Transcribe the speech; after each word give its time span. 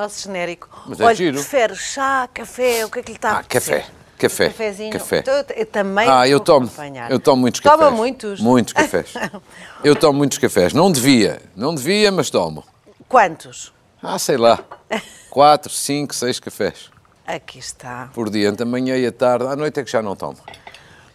nosso 0.00 0.22
genérico. 0.22 0.68
Mas 0.86 1.00
é 1.00 1.04
Olha, 1.04 1.14
giro. 1.14 1.34
prefere 1.38 1.74
chá, 1.76 2.28
café, 2.32 2.84
o 2.84 2.90
que 2.90 2.98
é 2.98 3.02
que 3.02 3.10
lhe 3.12 3.16
está 3.18 3.30
a 3.32 3.38
Ah, 3.38 3.42
café. 3.44 3.86
Café. 4.18 4.48
Cafezinho. 4.48 4.92
Café. 4.92 5.18
Então 5.20 5.34
eu, 5.34 5.44
eu 5.56 5.66
também 5.66 6.06
Ah, 6.08 6.28
eu 6.28 6.38
tomo, 6.40 6.66
acompanhar. 6.66 7.10
eu 7.10 7.18
tomo 7.18 7.40
muitos 7.40 7.60
Toma 7.60 7.76
cafés. 7.78 7.94
muitos? 7.96 8.40
Muitos 8.40 8.72
cafés. 8.74 9.14
Eu 9.82 9.96
tomo 9.96 10.18
muitos 10.18 10.36
cafés. 10.36 10.74
Não 10.74 10.92
devia, 10.92 11.40
não 11.56 11.74
devia, 11.74 12.12
mas 12.12 12.28
tomo. 12.28 12.62
Quantos? 13.08 13.72
Ah, 14.02 14.18
sei 14.18 14.36
lá. 14.36 14.58
Quatro, 15.30 15.72
cinco, 15.72 16.14
seis 16.14 16.38
cafés 16.38 16.90
Aqui 17.26 17.58
está. 17.58 18.10
por 18.12 18.28
dia, 18.28 18.48
entre 18.48 18.64
a 18.64 18.66
manhã 18.66 18.94
e 18.98 19.06
a 19.06 19.12
tarde. 19.12 19.46
À 19.46 19.56
noite 19.56 19.80
é 19.80 19.84
que 19.84 19.90
já 19.90 20.02
não 20.02 20.14
tomo. 20.14 20.36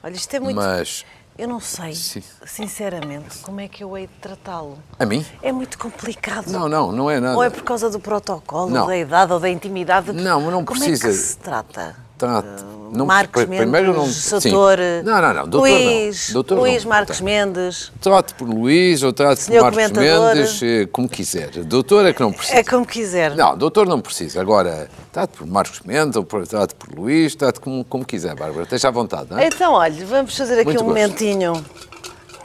Olha, 0.04 0.13
isto 0.15 0.34
é 0.35 0.40
muito... 0.40 0.55
Mas 0.55 1.05
Eu 1.38 1.49
não 1.49 1.59
sei, 1.59 1.94
Sim. 1.94 2.23
sinceramente, 2.45 3.39
como 3.39 3.59
é 3.59 3.67
que 3.67 3.84
eu 3.84 3.98
hei 3.98 4.07
de 4.07 4.13
tratá-lo. 4.21 4.77
a 4.98 5.05
mim? 5.05 5.26
É 5.41 5.52
muito 5.52 5.77
complicado. 5.77 6.48
Não, 6.49 6.70
não, 6.70 6.93
não 6.93 7.12
é 7.12 7.20
nada. 7.20 7.35
Ou 7.35 7.43
é 7.43 7.49
por 7.49 7.62
causa 7.63 7.89
do 7.89 7.99
protocolo, 7.99 8.70
Não. 8.70 8.88
da 8.88 8.98
idade 8.98 9.34
ou 9.34 9.40
da 9.40 9.49
intimidade? 9.49 10.13
Não, 10.13 10.40
não 10.49 10.63
Como 10.63 10.79
precisa. 10.79 11.07
é 11.07 11.12
que 11.12 11.16
se 11.17 11.38
trata? 11.38 12.05
Trate. 12.18 12.48
Não, 12.92 13.05
Marcos 13.05 13.44
pr- 13.44 13.50
primeiro 13.58 13.94
não. 13.94 14.04
Mendes, 14.04 14.16
sim. 14.16 14.50
doutor... 14.52 14.78
Não, 15.04 15.22
não, 15.22 15.34
não. 15.34 15.48
Doutor 15.50 15.70
Luís, 15.70 16.28
não. 16.30 16.34
Doutor 16.34 16.60
Luís 16.60 16.84
não. 16.84 16.90
Marcos 16.90 17.18
Tá. 17.18 17.24
Mendes. 17.26 17.91
Trate 18.00 18.34
por 18.36 18.48
Luís 18.48 19.04
ou 19.04 19.12
trate 19.12 19.46
por 19.48 19.62
Marcos. 19.62 19.91
Mendes, 19.91 20.64
eh, 20.64 20.86
como 20.91 21.10
quiser. 21.10 21.50
Doutor 21.66 22.05
é 22.05 22.14
que 22.14 22.22
não 22.22 22.32
precisa. 22.32 22.58
É 22.60 22.64
como 22.64 22.86
quiser. 22.86 23.36
Não, 23.36 23.58
doutor 23.58 23.86
não 23.86 24.00
precisa. 24.00 24.40
Agora, 24.40 24.88
trate 25.12 25.35
por 25.38 25.46
Marcos 25.46 25.82
Mendes 25.84 26.16
ou 26.16 26.24
por- 26.24 26.48
trate 26.48 26.74
por 26.76 26.98
Luís, 26.98 27.35
trate 27.35 27.60
como, 27.60 27.84
como 27.84 28.05
quiser, 28.05 28.34
Bárbara. 28.34 28.63
Esteja 28.63 28.88
à 28.88 28.91
vontade, 28.91 29.27
não 29.29 29.40
é? 29.40 29.48
Então, 29.48 29.74
olha, 29.74 30.05
vamos 30.05 30.38
fazer 30.38 30.54
aqui 30.54 30.66
Muito 30.66 30.84
um 30.84 30.85
gosto. 30.85 30.96
momentinho 30.98 31.66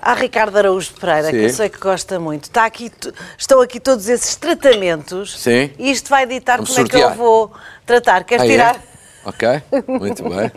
à 0.03 0.15
Ricardo 0.15 0.57
Araújo 0.57 0.95
Pereira, 0.99 1.31
que 1.31 1.37
Sim. 1.39 1.45
eu 1.45 1.51
sei 1.51 1.69
que 1.69 1.79
gosta 1.79 2.19
muito. 2.19 2.45
Está 2.45 2.65
aqui, 2.65 2.91
estão 3.39 3.61
aqui 3.61 3.79
todos 3.79 4.09
esses 4.09 4.35
tratamentos. 4.35 5.39
Sim. 5.41 5.71
E 5.79 5.93
isto 5.93 6.09
vai 6.11 6.27
ditar 6.27 6.57
Vamos 6.57 6.71
como 6.71 6.81
é 6.87 6.89
que 6.89 6.97
eu 6.97 7.01
sortear. 7.03 7.17
vou 7.19 7.53
tratar. 7.87 8.25
Queres 8.25 8.43
Ah, 8.43 8.75
é? 8.75 8.90
Ok, 9.25 9.47
muito 9.87 10.23
bem. 10.29 10.51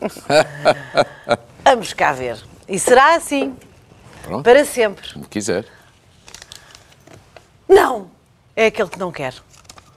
Vamos 1.65 1.93
cá 1.93 2.13
ver. 2.13 2.37
E 2.67 2.79
será 2.79 3.15
assim, 3.15 3.55
Pronto, 4.23 4.43
para 4.43 4.63
sempre. 4.65 5.11
como 5.13 5.25
quiser. 5.27 5.65
Não! 7.67 8.09
É 8.55 8.67
aquele 8.67 8.89
que 8.89 8.99
não 8.99 9.11
quer. 9.11 9.33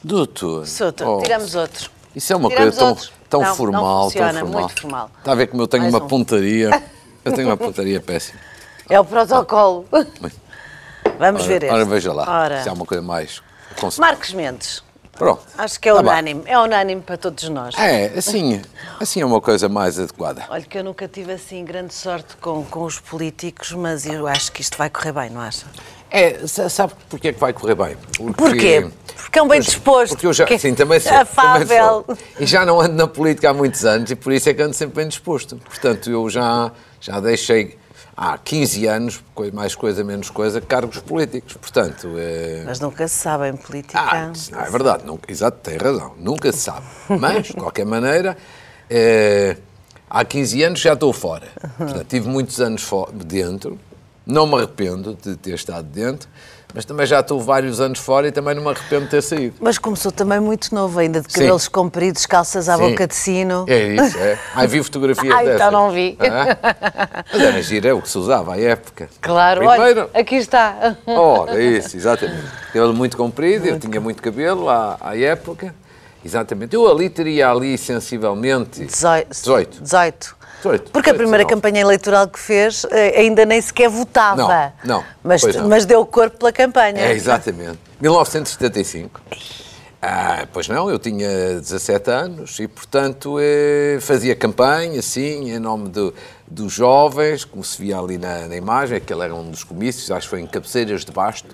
Doutor. 0.03 0.67
Souto, 0.67 1.05
oh, 1.05 1.23
tiramos 1.23 1.55
outro. 1.55 1.91
Isso 2.15 2.33
é 2.33 2.37
uma 2.37 2.49
Tiramos 2.49 2.77
coisa 2.77 2.79
tão, 2.81 2.89
outros. 2.89 3.13
tão 3.29 3.41
Não, 3.41 3.49
não 3.49 3.57
formal, 3.57 4.05
funciona, 4.05 4.33
tão 4.33 4.41
formal. 4.41 4.61
muito 4.63 4.81
formal. 4.81 5.11
Está 5.19 5.33
a 5.33 5.35
ver 5.35 5.47
como 5.49 5.63
eu 5.63 5.69
tenho 5.69 5.83
Mais 5.83 5.95
uma 5.95 6.05
um. 6.05 6.09
pontaria. 6.09 6.83
Eu 7.25 7.33
tenho 7.33 7.49
uma 7.49 7.57
pontaria 7.59 8.01
péssima. 8.01 8.41
É 8.89 8.99
o 8.99 9.05
protocolo. 9.05 9.85
Vamos 11.19 11.43
Ora, 11.43 11.49
ver 11.49 11.63
este. 11.65 11.75
ora, 11.75 11.85
veja 11.85 12.13
lá. 12.13 12.25
Ora. 12.45 12.63
Se 12.63 12.69
há 12.69 12.73
uma 12.73 12.87
coisa 12.87 13.03
mais. 13.03 13.43
Marcos 13.99 14.33
Mendes. 14.33 14.83
Pronto. 15.17 15.43
Acho 15.57 15.81
que 15.81 15.89
é 15.89 15.95
Tá 15.95 16.03
bem. 16.03 16.11
unânime. 16.13 16.43
É 16.47 16.59
unânime 16.59 17.01
para 17.01 17.17
todos 17.17 17.49
nós. 17.49 17.75
É, 17.79 18.13
assim, 18.17 18.61
assim 19.01 19.21
é 19.21 19.27
uma 19.27 19.41
coisa 19.41 19.69
mais 19.69 19.99
adequada. 19.99 20.45
Olha 20.49 20.63
que 20.63 20.77
eu 20.79 20.85
nunca 20.85 21.09
tive 21.09 21.33
assim 21.33 21.65
grande 21.65 21.95
sorte 21.95 22.37
com, 22.37 22.65
com 22.65 22.83
os 22.85 22.99
políticos, 23.01 23.73
mas 23.73 24.05
eu 24.07 24.27
acho 24.27 24.53
que 24.53 24.61
isto 24.61 24.77
vai 24.77 24.91
correr 24.91 25.13
bem, 25.13 25.31
não 25.31 25.41
acha? 25.41 25.67
É, 26.11 26.47
sa- 26.47 26.69
sabe 26.69 26.93
porquê 27.09 27.29
é 27.29 27.33
que 27.33 27.41
vai 27.41 27.53
correr 27.53 27.75
bem? 27.75 27.97
Porque, 28.17 28.33
Porquê? 28.35 28.91
Porque 29.17 29.39
é 29.39 29.43
um 29.43 29.49
bem 29.49 29.61
disposto. 29.61 30.13
Porque 30.13 30.27
eu 30.27 30.33
já, 30.33 30.45
porque 30.45 30.59
sim, 30.59 30.75
também 30.75 31.01
sou. 31.01 31.13
afável. 31.17 31.67
também 32.05 32.17
sou. 32.17 32.19
E 32.39 32.47
já 32.47 32.65
não 32.65 32.81
ando 32.81 32.95
na 32.95 33.07
política 33.09 33.51
há 33.51 33.55
muitos 33.55 33.85
anos 33.85 34.11
e 34.11 34.15
por 34.17 34.33
isso 34.33 34.49
é 34.49 34.55
que 34.55 34.63
ando 34.63 34.73
sempre 34.75 34.97
bem 34.97 35.09
disposto. 35.09 35.57
Portanto, 35.57 36.09
eu 36.11 36.31
já, 36.31 36.71
já 37.01 37.19
deixei 37.21 37.77
há 38.17 38.39
15 38.39 38.87
anos, 38.87 39.23
mais 39.53 39.75
coisa, 39.75 40.03
menos 40.03 40.31
coisa, 40.31 40.61
cargos 40.61 40.99
políticos. 40.99 41.55
Portanto, 41.55 42.15
é... 42.17 42.63
Mas 42.65 42.81
nunca 42.81 43.07
se 43.07 43.15
sabe 43.15 43.49
em 43.49 43.57
política. 43.57 44.01
Ah, 44.01 44.33
não 44.51 44.61
é 44.61 44.71
verdade, 44.71 45.05
nunca, 45.05 45.31
exato, 45.31 45.59
tem 45.63 45.77
razão, 45.77 46.15
nunca 46.19 46.51
se 46.51 46.59
sabe. 46.59 46.87
Mas, 47.09 47.49
de 47.49 47.53
qualquer 47.55 47.85
maneira, 47.85 48.37
eh, 48.89 49.57
há 50.09 50.25
15 50.25 50.63
anos 50.63 50.81
já 50.81 50.95
estou 50.95 51.13
fora. 51.13 51.47
Portanto, 51.77 52.07
tive 52.09 52.29
muitos 52.29 52.61
anos 52.61 52.89
dentro, 53.13 53.79
não 54.25 54.47
me 54.47 54.55
arrependo 54.55 55.17
de 55.21 55.37
ter 55.37 55.55
estado 55.55 55.87
dentro, 55.87 56.29
mas 56.75 56.85
também 56.85 57.07
já 57.07 57.21
estou 57.21 57.41
vários 57.41 57.81
anos 57.81 57.99
fora 57.99 58.29
e 58.29 58.33
também 58.33 58.55
não 58.55 58.63
me 58.63 58.71
arrependo 58.71 59.05
de 59.05 59.11
ter 59.11 59.23
saído. 59.23 59.57
Mas 59.61 59.79
começou 59.79 60.13
também 60.13 60.41
muito 60.41 60.75
novo, 60.75 60.99
ainda 60.99 61.21
de 61.21 61.33
Sim. 61.33 61.41
cabelos 61.41 61.69
compridos, 61.69 62.27
calças 62.27 62.69
à 62.69 62.77
Sim. 62.77 62.91
boca 62.91 63.07
de 63.07 63.15
sino. 63.15 63.65
É 63.69 63.95
isso, 63.95 64.19
é. 64.19 64.39
Ai, 64.55 64.67
vi 64.67 64.83
fotografias 64.83 65.35
Ah, 65.35 65.45
então 65.45 65.71
não 65.71 65.91
vi. 65.91 66.19
Ah? 66.21 67.25
Mas 67.33 67.43
era 67.43 67.63
gira, 67.63 67.89
é 67.89 67.93
o 67.95 68.03
que 68.03 68.09
se 68.09 68.19
usava 68.19 68.55
à 68.55 68.61
época. 68.61 69.09
Claro, 69.21 69.61
Primeiro, 69.67 70.01
olha, 70.03 70.11
aqui 70.21 70.37
está. 70.37 70.97
Ora, 71.07 71.61
isso, 71.63 71.97
exatamente. 71.97 72.45
Cabelo 72.67 72.93
muito 72.95 73.17
comprido, 73.17 73.67
eu 73.67 73.79
tinha 73.79 74.01
muito 74.01 74.23
cabelo 74.23 74.69
à, 74.69 74.99
à 75.01 75.17
época. 75.17 75.75
Exatamente. 76.25 76.75
Eu 76.75 76.91
ali 76.91 77.09
teria 77.09 77.51
ali 77.51 77.79
sensivelmente 77.79 78.85
18. 78.85 79.29
18. 79.31 79.83
18. 79.83 80.37
18, 80.67 80.91
Porque 80.93 81.11
a 81.11 81.13
18, 81.13 81.17
primeira 81.17 81.45
19. 81.45 81.49
campanha 81.55 81.81
eleitoral 81.81 82.29
que 82.29 82.39
fez 82.39 82.85
eh, 82.91 83.21
ainda 83.21 83.45
nem 83.45 83.61
sequer 83.61 83.89
votava. 83.89 84.73
Não, 84.85 84.97
não, 84.99 85.05
Mas, 85.23 85.43
não. 85.43 85.69
mas 85.69 85.85
deu 85.85 86.05
corpo 86.07 86.39
pela 86.39 86.53
campanha. 86.53 87.01
É, 87.01 87.13
exatamente. 87.13 87.79
1975. 88.01 89.21
Ah, 90.03 90.47
pois 90.53 90.69
não, 90.69 90.89
eu 90.91 90.99
tinha 90.99 91.27
17 91.59 92.11
anos 92.11 92.59
e, 92.61 92.69
portanto, 92.69 93.39
eh, 93.41 93.99
fazia 94.01 94.37
campanha, 94.37 95.01
sim, 95.03 95.51
em 95.51 95.59
nome 95.59 95.89
do- 95.89 96.15
dos 96.47 96.73
jovens, 96.75 97.45
como 97.45 97.65
se 97.65 97.81
via 97.83 97.99
ali 97.99 98.19
na, 98.19 98.47
na 98.47 98.55
imagem, 98.55 98.99
aquele 98.99 99.23
era 99.23 99.35
um 99.35 99.51
dos 99.51 99.65
comícios, 99.65 100.11
acho 100.11 100.27
que 100.27 100.31
foi 100.31 100.41
em 100.43 100.47
Cabeceiras 100.47 101.05
de 101.05 101.11
Basto, 101.11 101.49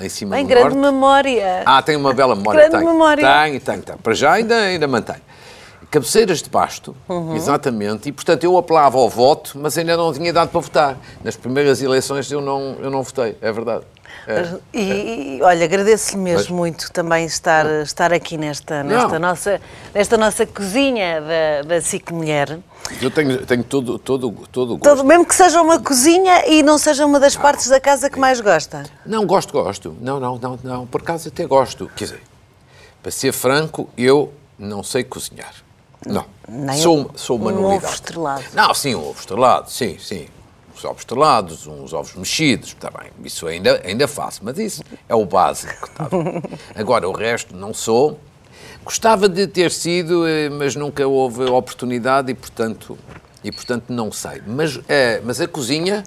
em 0.00 0.08
cima 0.08 0.38
Em 0.38 0.42
do 0.44 0.48
grande 0.48 0.74
norte. 0.74 0.92
memória. 0.92 1.62
Ah, 1.64 1.80
tem 1.80 1.96
uma 1.96 2.12
bela 2.12 2.34
memória. 2.34 2.60
Grande 2.62 2.76
tenho. 2.78 2.90
memória. 2.92 3.24
Tenho, 3.44 3.60
tenho, 3.60 3.82
tenho. 3.82 3.98
Para 3.98 4.14
já 4.14 4.32
ainda, 4.32 4.54
ainda 4.56 4.88
mantenho. 4.88 5.20
Cabeceiras 5.92 6.40
de 6.40 6.48
Basto, 6.48 6.96
Uhum. 7.06 7.36
exatamente, 7.36 8.08
e 8.08 8.12
portanto 8.12 8.44
eu 8.44 8.56
apelava 8.56 8.96
ao 8.96 9.10
voto, 9.10 9.52
mas 9.56 9.76
ainda 9.76 9.94
não 9.94 10.10
tinha 10.10 10.30
idade 10.30 10.50
para 10.50 10.58
votar. 10.60 10.96
Nas 11.22 11.36
primeiras 11.36 11.82
eleições 11.82 12.32
eu 12.32 12.40
não, 12.40 12.76
eu 12.80 12.90
não 12.90 13.02
votei, 13.02 13.36
é 13.42 13.52
verdade. 13.52 13.84
É. 14.26 14.54
E, 14.72 15.36
e, 15.38 15.42
olha, 15.42 15.64
agradeço-lhe 15.66 16.16
mesmo 16.22 16.38
Mas- 16.38 16.48
muito 16.50 16.90
também 16.92 17.26
estar, 17.26 17.66
estar 17.82 18.10
aqui 18.10 18.38
nesta, 18.38 18.82
nesta, 18.82 19.18
Não. 19.18 19.28
nossa, 19.28 19.60
nesta 19.94 20.16
nossa 20.16 20.46
cozinha 20.46 21.20
da, 21.20 21.68
da 21.68 21.80
SIC 21.82 22.10
Mulher. 22.10 22.58
Eu 23.00 23.10
tenho, 23.10 23.44
tenho 23.44 23.62
todo, 23.62 23.98
todo, 23.98 24.30
todo 24.50 24.74
o 24.74 24.78
gosto. 24.78 24.96
Todo, 24.96 25.04
mesmo 25.06 25.26
que 25.26 25.34
seja 25.34 25.60
uma 25.60 25.78
cozinha 25.78 26.46
e 26.46 26.62
não 26.62 26.78
seja 26.78 27.04
uma 27.04 27.20
das 27.20 27.36
partes 27.36 27.68
da 27.68 27.78
casa 27.78 28.08
que 28.08 28.18
mais 28.18 28.40
gosta. 28.40 28.84
Não, 29.04 29.26
gosto, 29.26 29.52
gosto. 29.52 29.94
Não, 30.00 30.18
não, 30.18 30.38
não, 30.38 30.58
não. 30.64 30.86
Por 30.86 31.02
acaso 31.02 31.28
até 31.28 31.44
gosto. 31.46 31.90
Quer 31.94 32.04
dizer, 32.04 32.22
para 33.02 33.10
ser 33.12 33.32
franco, 33.32 33.90
eu 33.96 34.32
não 34.58 34.82
sei 34.82 35.04
cozinhar. 35.04 35.52
Não. 36.06 36.24
Nem 36.48 36.78
sou, 36.78 37.10
sou 37.14 37.36
uma 37.36 37.52
um 37.52 37.54
nulidade. 37.54 37.84
ovo 37.84 37.94
estrelado. 37.94 38.44
Não, 38.52 38.74
sim, 38.74 38.94
um 38.94 39.08
ovo 39.08 39.18
estrelado, 39.20 39.70
sim, 39.70 39.98
sim. 39.98 40.28
Uns 40.74 40.84
ovos 40.84 41.02
estrelados, 41.02 41.66
uns 41.66 41.92
ovos 41.92 42.14
mexidos, 42.14 42.68
está 42.70 42.90
bem. 42.90 43.10
Isso 43.24 43.46
ainda, 43.46 43.80
ainda 43.84 44.08
faço, 44.08 44.40
mas 44.42 44.58
isso 44.58 44.82
é 45.08 45.14
o 45.14 45.24
básico. 45.24 45.88
Tá. 45.90 46.08
Agora, 46.74 47.08
o 47.08 47.12
resto 47.12 47.54
não 47.56 47.72
sou. 47.72 48.18
Gostava 48.84 49.28
de 49.28 49.46
ter 49.46 49.70
sido, 49.70 50.26
eh, 50.26 50.48
mas 50.48 50.74
nunca 50.74 51.06
houve 51.06 51.44
oportunidade 51.44 52.32
e, 52.32 52.34
portanto, 52.34 52.98
e, 53.44 53.52
portanto 53.52 53.84
não 53.90 54.10
sei. 54.10 54.42
Mas, 54.44 54.80
eh, 54.88 55.20
mas 55.24 55.40
a 55.40 55.46
cozinha 55.46 56.02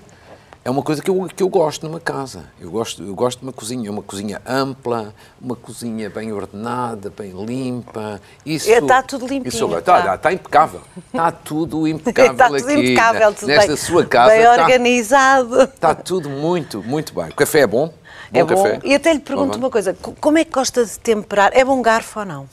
é 0.65 0.69
uma 0.71 0.81
coisa 0.81 0.99
que 0.99 1.09
eu, 1.11 1.27
que 1.33 1.43
eu 1.43 1.47
gosto 1.47 1.87
numa 1.87 1.99
casa. 1.99 2.45
Eu 2.59 2.71
gosto, 2.71 3.03
eu 3.03 3.13
gosto 3.13 3.37
de 3.37 3.45
uma 3.45 3.53
cozinha, 3.53 3.91
uma 3.91 4.01
cozinha 4.01 4.41
ampla, 4.47 5.13
uma 5.39 5.55
cozinha 5.55 6.09
bem 6.09 6.33
ordenada, 6.33 7.13
bem 7.15 7.31
limpa. 7.45 8.19
Isso, 8.43 8.67
É, 8.71 8.79
está 8.79 9.03
tudo 9.03 9.27
limpinho, 9.27 9.47
Isso, 9.49 9.77
está. 9.77 10.15
está 10.15 10.33
impecável. 10.33 10.81
Está 11.05 11.31
tudo 11.31 11.85
impecável 11.87 12.31
Está 12.31 12.47
tudo 12.47 12.55
aqui. 12.57 12.73
impecável, 12.73 13.33
tudo 13.35 13.47
nesta 13.47 13.67
bem, 13.67 13.77
sua 13.77 14.05
casa. 14.07 14.31
bem 14.33 14.39
está, 14.41 14.61
organizado. 14.63 15.61
está 15.65 15.93
tudo 15.93 16.29
muito, 16.31 16.81
muito 16.81 17.13
bem. 17.13 17.29
O 17.29 17.35
café 17.35 17.59
é 17.59 17.67
bom? 17.67 17.93
Bom 18.31 18.39
é 18.39 18.43
bom. 18.43 18.47
café? 18.63 18.79
E 18.83 18.95
até 18.95 19.13
lhe 19.13 19.19
pergunto 19.19 19.59
Bom, 19.59 19.65
uma 19.65 19.69
coisa: 19.69 19.93
co- 19.93 20.15
como 20.19 20.39
é 20.39 20.43
que 20.43 20.51
gosta 20.51 20.83
de 20.83 20.97
temperar? 20.97 21.51
É 21.53 21.63
bom 21.63 21.79
garfo 21.79 22.21
ou 22.21 22.25
não? 22.25 22.49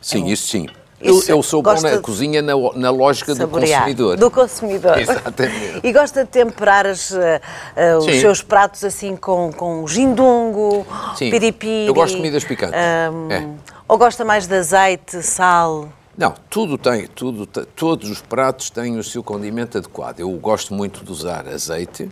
Sim, 0.00 0.26
isso 0.28 0.48
sim. 0.48 0.66
Eu, 1.02 1.18
Isso, 1.18 1.30
eu 1.30 1.42
sou 1.42 1.60
bom 1.62 1.74
na 1.80 1.98
cozinha 1.98 2.40
na, 2.40 2.52
na 2.76 2.90
lógica 2.90 3.34
do 3.34 3.48
consumidor. 3.48 4.16
Do 4.16 4.30
consumidor. 4.30 4.98
Exatamente. 4.98 5.80
E 5.82 5.92
gosta 5.92 6.24
de 6.24 6.30
temperar 6.30 6.86
as, 6.86 7.12
eh, 7.12 7.96
os 7.98 8.04
Sim. 8.04 8.20
seus 8.20 8.40
pratos 8.42 8.84
assim 8.84 9.16
com, 9.16 9.52
com 9.52 9.86
gindungo, 9.88 10.86
Sim. 11.16 11.30
piripiri. 11.30 11.86
Eu 11.88 11.94
gosto 11.94 12.12
de 12.12 12.18
comidas 12.18 12.44
picantes. 12.44 12.78
ahm, 12.78 13.30
É. 13.30 13.48
Ou 13.88 13.98
gosta 13.98 14.24
mais 14.24 14.46
de 14.46 14.54
azeite, 14.56 15.22
sal? 15.22 15.88
Não, 16.16 16.34
tudo 16.48 16.78
tem, 16.78 17.06
tudo, 17.08 17.46
todos 17.46 18.08
os 18.10 18.20
pratos 18.22 18.70
têm 18.70 18.96
o 18.98 19.02
seu 19.02 19.22
condimento 19.24 19.78
adequado. 19.78 20.20
Eu 20.20 20.30
gosto 20.32 20.72
muito 20.72 21.04
de 21.04 21.10
usar 21.10 21.48
azeite, 21.48 22.08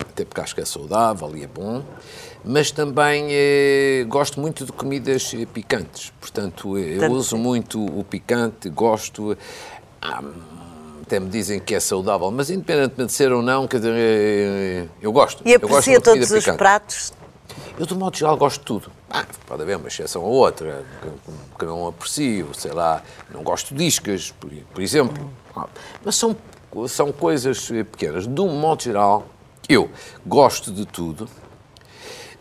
até 0.00 0.24
porque 0.24 0.40
acho 0.40 0.54
que 0.54 0.60
é 0.60 0.64
saudável 0.64 1.34
e 1.36 1.42
é 1.42 1.46
bom, 1.46 1.82
mas 2.46 2.70
também 2.70 3.26
eh, 3.30 4.04
gosto 4.08 4.40
muito 4.40 4.64
de 4.64 4.72
comidas 4.72 5.34
eh, 5.34 5.44
picantes. 5.46 6.12
Portanto, 6.20 6.78
eh, 6.78 6.94
eu 6.96 7.00
Tanto- 7.00 7.14
uso 7.14 7.36
muito 7.36 7.84
o 7.84 8.04
picante, 8.04 8.68
gosto. 8.70 9.36
ah, 10.00 10.22
até 11.02 11.18
me 11.20 11.28
dizem 11.28 11.58
que 11.60 11.74
é 11.74 11.80
saudável, 11.80 12.30
mas 12.30 12.48
independentemente 12.50 13.06
de 13.10 13.12
ser 13.12 13.32
ou 13.32 13.42
não, 13.42 13.66
quer 13.66 13.78
dizer, 13.78 13.94
eh, 13.96 14.86
eu 15.02 15.12
gosto. 15.12 15.42
E 15.46 15.52
eu 15.52 15.60
gosto 15.60 15.70
de 15.70 15.96
aprecia 15.96 16.00
todos 16.00 16.30
os 16.30 16.38
picante. 16.38 16.58
pratos? 16.58 17.12
Eu, 17.78 17.86
do 17.86 17.96
modo 17.96 18.16
geral, 18.16 18.36
gosto 18.36 18.58
de 18.60 18.64
tudo. 18.64 18.90
Ah, 19.10 19.24
pode 19.46 19.62
haver 19.62 19.76
uma 19.76 19.88
exceção 19.88 20.22
ou 20.22 20.32
outra, 20.32 20.84
que, 21.02 21.58
que 21.58 21.64
não 21.64 21.86
aprecio, 21.88 22.48
sei 22.54 22.72
lá, 22.72 23.02
não 23.32 23.42
gosto 23.42 23.74
de 23.74 23.84
discas, 23.84 24.30
por, 24.38 24.50
por 24.50 24.82
exemplo. 24.82 25.30
Ah, 25.54 25.66
mas 26.04 26.16
são, 26.16 26.36
são 26.88 27.12
coisas 27.12 27.68
pequenas. 27.68 28.26
De 28.26 28.40
um 28.40 28.48
modo 28.58 28.82
geral, 28.82 29.26
eu 29.68 29.88
gosto 30.24 30.70
de 30.72 30.84
tudo. 30.86 31.28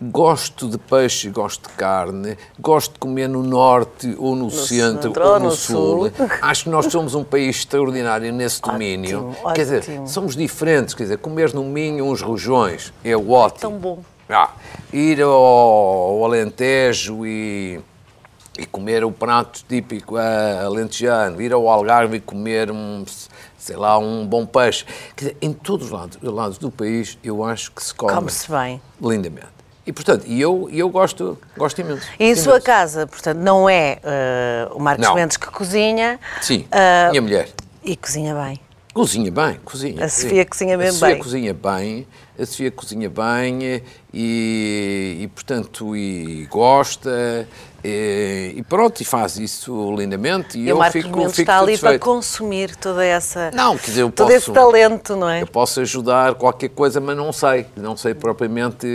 Gosto 0.02 0.68
de 0.68 0.78
peixe, 0.78 1.30
gosto 1.30 1.70
de 1.70 1.76
carne, 1.76 2.38
gosto 2.60 2.94
de 2.94 3.00
comer 3.00 3.30
no 3.30 3.42
norte 3.42 4.14
ou 4.18 4.36
no, 4.36 4.46
no 4.46 4.52
centro, 4.52 5.04
centro, 5.04 5.26
ou 5.26 5.40
no, 5.40 5.52
sul. 5.52 6.12
sul. 6.12 6.28
Acho 6.42 6.66
que 6.66 6.70
nós 6.70 6.88
somos 6.88 7.16
um 7.16 7.24
país 7.24 7.58
extraordinário 7.58 8.32
nesse 8.34 8.62
domínio. 8.62 9.30
Ótimo, 9.30 9.54
quer 9.54 9.62
dizer, 9.62 10.02
somos 10.06 10.36
diferentes. 10.36 10.94
Quer 10.94 11.04
dizer, 11.04 11.18
comer 11.20 11.54
no 11.54 11.64
Minho 11.64 12.06
uns 12.06 12.22
rojões 12.22 12.94
é 13.04 13.16
ótimo. 13.16 13.60
Tão 13.60 13.78
bom. 13.78 14.00
Ah, 14.28 14.52
ir 14.92 15.22
ao, 15.22 15.32
ao 15.32 16.26
Alentejo 16.26 17.26
e, 17.26 17.80
e, 18.58 18.66
comer 18.66 19.06
o 19.06 19.12
prato 19.12 19.64
típico 19.68 20.16
uh, 20.16 20.66
alentejano, 20.66 21.40
ir 21.40 21.54
ao 21.54 21.70
Algarve 21.70 22.18
e 22.18 22.20
comer 22.20 22.72
um, 22.72 23.06
sei 23.56 23.76
lá, 23.76 24.00
um 24.00 24.26
bom 24.26 24.46
peixe. 24.46 24.84
Quer 25.16 25.26
dizer, 25.26 25.38
em 25.42 25.54
todos 25.54 25.86
os 25.88 25.92
lados, 25.92 26.18
os 26.22 26.34
lados 26.34 26.58
do 26.58 26.72
país, 26.72 27.20
eu 27.24 27.44
acho 27.44 27.72
que 27.72 27.84
se 27.84 27.94
come, 27.94 28.14
come 28.14 28.32
-se 28.32 28.50
bem. 28.50 28.82
lindamente. 29.00 29.55
E, 29.86 29.94
portanto, 29.94 30.24
e 30.26 30.42
eu, 30.42 30.68
eu 30.72 30.90
gosto, 30.90 31.38
gosto 31.56 31.80
imenso. 31.80 32.08
E 32.20 32.26
em 32.26 32.36
sua 32.36 32.60
casa, 32.60 33.06
portanto, 33.06 33.38
não 33.38 33.70
é 33.70 34.00
uh, 34.72 34.76
o 34.76 34.80
Marcos 34.80 35.06
não. 35.06 35.14
Mendes 35.14 35.38
que 35.38 35.46
cozinha? 35.48 36.20
Sim, 36.42 36.66
uh, 36.72 37.12
minha 37.12 37.22
mulher. 37.22 37.50
E 37.84 37.96
cozinha 37.96 38.34
bem? 38.34 38.60
Cozinha 38.96 39.30
bem, 39.30 39.60
cozinha. 39.64 40.06
A 40.06 40.10
Sofia 40.10 40.46
cozinha 40.46 40.78
bem 40.78 40.88
A 40.88 40.92
Sofia 40.94 41.18
cozinha 41.18 41.54
bem, 41.54 42.08
a 42.40 42.46
Sofia 42.46 42.72
cozinha 42.72 43.10
bem 43.10 43.84
e, 44.14 45.18
e 45.22 45.28
portanto, 45.28 45.96
e 45.96 46.48
gosta 46.50 47.48
e, 47.88 48.64
pronto, 48.64 49.00
e 49.02 49.06
faz 49.06 49.38
isso 49.38 49.94
lindamente. 49.96 50.58
E, 50.58 50.64
e 50.64 50.70
eu 50.70 50.78
Marcos 50.78 51.04
fico, 51.04 51.18
Mendes 51.18 51.36
fico 51.36 51.42
está 51.42 51.60
ali 51.60 51.78
para 51.78 52.00
consumir 52.00 52.76
toda 52.76 53.06
essa, 53.06 53.52
não, 53.52 53.78
quer 53.78 53.86
dizer, 53.86 54.02
eu 54.02 54.12
todo 54.12 54.28
posso, 54.28 54.38
esse 54.38 54.52
talento, 54.52 55.16
não 55.16 55.30
é? 55.30 55.42
Eu 55.42 55.48
posso 55.48 55.80
ajudar 55.82 56.34
qualquer 56.36 56.70
coisa, 56.70 57.00
mas 57.00 57.16
não 57.16 57.32
sei. 57.32 57.68
Não 57.76 57.96
sei 57.96 58.14
propriamente, 58.14 58.88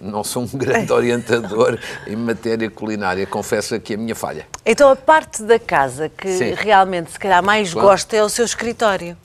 não 0.00 0.24
sou 0.24 0.44
um 0.44 0.46
grande 0.46 0.90
orientador 0.92 1.78
em 2.06 2.16
matéria 2.16 2.70
culinária. 2.70 3.26
Confesso 3.26 3.74
aqui 3.74 3.94
a 3.94 3.96
minha 3.98 4.14
falha. 4.14 4.46
Então, 4.64 4.90
a 4.90 4.96
parte 4.96 5.42
da 5.42 5.58
casa 5.58 6.08
que 6.08 6.28
Sim. 6.28 6.54
realmente, 6.54 7.12
se 7.12 7.18
calhar, 7.18 7.42
mais 7.42 7.72
Quando? 7.72 7.84
gosta 7.84 8.16
é 8.16 8.22
o 8.22 8.28
seu 8.28 8.44
escritório. 8.44 9.16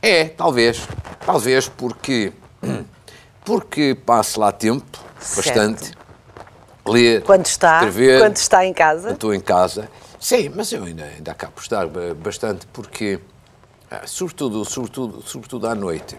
É, 0.00 0.24
talvez. 0.24 0.86
Talvez 1.24 1.68
porque, 1.68 2.32
porque 3.44 3.96
passo 4.06 4.38
lá 4.38 4.52
tempo, 4.52 4.98
certo. 5.18 5.46
bastante 5.46 6.05
ler, 6.90 7.22
quando 7.22 7.46
está, 7.46 7.76
escrever. 7.76 8.20
Quando 8.20 8.36
está 8.36 8.64
em 8.64 8.72
casa? 8.72 9.12
Estou 9.12 9.34
em 9.34 9.40
casa. 9.40 9.88
Sim, 10.20 10.50
mas 10.54 10.72
eu 10.72 10.84
ainda, 10.84 11.04
ainda 11.04 11.32
acabo 11.32 11.52
por 11.52 11.62
estar 11.62 11.86
bastante 12.16 12.66
porque, 12.72 13.20
ah, 13.90 14.02
sobretudo, 14.06 14.64
sobretudo, 14.64 15.22
sobretudo 15.22 15.66
à 15.66 15.74
noite. 15.74 16.16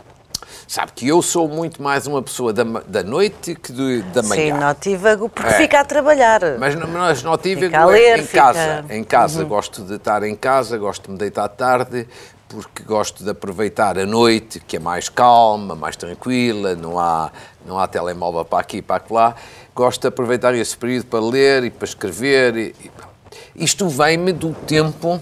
Sabe 0.67 0.91
que 0.93 1.07
eu 1.07 1.21
sou 1.21 1.47
muito 1.47 1.81
mais 1.81 2.07
uma 2.07 2.21
pessoa 2.21 2.53
da, 2.53 2.63
da 2.63 3.03
noite 3.03 3.55
que 3.55 3.71
de, 3.71 4.01
da 4.13 4.21
manhã. 4.23 4.53
Sim, 4.53 4.59
notívago, 4.59 5.29
porque 5.29 5.49
é. 5.49 5.57
fica 5.57 5.79
a 5.79 5.85
trabalhar. 5.85 6.41
Mas, 6.59 6.75
mas 6.75 7.23
notívago 7.23 7.65
fica 7.67 7.79
a 7.79 7.85
ler, 7.85 8.01
é 8.01 8.17
em 8.19 8.23
fica... 8.23 8.41
casa. 8.41 8.85
Em 8.89 9.03
casa, 9.03 9.41
uhum. 9.43 9.47
gosto 9.47 9.83
de 9.83 9.95
estar 9.95 10.23
em 10.23 10.35
casa, 10.35 10.77
gosto 10.77 11.05
de 11.05 11.11
me 11.11 11.17
deitar 11.17 11.47
tarde, 11.49 12.07
porque 12.47 12.83
gosto 12.83 13.23
de 13.23 13.29
aproveitar 13.29 13.97
a 13.97 14.05
noite, 14.05 14.59
que 14.59 14.77
é 14.77 14.79
mais 14.79 15.09
calma, 15.09 15.75
mais 15.75 15.95
tranquila, 15.95 16.75
não 16.75 16.97
há, 16.97 17.31
não 17.65 17.79
há 17.79 17.87
telemóvel 17.87 18.45
para 18.45 18.59
aqui 18.59 18.77
e 18.77 18.81
para 18.81 19.03
lá. 19.09 19.35
Gosto 19.77 20.01
de 20.01 20.07
aproveitar 20.07 20.55
esse 20.55 20.75
período 20.75 21.05
para 21.05 21.19
ler 21.19 21.65
e 21.65 21.69
para 21.69 21.85
escrever. 21.85 22.57
E, 22.57 22.75
e... 22.83 23.63
Isto 23.63 23.87
vem-me 23.87 24.33
do 24.33 24.51
tempo 24.51 25.21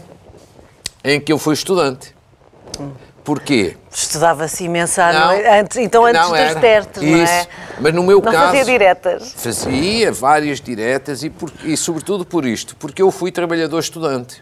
em 1.04 1.20
que 1.20 1.34
eu 1.34 1.38
fui 1.38 1.54
estudante. 1.54 2.16
Porquê? 3.22 3.76
Estudava-se 3.92 4.64
imenso 4.64 5.02
antes, 5.02 5.76
então 5.76 6.06
antes 6.06 6.22
dos 6.22 6.40
era. 6.40 6.60
testes, 6.62 7.04
não 7.04 7.18
é? 7.18 7.48
Mas 7.82 7.94
no 7.94 8.04
meu 8.04 8.22
não 8.22 8.32
caso... 8.32 8.46
fazia 8.46 8.64
diretas? 8.64 9.34
Fazia 9.36 10.14
várias 10.14 10.62
diretas 10.62 11.22
e, 11.22 11.30
por, 11.30 11.52
e 11.66 11.76
sobretudo 11.76 12.26
por 12.26 12.46
isto, 12.46 12.78
porque 12.78 13.02
eu 13.02 13.12
fui 13.12 13.34
trabalhador 13.34 13.80
estudante 13.80 14.42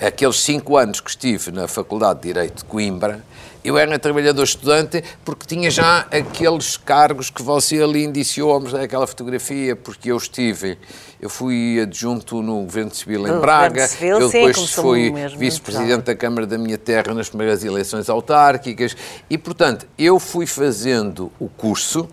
aqueles 0.00 0.40
cinco 0.40 0.78
anos 0.78 1.00
que 1.00 1.10
estive 1.10 1.52
na 1.52 1.68
Faculdade 1.68 2.20
de 2.20 2.28
Direito 2.28 2.58
de 2.58 2.64
Coimbra, 2.64 3.22
eu 3.64 3.76
era 3.76 3.98
trabalhador 3.98 4.44
estudante 4.44 5.02
porque 5.24 5.46
tinha 5.46 5.70
já 5.70 6.06
aqueles 6.10 6.76
cargos 6.76 7.30
que 7.30 7.42
você 7.42 7.82
ali 7.82 8.04
indiciou, 8.04 8.52
vamos 8.52 8.74
aquela 8.74 9.06
fotografia, 9.06 9.76
porque 9.76 10.10
eu 10.10 10.16
estive, 10.16 10.78
eu 11.20 11.28
fui 11.28 11.80
adjunto 11.80 12.42
no 12.42 12.62
Governo 12.62 12.94
Civil 12.94 13.26
em 13.26 13.40
Braga, 13.40 13.86
Civil, 13.86 14.20
eu 14.20 14.30
depois 14.30 14.56
sim, 14.56 14.66
fui 14.66 15.12
vice-presidente 15.36 16.04
da 16.04 16.14
Câmara 16.14 16.46
da 16.46 16.58
minha 16.58 16.78
terra 16.78 17.12
nas 17.14 17.28
primeiras 17.28 17.62
eleições 17.64 18.08
autárquicas 18.08 18.96
e, 19.28 19.36
portanto, 19.36 19.86
eu 19.98 20.18
fui 20.18 20.46
fazendo 20.46 21.30
o 21.38 21.48
curso 21.48 22.08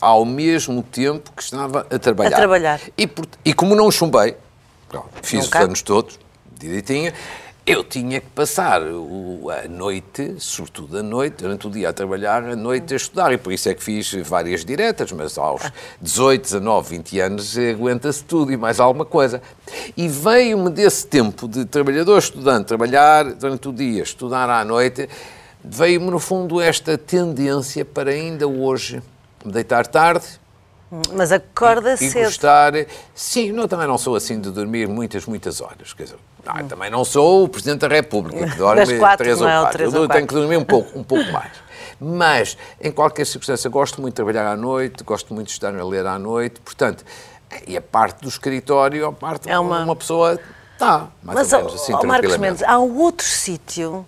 ao 0.00 0.24
mesmo 0.24 0.82
tempo 0.82 1.32
que 1.34 1.42
estava 1.42 1.86
a 1.90 1.98
trabalhar. 1.98 2.36
A 2.36 2.38
trabalhar. 2.38 2.80
E, 2.96 3.08
e 3.44 3.52
como 3.52 3.74
não 3.74 3.90
chumbei, 3.90 4.36
fiz 5.22 5.46
os 5.46 5.52
anos 5.54 5.82
todos, 5.82 6.18
direitinho, 6.58 7.12
eu 7.66 7.82
tinha 7.82 8.20
que 8.20 8.28
passar 8.28 8.80
a 8.80 9.68
noite, 9.68 10.36
sobretudo 10.38 10.98
a 10.98 11.02
noite, 11.02 11.42
durante 11.42 11.66
o 11.66 11.70
dia 11.70 11.88
a 11.88 11.92
trabalhar, 11.92 12.44
a 12.44 12.54
noite 12.54 12.94
a 12.94 12.96
estudar. 12.96 13.32
E 13.32 13.38
por 13.38 13.52
isso 13.52 13.68
é 13.68 13.74
que 13.74 13.82
fiz 13.82 14.14
várias 14.24 14.64
diretas, 14.64 15.10
mas 15.10 15.36
aos 15.36 15.62
18, 16.00 16.42
19, 16.42 16.90
20 16.90 17.20
anos 17.20 17.58
aguenta-se 17.58 18.22
tudo 18.22 18.52
e 18.52 18.56
mais 18.56 18.78
alguma 18.78 19.04
coisa. 19.04 19.42
E 19.96 20.06
veio-me 20.06 20.70
desse 20.70 21.08
tempo 21.08 21.48
de 21.48 21.64
trabalhador 21.64 22.18
estudante, 22.18 22.66
trabalhar 22.66 23.24
durante 23.34 23.68
o 23.68 23.72
dia, 23.72 24.04
estudar 24.04 24.48
à 24.48 24.64
noite, 24.64 25.08
veio-me 25.64 26.08
no 26.08 26.20
fundo 26.20 26.60
esta 26.60 26.96
tendência 26.96 27.84
para 27.84 28.12
ainda 28.12 28.46
hoje 28.46 29.02
me 29.44 29.50
deitar 29.50 29.88
tarde, 29.88 30.24
mas 31.12 31.32
acorda 31.32 31.94
e, 31.94 31.96
cedo. 31.96 32.18
E 32.18 32.24
gostar. 32.26 32.72
Sim, 33.12 33.56
eu 33.58 33.66
também 33.66 33.88
não 33.88 33.98
sou 33.98 34.14
assim 34.14 34.40
de 34.40 34.52
dormir 34.52 34.86
muitas, 34.86 35.26
muitas 35.26 35.60
horas. 35.60 35.92
Quer 35.92 36.04
dizer, 36.04 36.18
não, 36.46 36.68
também 36.68 36.90
não 36.90 37.04
sou 37.04 37.44
o 37.44 37.48
Presidente 37.48 37.80
da 37.80 37.88
República, 37.88 38.48
que 38.48 38.56
dorme 38.56 38.98
quatro, 38.98 39.18
três 39.18 39.40
ou 39.40 39.48
é 39.48 39.60
quatro. 39.60 39.82
eu 39.82 39.90
tenho 39.90 40.06
quatro. 40.06 40.26
que 40.26 40.34
dormir 40.34 40.56
um 40.56 40.64
pouco, 40.64 40.98
um 40.98 41.02
pouco 41.02 41.30
mais. 41.32 41.52
Mas, 42.00 42.56
em 42.80 42.92
qualquer 42.92 43.24
circunstância, 43.24 43.70
gosto 43.70 44.00
muito 44.00 44.12
de 44.12 44.16
trabalhar 44.16 44.46
à 44.50 44.56
noite, 44.56 45.02
gosto 45.02 45.32
muito 45.32 45.46
de 45.48 45.52
estar 45.54 45.74
a 45.74 45.84
ler 45.84 46.06
à 46.06 46.18
noite, 46.18 46.60
portanto, 46.60 47.04
e 47.66 47.76
a 47.76 47.80
parte 47.80 48.20
do 48.22 48.28
escritório, 48.28 49.06
a 49.06 49.12
parte 49.12 49.50
é 49.50 49.58
uma, 49.58 49.84
uma 49.84 49.96
pessoa 49.96 50.38
mais 50.78 51.08
Mas, 51.22 51.52
ou 51.52 51.58
menos 51.60 51.74
assim, 51.74 51.94
oh, 51.94 52.06
Marcos 52.06 52.36
Mendes, 52.36 52.62
há 52.62 52.78
um 52.78 52.98
outro 52.98 53.26
sítio 53.26 54.06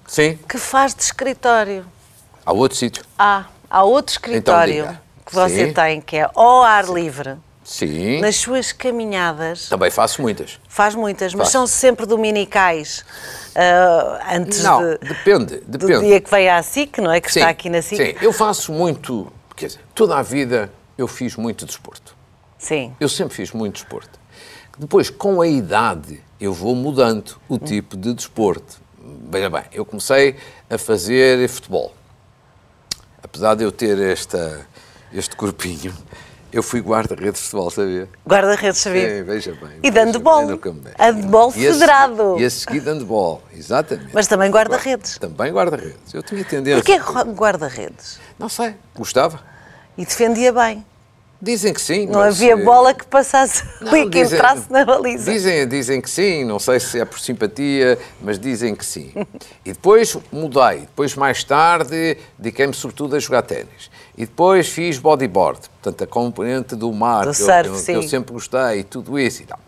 que 0.48 0.58
faz 0.58 0.94
de 0.94 1.02
escritório. 1.02 1.84
Há 2.44 2.52
outro 2.52 2.76
sítio? 2.76 3.04
Há. 3.18 3.44
Há 3.70 3.84
outro 3.84 4.14
então 4.16 4.30
escritório 4.30 4.84
então, 4.84 4.98
que 5.26 5.34
você 5.34 5.66
Sim. 5.66 5.72
tem, 5.72 6.00
que 6.00 6.16
é 6.16 6.30
ao 6.34 6.62
ar 6.62 6.86
Sim. 6.86 6.94
livre. 6.94 7.36
Sim. 7.68 8.22
Nas 8.22 8.36
suas 8.36 8.72
caminhadas. 8.72 9.68
Também 9.68 9.90
faço 9.90 10.22
muitas. 10.22 10.58
Faz 10.66 10.94
muitas, 10.94 11.34
mas 11.34 11.50
são 11.50 11.66
sempre 11.66 12.06
dominicais. 12.06 13.04
Uh, 13.50 14.34
antes 14.36 14.62
não, 14.62 14.80
de, 14.80 14.96
depende, 15.00 15.60
depende. 15.66 15.92
do 15.92 16.00
dia 16.00 16.18
que 16.18 16.30
vem 16.30 16.48
à 16.48 16.62
SIC, 16.62 16.96
não 16.96 17.12
é? 17.12 17.20
Que 17.20 17.30
sim, 17.30 17.40
está 17.40 17.50
aqui 17.50 17.68
na 17.68 17.82
SIC. 17.82 17.98
Sim, 17.98 18.14
eu 18.22 18.32
faço 18.32 18.72
muito, 18.72 19.30
quer 19.54 19.66
dizer, 19.66 19.80
toda 19.94 20.16
a 20.16 20.22
vida 20.22 20.72
eu 20.96 21.06
fiz 21.06 21.36
muito 21.36 21.66
desporto. 21.66 22.16
Sim. 22.58 22.96
Eu 22.98 23.06
sempre 23.06 23.34
fiz 23.34 23.52
muito 23.52 23.74
desporto. 23.74 24.18
Depois, 24.78 25.10
com 25.10 25.42
a 25.42 25.46
idade, 25.46 26.24
eu 26.40 26.54
vou 26.54 26.74
mudando 26.74 27.38
o 27.50 27.58
tipo 27.58 27.98
de 27.98 28.14
desporto. 28.14 28.80
Veja 29.30 29.50
bem, 29.50 29.64
eu 29.72 29.84
comecei 29.84 30.36
a 30.70 30.78
fazer 30.78 31.46
futebol. 31.50 31.92
Apesar 33.22 33.54
de 33.56 33.62
eu 33.62 33.70
ter 33.70 33.98
esta, 33.98 34.66
este 35.12 35.36
corpinho, 35.36 35.94
eu 36.52 36.62
fui 36.62 36.80
guarda-redes 36.80 37.40
de 37.40 37.48
futebol, 37.48 37.70
sabia? 37.70 38.08
Guarda-redes, 38.26 38.80
sabia? 38.80 39.08
É, 39.08 39.22
veja 39.22 39.52
bem. 39.52 39.78
E 39.82 39.90
dando 39.90 40.18
bol. 40.18 40.46
Handball 40.98 41.50
federado. 41.50 42.36
E 42.38 42.44
a 42.44 42.50
seguir 42.50 42.80
dando 42.80 43.04
bol, 43.04 43.42
exatamente. 43.54 44.10
Mas 44.12 44.26
também 44.26 44.50
guarda-redes. 44.50 45.18
Também 45.18 45.52
guarda-redes. 45.52 46.14
Eu 46.14 46.22
tinha 46.22 46.44
tendência. 46.44 46.82
Porquê 46.82 47.30
guarda-redes? 47.32 48.18
Não 48.38 48.48
sei, 48.48 48.74
gostava. 48.94 49.40
E 49.96 50.04
defendia 50.04 50.52
bem. 50.52 50.84
Dizem 51.40 51.72
que 51.72 51.80
sim. 51.80 52.06
Não 52.06 52.20
havia 52.20 52.56
bola 52.56 52.92
que 52.92 53.06
passasse 53.06 53.62
ali, 53.80 54.10
que 54.10 54.20
entrasse 54.22 54.70
na 54.72 54.84
baliza. 54.84 55.30
Dizem, 55.30 55.68
dizem 55.68 56.00
que 56.00 56.10
sim, 56.10 56.44
não 56.44 56.58
sei 56.58 56.80
se 56.80 56.98
é 56.98 57.04
por 57.04 57.20
simpatia, 57.20 57.96
mas 58.20 58.40
dizem 58.40 58.74
que 58.74 58.84
sim. 58.84 59.12
e 59.64 59.72
depois 59.72 60.16
mudei. 60.32 60.80
Depois, 60.80 61.14
mais 61.14 61.44
tarde, 61.44 62.16
dediquei-me 62.36 62.74
sobretudo 62.74 63.14
a 63.14 63.20
jogar 63.20 63.42
ténis. 63.42 63.87
E 64.18 64.26
depois 64.26 64.68
fiz 64.68 64.98
bodyboard, 64.98 65.60
portanto, 65.80 66.02
a 66.02 66.06
componente 66.08 66.74
do 66.74 66.92
mar, 66.92 67.24
do 67.24 67.30
que, 67.30 67.36
surf, 67.36 67.68
eu, 67.68 67.84
que 67.84 67.92
eu 67.92 68.02
sempre 68.02 68.32
gostei, 68.32 68.80
e 68.80 68.82
tudo 68.82 69.16
isso 69.16 69.42
e 69.42 69.46
tal. 69.46 69.60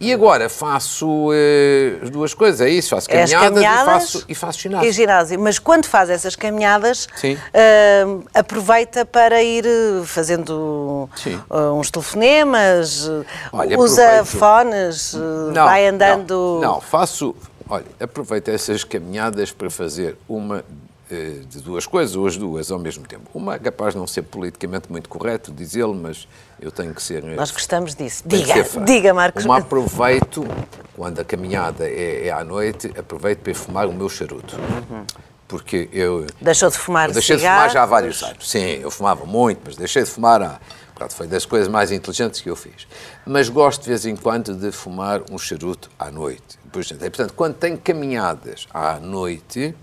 E 0.00 0.12
agora 0.12 0.48
faço 0.48 1.30
eh, 1.32 1.98
as 2.02 2.10
duas 2.10 2.32
coisas, 2.32 2.60
é 2.60 2.68
isso, 2.68 2.90
faço 2.90 3.10
É 3.10 3.22
as 3.22 3.30
caminhadas, 3.32 3.54
caminhadas 3.54 3.86
e, 3.86 4.12
faço, 4.12 4.24
e 4.28 4.34
faço 4.34 4.60
ginásio. 4.60 4.88
E 4.88 4.92
ginásio. 4.92 5.40
Mas 5.40 5.58
quando 5.58 5.86
faz 5.86 6.10
essas 6.10 6.36
caminhadas, 6.36 7.08
ah, 7.52 8.38
aproveita 8.38 9.04
para 9.04 9.42
ir 9.42 9.66
eh, 9.66 10.04
fazendo 10.04 11.08
ah, 11.50 11.72
uns 11.72 11.90
telefonemas, 11.90 13.10
Olha, 13.52 13.78
usa 13.78 14.04
aproveito. 14.04 14.26
fones, 14.26 15.14
eh, 15.14 15.52
vai 15.52 15.86
andando. 15.88 16.60
Não, 16.62 16.74
não, 16.74 16.80
faço. 16.80 17.34
Olha, 17.68 17.84
aproveito 18.00 18.48
essas 18.48 18.82
caminhadas 18.82 19.52
para 19.52 19.68
fazer 19.70 20.16
uma 20.28 20.64
de 21.16 21.60
duas 21.60 21.86
coisas, 21.86 22.14
ou 22.16 22.26
as 22.26 22.36
duas 22.36 22.70
ao 22.70 22.78
mesmo 22.78 23.06
tempo. 23.06 23.28
Uma 23.34 23.54
é 23.54 23.58
capaz 23.58 23.94
de 23.94 23.98
não 24.00 24.06
ser 24.06 24.22
politicamente 24.22 24.90
muito 24.90 25.08
correto 25.08 25.50
dizê-lo, 25.52 25.94
mas 25.94 26.28
eu 26.60 26.70
tenho 26.70 26.94
que 26.94 27.02
ser. 27.02 27.24
eh, 27.24 27.34
Nós 27.36 27.50
gostamos 27.50 27.94
disso. 27.94 28.22
Diga, 28.26 28.54
diga, 28.84 29.14
Marcos. 29.14 29.44
Uma 29.44 29.58
aproveito, 29.58 30.46
quando 30.96 31.20
a 31.20 31.24
caminhada 31.24 31.88
é, 31.88 32.26
é 32.26 32.30
à 32.30 32.44
noite, 32.44 32.92
aproveito 32.98 33.38
para 33.40 33.54
fumar 33.54 33.86
o 33.86 33.92
meu 33.92 34.08
charuto. 34.08 34.56
Porque 35.46 35.88
eu. 35.92 36.26
Deixou 36.42 36.68
de 36.70 36.76
fumar 36.76 37.08
Eu 37.08 37.14
deixei 37.14 37.36
de 37.36 37.42
fumar 37.42 37.54
cigarros. 37.54 37.72
já 37.72 37.82
há 37.82 37.86
vários 37.86 38.22
anos. 38.22 38.50
Sim, 38.50 38.80
eu 38.82 38.90
fumava 38.90 39.24
muito, 39.24 39.60
mas 39.64 39.76
deixei 39.76 40.02
de 40.02 40.10
fumar 40.10 40.42
há. 40.42 40.60
Pronto, 40.94 41.14
foi 41.14 41.26
das 41.26 41.46
coisas 41.46 41.68
mais 41.68 41.90
inteligentes 41.92 42.40
que 42.40 42.50
eu 42.50 42.56
fiz. 42.56 42.86
Mas 43.24 43.48
gosto 43.48 43.82
de 43.84 43.88
vez 43.88 44.04
em 44.04 44.14
quando 44.16 44.54
de 44.54 44.70
fumar 44.72 45.22
um 45.30 45.38
charuto 45.38 45.88
à 45.98 46.10
noite. 46.10 46.58
De. 46.70 46.98
Portanto, 46.98 47.32
quando 47.34 47.54
tenho 47.54 47.78
caminhadas 47.78 48.66
à 48.74 48.98
noite, 49.00 49.74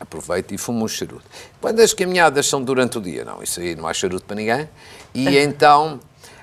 aproveito 0.00 0.52
e 0.52 0.58
fumo 0.58 0.84
um 0.84 0.88
charuto. 0.88 1.22
Quando 1.60 1.80
as 1.80 1.92
caminhadas 1.92 2.46
são 2.46 2.64
durante 2.64 2.96
o 2.98 3.00
dia, 3.00 3.24
não, 3.24 3.42
isso 3.42 3.60
aí 3.60 3.76
não 3.76 3.86
há 3.86 3.92
charuto 3.92 4.24
para 4.24 4.36
ninguém. 4.36 4.68
E 5.14 5.36
então. 5.38 6.00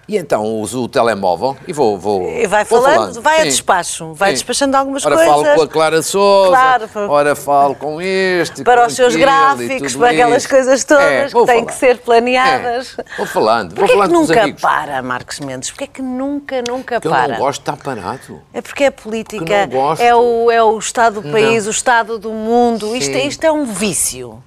E 0.08 0.16
então 0.18 0.46
uso 0.46 0.84
o 0.84 0.88
telemóvel 0.88 1.58
e 1.68 1.74
vou. 1.74 1.98
vou 1.98 2.30
E 2.30 2.48
vai 2.48 2.64
vou 2.64 2.82
falando, 2.82 3.22
vai 3.22 3.42
a 3.42 3.44
despacho, 3.44 4.14
vai 4.14 4.30
Sim. 4.30 4.34
despachando 4.36 4.78
algumas 4.78 5.06
ora 5.06 5.16
coisas. 5.16 5.34
falo 5.34 5.56
com 5.56 5.62
a 5.62 5.68
Clara 5.68 6.02
Souza, 6.02 6.50
Claro, 6.50 6.90
ora 7.10 7.36
falo 7.36 7.76
com 7.76 8.02
este. 8.02 8.64
Para 8.64 8.82
com 8.82 8.88
os 8.88 8.94
seus 8.96 9.16
gráficos, 9.18 9.96
para 9.98 10.12
aquelas 10.12 10.48
coisas 10.48 10.84
todas 10.86 11.04
É, 11.04 11.26
que 11.26 11.34
vou 11.34 11.46
têm 11.46 11.56
falar. 11.60 11.68
que 11.68 11.74
ser 11.78 11.98
planeadas. 11.98 12.96
É, 12.98 13.04
vou 13.18 13.26
falando, 13.26 13.70
vou 13.76 13.80
Porquê 13.80 13.92
que 13.92 13.98
falando 13.98 14.14
com 14.14 14.22
os 14.22 14.30
nunca 14.30 14.54
para, 14.62 15.02
Marcos 15.02 15.40
Mendes? 15.42 15.70
Porquê 15.72 15.88
que 15.88 16.02
nunca, 16.02 16.64
nunca 16.66 16.96
Porque 17.02 17.08
eu 17.08 17.12
para? 17.12 17.28
não 17.34 17.40
gosto 17.40 17.60
de 17.64 17.70
estar 17.70 17.84
parado. 17.84 18.42
É 18.54 18.62
porque 18.62 18.86
é 18.86 18.92
política, 18.92 19.68
não 19.68 19.74
gosto. 19.78 20.02
é 20.02 20.16
o, 20.16 20.50
é 20.50 20.64
o 20.64 20.78
estado 20.80 21.20
do 21.22 21.30
país, 21.32 21.64
Não. 21.66 21.68
o 21.70 21.72
estado 21.72 22.18
do 22.18 22.32
mundo. 22.32 22.96
Isto, 22.96 23.12
é- 23.14 23.26
isto 23.26 23.44
é 23.44 23.52
um 23.52 23.66
vício. 23.66 24.42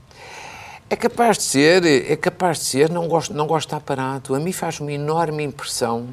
É 0.93 0.97
capaz 0.97 1.37
de 1.39 1.45
ser, 1.45 1.87
é 2.11 2.17
capaz 2.17 2.59
de 2.59 2.65
ser, 2.65 2.91
não 2.91 3.07
gosto, 3.07 3.33
não 3.33 3.47
gosto 3.47 3.69
de 3.69 3.75
estar 3.77 3.81
parado. 3.81 4.35
A 4.35 4.41
mim 4.41 4.51
faz 4.51 4.81
uma 4.81 4.91
enorme 4.91 5.45
impressão 5.45 6.09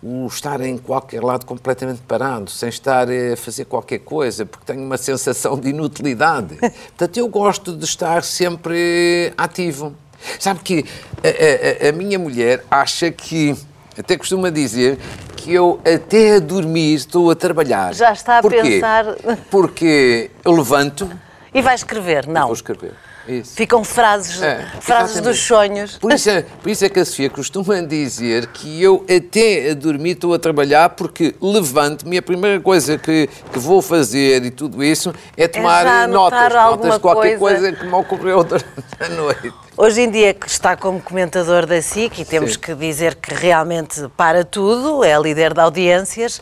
o 0.00 0.28
estar 0.28 0.60
em 0.60 0.78
qualquer 0.78 1.20
lado 1.24 1.44
completamente 1.44 2.00
parado, 2.02 2.48
sem 2.48 2.68
estar 2.68 3.08
a 3.10 3.36
fazer 3.36 3.64
qualquer 3.64 3.98
coisa, 3.98 4.46
porque 4.46 4.64
tenho 4.64 4.84
uma 4.86 4.96
sensação 4.96 5.58
de 5.58 5.70
inutilidade. 5.70 6.54
Portanto, 6.96 7.16
eu 7.16 7.26
gosto 7.28 7.76
de 7.76 7.84
estar 7.84 8.22
sempre 8.22 9.32
ativo. 9.36 9.92
Sabe 10.38 10.60
que 10.60 10.84
a, 11.24 11.86
a- 11.86 11.88
a 11.88 11.92
minha 11.92 12.16
mulher 12.16 12.64
acha 12.70 13.10
que, 13.10 13.56
até 13.98 14.16
costuma 14.16 14.50
dizer, 14.50 14.98
que 15.36 15.52
eu 15.52 15.80
até 15.84 16.36
a 16.36 16.38
dormir 16.38 16.94
estou 16.94 17.28
a 17.28 17.34
trabalhar. 17.34 17.92
Já 17.92 18.12
está 18.12 18.38
a 18.38 18.42
Porquê? 18.42 18.62
pensar- 18.62 19.16
Porque 19.50 20.30
eu 20.44 20.52
levanto 20.52 21.10
E 21.52 21.60
vai 21.60 21.74
escrever? 21.74 22.28
Não. 22.28 22.44
vou 22.44 22.54
escrever. 22.54 22.92
Isso. 23.28 23.54
Ficam 23.54 23.84
frases, 23.84 24.42
É, 24.42 24.66
frases 24.80 25.12
exatamente. 25.16 25.22
dos 25.22 25.38
sonhos. 25.40 25.98
Por 25.98 26.12
isso, 26.12 26.28
é, 26.30 26.42
por 26.42 26.70
isso 26.70 26.84
é 26.84 26.88
que 26.88 27.00
a 27.00 27.04
Sofia 27.04 27.30
costuma 27.30 27.80
dizer 27.80 28.48
que 28.48 28.82
eu 28.82 29.04
até 29.08 29.70
a 29.70 29.74
dormir 29.74 30.12
estou 30.12 30.34
a 30.34 30.38
trabalhar 30.38 30.90
porque 30.90 31.34
levanto-me 31.40 32.16
e 32.16 32.18
a 32.18 32.22
primeira 32.22 32.60
coisa 32.60 32.98
que, 32.98 33.28
que 33.52 33.58
vou 33.58 33.80
fazer 33.80 34.44
e 34.44 34.50
tudo 34.50 34.82
isso 34.82 35.14
é 35.36 35.46
tomar 35.46 35.84
já 35.84 36.06
notas, 36.08 36.52
notas 36.52 36.94
de 36.94 37.00
qualquer 37.00 37.38
coisa. 37.38 37.60
coisa. 37.60 37.76
que 37.76 37.86
me 37.86 37.94
ocorreu 37.94 38.42
durante 38.44 38.66
a 39.00 39.08
noite. 39.08 39.52
Hoje 39.76 40.02
em 40.02 40.10
dia 40.10 40.34
que 40.34 40.48
está 40.48 40.76
como 40.76 41.00
comentador 41.00 41.64
da 41.64 41.80
SIC 41.80 42.18
e 42.18 42.24
temos 42.24 42.54
Sim. 42.54 42.58
que 42.58 42.74
dizer 42.74 43.14
que 43.14 43.32
realmente 43.34 44.06
para 44.16 44.44
tudo, 44.44 45.02
é 45.04 45.18
líder 45.18 45.54
de 45.54 45.60
audiências. 45.60 46.40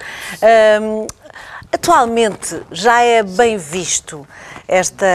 hum, 0.82 1.06
atualmente 1.72 2.60
já 2.72 3.00
é 3.02 3.22
bem 3.22 3.56
visto 3.56 4.26
esta, 4.74 5.06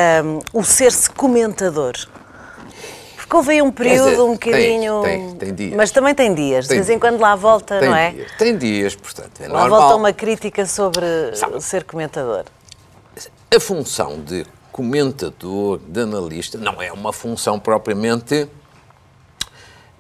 o 0.52 0.64
ser-se 0.66 1.10
comentador. 1.10 1.94
Porque 3.16 3.36
houve 3.38 3.52
aí 3.54 3.62
um 3.62 3.72
período 3.72 4.10
dizer, 4.10 4.22
um 4.22 4.34
bocadinho. 4.34 5.02
tem- 5.02 5.28
tem- 5.30 5.36
tem 5.38 5.54
dias. 5.56 5.76
Mas 5.78 5.92
também 5.92 6.14
tem 6.14 6.34
dias, 6.36 6.68
Tem 6.68 6.78
de 6.78 6.84
vez 6.84 6.96
em 6.96 7.00
quando 7.00 7.20
lá 7.20 7.36
volta, 7.36 7.80
não 7.82 7.96
é? 7.96 8.12
dias, 8.12 8.32
tem 8.38 8.58
dias, 8.58 8.96
portanto, 8.96 9.40
é 9.42 9.48
Lá 9.48 9.62
normal. 9.62 9.80
volta 9.82 9.96
uma 9.96 10.14
crítica 10.14 10.66
sobre 10.66 11.06
Sabe. 11.36 11.60
ser 11.64 11.86
comentador. 11.86 12.44
A 13.56 13.60
função 13.60 14.20
de 14.20 14.46
comentador, 14.72 15.80
de 15.88 16.02
analista, 16.02 16.58
não 16.58 16.82
é 16.82 16.92
uma 16.92 17.14
função 17.14 17.58
propriamente 17.58 18.48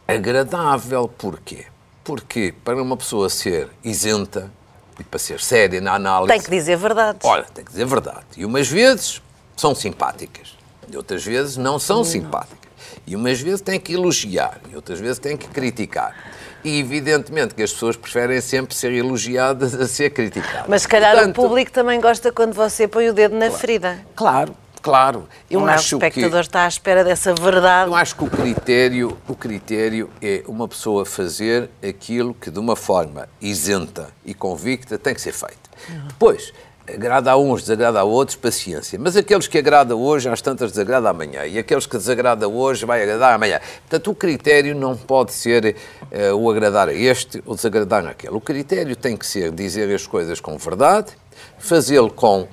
agradável. 0.07 1.07
Porquê? 1.07 1.65
Porque 2.03 2.53
para 2.63 2.81
uma 2.81 2.97
pessoa 2.97 3.29
ser 3.29 3.69
isenta 3.83 4.51
e 4.99 5.03
para 5.03 5.17
ser 5.19 5.39
séria 5.39 5.79
na 5.81 5.95
análise. 5.95 6.31
Tem 6.33 6.41
que 6.41 6.49
dizer 6.51 6.77
verdade. 6.77 7.19
Olha, 7.23 7.43
tem 7.53 7.63
que 7.63 7.71
dizer 7.71 7.85
verdade. 7.85 8.25
E 8.37 8.45
umas 8.45 8.67
vezes 8.67 9.21
são 9.55 9.73
simpáticas, 9.73 10.55
e 10.91 10.97
outras 10.97 11.23
vezes 11.23 11.57
não 11.57 11.79
são 11.79 12.03
simpáticas. 12.03 12.65
E 13.07 13.15
umas 13.15 13.39
vezes 13.39 13.61
tem 13.61 13.79
que 13.79 13.93
elogiar, 13.93 14.59
e 14.71 14.75
outras 14.75 14.99
vezes 14.99 15.19
tem 15.19 15.37
que 15.37 15.47
criticar. 15.47 16.15
E 16.63 16.79
evidentemente 16.79 17.53
que 17.53 17.61
as 17.61 17.71
pessoas 17.71 17.95
preferem 17.95 18.41
sempre 18.41 18.75
ser 18.75 18.91
elogiadas 18.91 19.75
a 19.75 19.87
ser 19.87 20.09
criticadas. 20.09 20.65
Mas 20.67 20.81
se 20.81 20.87
calhar 20.87 21.13
Portanto, 21.13 21.37
o 21.37 21.47
público 21.47 21.71
também 21.71 22.01
gosta 22.01 22.31
quando 22.31 22.53
você 22.53 22.87
põe 22.87 23.07
o 23.07 23.13
dedo 23.13 23.35
na 23.35 23.51
ferida. 23.51 23.99
Claro, 24.15 24.55
claro. 24.81 25.27
Eu 25.49 25.59
não 25.59 25.69
é? 25.69 25.73
O 25.73 25.75
acho 25.75 25.99
que 25.99 26.05
espectador 26.05 26.41
está 26.41 26.65
à 26.65 26.67
espera 26.67 27.03
dessa 27.03 27.35
verdade. 27.35 27.91
eu 27.91 27.95
acho 27.95 28.15
que 28.15 28.23
o 28.23 28.29
critério, 28.29 29.15
o 29.27 29.35
critério 29.35 30.09
é 30.19 30.43
uma 30.47 30.67
pessoa 30.67 31.05
fazer 31.05 31.69
aquilo 31.87 32.33
que 32.33 32.49
de 32.49 32.57
uma 32.57 32.75
forma 32.75 33.29
isenta 33.39 34.09
e 34.25 34.33
convicta 34.33 34.97
tem 34.97 35.13
que 35.13 35.21
ser 35.21 35.33
feito. 35.33 35.69
Depois, 36.07 36.51
agrada 36.87 37.31
a 37.31 37.37
uns, 37.37 37.61
desagrada 37.61 37.99
a 37.99 38.03
outros, 38.03 38.35
paciência. 38.35 38.99
Mas 38.99 39.15
aqueles 39.15 39.47
que 39.47 39.57
agrada 39.57 39.95
hoje, 39.95 40.29
às 40.29 40.41
tantas 40.41 40.71
desagrada 40.71 41.09
amanhã. 41.09 41.45
E 41.45 41.57
aqueles 41.57 41.85
que 41.85 41.97
desagrada 41.97 42.47
hoje, 42.47 42.85
vai 42.85 43.01
agradar 43.01 43.33
amanhã. 43.33 43.59
Portanto, 43.81 44.11
o 44.11 44.15
critério 44.15 44.75
não 44.75 44.95
pode 44.95 45.33
ser 45.33 45.75
eh, 46.11 46.33
o 46.33 46.49
agradar 46.49 46.89
a 46.89 46.93
este 46.93 47.41
ou 47.45 47.55
desagradar 47.55 48.05
àquele. 48.05 48.35
O 48.35 48.41
critério 48.41 48.95
tem 48.95 49.17
que 49.17 49.25
ser 49.25 49.51
dizer 49.51 49.93
as 49.93 50.05
coisas 50.05 50.39
com 50.39 50.57
verdade, 50.57 51.13
fazê-lo 51.57 52.11
com 52.11 52.47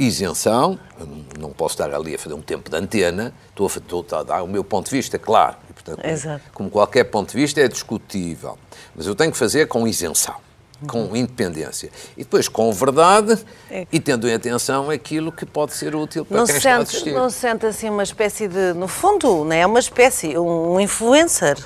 isenção, 0.00 0.78
não 1.38 1.50
posso 1.50 1.74
estar 1.74 1.94
ali 1.94 2.14
a 2.14 2.18
fazer 2.18 2.34
um 2.34 2.40
tempo 2.40 2.70
de 2.70 2.76
antena, 2.76 3.34
estou 3.50 3.66
a, 3.66 3.70
estou 3.70 4.06
a 4.18 4.22
dar 4.22 4.42
o 4.42 4.48
meu 4.48 4.64
ponto 4.64 4.88
de 4.88 4.96
vista, 4.96 5.18
claro, 5.18 5.56
e, 5.68 5.72
portanto, 5.74 6.02
Exato. 6.02 6.42
como 6.54 6.70
qualquer 6.70 7.04
ponto 7.04 7.32
de 7.32 7.36
vista 7.36 7.60
é 7.60 7.68
discutível, 7.68 8.58
mas 8.96 9.06
eu 9.06 9.14
tenho 9.14 9.30
que 9.30 9.36
fazer 9.36 9.68
com 9.68 9.86
isenção, 9.86 10.36
com 10.86 11.14
independência. 11.16 11.90
E 12.16 12.20
depois 12.24 12.48
com 12.48 12.72
verdade 12.72 13.38
É. 13.70 13.86
e 13.92 14.00
tendo 14.00 14.28
em 14.28 14.34
atenção 14.34 14.90
aquilo 14.90 15.30
que 15.30 15.44
pode 15.46 15.74
ser 15.74 15.94
útil 15.94 16.24
para 16.24 16.38
Não 16.38 16.44
quem 16.46 16.52
se, 16.54 16.58
está 16.58 16.74
a 16.74 16.78
sente, 16.78 16.88
assistir. 16.90 17.12
não 17.12 17.30
se 17.30 17.36
sente 17.38 17.66
assim 17.66 17.88
uma 17.90 18.02
espécie 18.02 18.48
de. 18.48 18.72
No 18.74 18.88
fundo, 18.88 19.44
não 19.44 19.52
é 19.52 19.64
uma 19.66 19.78
espécie, 19.80 20.36
um 20.38 20.78
influencer. 20.80 21.56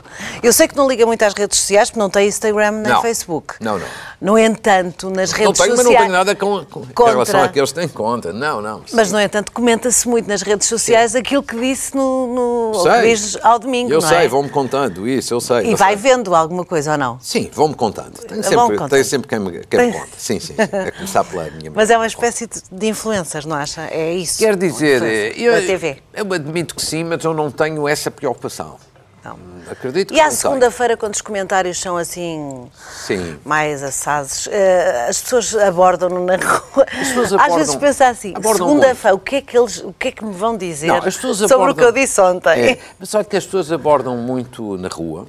Eu 0.42 0.52
sei 0.52 0.68
que 0.68 0.76
não 0.76 0.88
liga 0.88 1.04
muito 1.06 1.22
às 1.22 1.34
redes 1.34 1.58
sociais, 1.58 1.90
porque 1.90 2.00
não 2.00 2.10
tem 2.10 2.28
Instagram 2.28 2.70
nem 2.72 2.92
Não. 2.92 3.02
Facebook. 3.02 3.54
Não, 3.60 3.78
não. 3.78 3.86
No 4.20 4.38
entanto, 4.38 5.10
nas 5.10 5.30
Não 5.32 5.38
redes 5.38 5.58
tenho, 5.60 5.70
mas 5.70 5.80
sociais. 5.80 5.84
não 5.84 6.00
tenho 6.00 6.12
nada 6.12 6.34
com, 6.34 6.64
com 6.64 6.80
em 6.80 6.86
Contra. 6.94 7.12
relação 7.12 7.42
àqueles 7.42 7.72
que 7.72 7.78
têm 7.78 7.88
conta. 7.88 8.32
Não, 8.32 8.62
não. 8.62 8.82
Mas, 8.92 9.12
no 9.12 9.20
entanto, 9.20 9.52
comenta-se 9.52 10.08
muito 10.08 10.26
nas 10.28 10.40
redes 10.40 10.66
sociais 10.66 11.14
aquilo 11.14 11.42
que 11.42 11.54
disse 11.58 11.94
no, 11.94 12.72
no 12.72 12.82
sei. 12.82 13.02
diz 13.14 13.36
ao 13.42 13.58
domingo, 13.58 13.92
Eu 13.92 14.00
não 14.00 14.08
sei, 14.08 14.18
é? 14.24 14.28
vão-me 14.28 14.48
contando 14.48 15.06
isso, 15.06 15.34
eu 15.34 15.40
sei. 15.40 15.66
E 15.72 15.74
vai 15.74 15.92
sei. 15.98 16.10
vendo 16.10 16.34
alguma 16.34 16.64
coisa 16.64 16.92
ou 16.92 16.98
não? 16.98 17.18
Sim, 17.20 17.50
vão-me 17.52 17.74
contando. 17.74 18.12
Tenho 18.26 18.42
sempre, 18.42 18.88
contando. 19.04 19.10
tenho 19.10 19.22
sempre 19.22 19.28
quem 19.28 19.38
me, 19.38 19.50
quem 19.66 19.86
me 19.86 19.92
Tem- 19.92 20.00
conta. 20.00 20.12
Sim, 20.18 20.40
sim. 20.40 20.54
É 20.58 20.90
começar 20.90 21.24
pela 21.24 21.44
minha 21.50 21.70
Mas 21.74 21.90
é 21.90 21.96
uma 21.96 22.06
espécie 22.06 22.48
de- 22.70 22.86
influencers, 22.88 23.44
não 23.44 23.56
acha? 23.56 23.82
É 23.90 24.12
isso. 24.14 24.38
Quer 24.38 24.56
dizer, 24.56 24.96
Influencer. 24.96 25.40
eu, 25.42 25.66
TV. 25.66 25.98
eu 26.14 26.32
admito 26.32 26.74
que 26.74 26.82
sim, 26.82 27.04
mas 27.04 27.22
eu 27.24 27.34
não 27.34 27.50
tenho 27.50 27.86
essa 27.88 28.10
preocupação. 28.10 28.76
Não. 29.24 29.38
Acredito 29.70 30.08
que 30.12 30.18
E 30.18 30.20
à 30.20 30.30
segunda-feira, 30.30 30.98
quando 30.98 31.14
os 31.14 31.22
comentários 31.22 31.80
são 31.80 31.96
assim 31.96 32.68
Sim. 33.06 33.38
mais 33.42 33.82
assados, 33.82 34.46
eh, 34.52 35.06
as 35.08 35.18
pessoas 35.22 35.54
abordam-no 35.56 36.26
na 36.26 36.36
rua. 36.36 36.84
pessoas 36.84 37.26
Às 37.28 37.32
abordam- 37.32 37.56
vezes 37.56 37.74
pensa 37.76 38.06
assim, 38.08 38.34
abordam 38.36 38.68
segunda-feira, 38.68 39.14
o 39.14 39.18
que 39.18 39.36
é 39.36 39.40
que 39.40 39.56
eles, 39.56 39.78
o 39.78 39.94
que 39.98 40.08
é 40.08 40.12
que 40.12 40.22
me 40.22 40.34
vão 40.34 40.58
dizer 40.58 40.88
Não, 40.88 41.00
sobre 41.10 41.46
o 41.46 41.54
abordam- 41.54 41.74
que 41.76 41.84
eu 41.84 41.92
disse 41.92 42.20
ontem? 42.20 42.50
É, 42.72 42.78
mas 43.00 43.08
sabe 43.08 43.24
que 43.26 43.34
as 43.38 43.46
pessoas 43.46 43.72
abordam 43.72 44.14
muito 44.18 44.76
na 44.76 44.88
rua, 44.88 45.26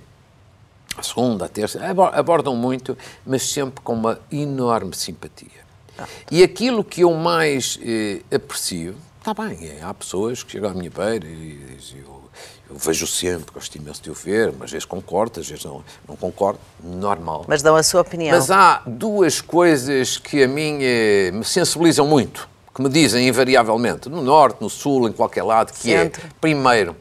a 0.98 1.04
segunda, 1.04 1.46
a 1.46 1.50
terça, 1.50 1.84
abo- 1.86 2.04
abordam 2.06 2.56
muito, 2.56 2.98
mas 3.26 3.44
sempre 3.50 3.82
com 3.84 3.94
uma 3.94 4.20
enorme 4.32 4.96
simpatia. 4.96 5.66
Ah. 5.98 6.06
E 6.32 6.44
aquilo 6.44 6.84
que 6.84 7.02
eu 7.02 7.14
mais 7.14 7.80
eh, 7.82 8.22
aprecio 8.34 8.96
Está 9.28 9.34
bem, 9.44 9.58
há 9.82 9.92
pessoas 9.92 10.44
que 10.44 10.52
chegam 10.52 10.70
à 10.70 10.74
minha 10.76 10.92
beira 10.92 11.26
e 11.26 11.76
dizem, 11.80 11.98
eu, 12.00 12.22
eu 12.70 12.76
vejo 12.78 13.08
sempre, 13.08 13.52
gosto 13.52 13.76
imenso 13.76 14.00
de 14.04 14.12
o 14.12 14.14
ver, 14.14 14.52
mas 14.54 14.66
às 14.66 14.72
vezes 14.72 14.86
concordo, 14.86 15.40
às 15.40 15.48
vezes 15.50 15.66
não, 15.66 15.84
não 16.08 16.16
concordo, 16.16 16.60
normal. 16.84 17.44
Mas 17.48 17.64
dão 17.64 17.76
a 17.76 17.82
sua 17.82 18.02
opinião. 18.02 18.38
Mas 18.38 18.52
há 18.52 18.84
duas 18.86 19.42
coisas 19.42 20.20
que 20.20 20.44
a 20.44 20.48
mim 20.48 20.78
eh, 20.82 21.32
me 21.34 21.44
sensibilizam 21.44 22.06
muito, 22.06 22.48
que 22.72 22.80
me 22.84 22.88
dizem 22.90 23.28
invariavelmente, 23.28 24.10
no 24.10 24.22
Norte, 24.22 24.62
no 24.62 24.70
Sul, 24.70 25.10
em 25.10 25.12
qualquer 25.12 25.42
lado, 25.42 25.74
que 25.74 25.80
Centro. 25.80 26.22
é, 26.24 26.30
primeiro, 26.40 26.96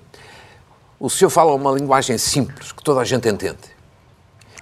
o 0.99 1.11
senhor 1.11 1.29
fala 1.29 1.53
uma 1.55 1.73
linguagem 1.73 2.17
simples, 2.17 2.73
que 2.73 2.83
toda 2.83 3.01
a 3.03 3.05
gente 3.05 3.29
entende. 3.29 3.59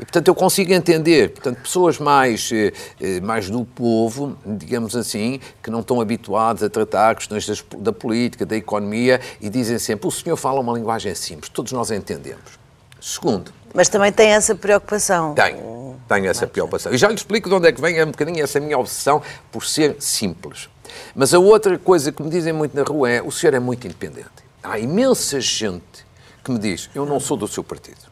E, 0.02 0.04
portanto, 0.04 0.26
eu 0.26 0.34
consigo 0.34 0.72
entender, 0.72 1.30
portanto, 1.30 1.58
pessoas 1.62 1.96
mais, 2.00 2.50
eh, 2.52 2.72
eh, 3.00 3.20
mais 3.20 3.48
do 3.48 3.64
povo, 3.64 4.36
digamos 4.44 4.96
assim, 4.96 5.38
que 5.62 5.70
não 5.70 5.78
estão 5.78 6.00
habituadas 6.00 6.60
a 6.64 6.68
tratar 6.68 7.14
questões 7.14 7.46
das- 7.46 7.64
da 7.78 7.92
política, 7.92 8.44
da 8.44 8.56
economia, 8.56 9.20
e 9.40 9.48
dizem 9.48 9.78
sempre, 9.78 10.08
o 10.08 10.10
senhor 10.10 10.36
fala 10.36 10.58
uma 10.58 10.72
linguagem 10.72 11.14
simples, 11.14 11.48
todos 11.48 11.70
nós 11.70 11.92
entendemos. 11.92 12.58
Segundo, 13.00 13.52
Mas 13.72 13.88
também 13.88 14.10
tem 14.10 14.30
essa 14.30 14.56
preocupação. 14.56 15.34
tenho, 15.36 15.96
tenho 16.08 16.26
essa 16.26 16.48
preocupação. 16.48 16.92
E 16.92 16.98
já 16.98 17.06
lhe 17.06 17.14
explico 17.14 17.48
de 17.48 17.54
onde 17.54 17.68
é 17.68 17.72
que 17.72 17.80
vem 17.80 18.02
um 18.02 18.06
bocadinho 18.10 18.42
essa 18.42 18.58
minha 18.58 18.76
obsessão 18.76 19.22
por 19.52 19.64
ser 19.64 19.94
simples. 20.00 20.68
Mas 21.14 21.32
a 21.32 21.38
outra 21.38 21.78
coisa 21.78 22.10
que 22.10 22.20
me 22.24 22.28
dizem 22.28 22.52
muito 22.52 22.76
na 22.76 22.82
rua 22.82 23.08
é, 23.08 23.22
o 23.22 23.30
senhor 23.30 23.54
é 23.54 23.60
muito 23.60 23.86
independente. 23.86 24.28
Há 24.64 24.80
imensa 24.80 25.40
gente 25.40 26.04
que 26.42 26.50
me 26.50 26.58
diz, 26.58 26.90
eu 26.92 27.06
não 27.06 27.20
sou 27.20 27.36
do 27.36 27.46
seu 27.46 27.62
partido. 27.62 28.10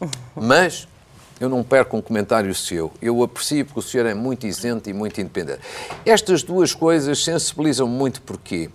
Mas 0.34 0.88
eu 1.44 1.48
não 1.48 1.62
perco 1.62 1.96
um 1.96 2.02
comentário 2.02 2.54
seu. 2.54 2.90
Eu 3.00 3.22
aprecio 3.22 3.64
porque 3.64 3.78
o 3.78 3.82
senhor 3.82 4.06
é 4.06 4.14
muito 4.14 4.46
isento 4.46 4.90
e 4.90 4.92
muito 4.92 5.20
independente. 5.20 5.60
Estas 6.04 6.42
duas 6.42 6.74
coisas 6.74 7.22
sensibilizam 7.22 7.86
muito 7.86 8.20
porquê? 8.22 8.70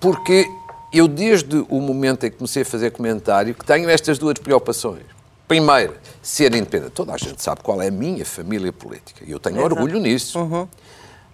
Porque 0.00 0.46
eu, 0.92 1.06
desde 1.06 1.64
o 1.68 1.80
momento 1.80 2.24
em 2.24 2.30
que 2.30 2.36
comecei 2.36 2.62
a 2.62 2.64
fazer 2.64 2.90
comentário, 2.90 3.54
que 3.54 3.64
tenho 3.64 3.88
estas 3.90 4.18
duas 4.18 4.38
preocupações. 4.38 5.02
Primeiro, 5.46 5.94
ser 6.22 6.54
independente. 6.54 6.92
Toda 6.92 7.12
a 7.12 7.18
gente 7.18 7.42
sabe 7.42 7.60
qual 7.62 7.82
é 7.82 7.88
a 7.88 7.90
minha 7.90 8.24
família 8.24 8.72
política. 8.72 9.24
E 9.26 9.30
eu 9.30 9.38
tenho 9.38 9.62
orgulho 9.62 10.00
nisso. 10.00 10.38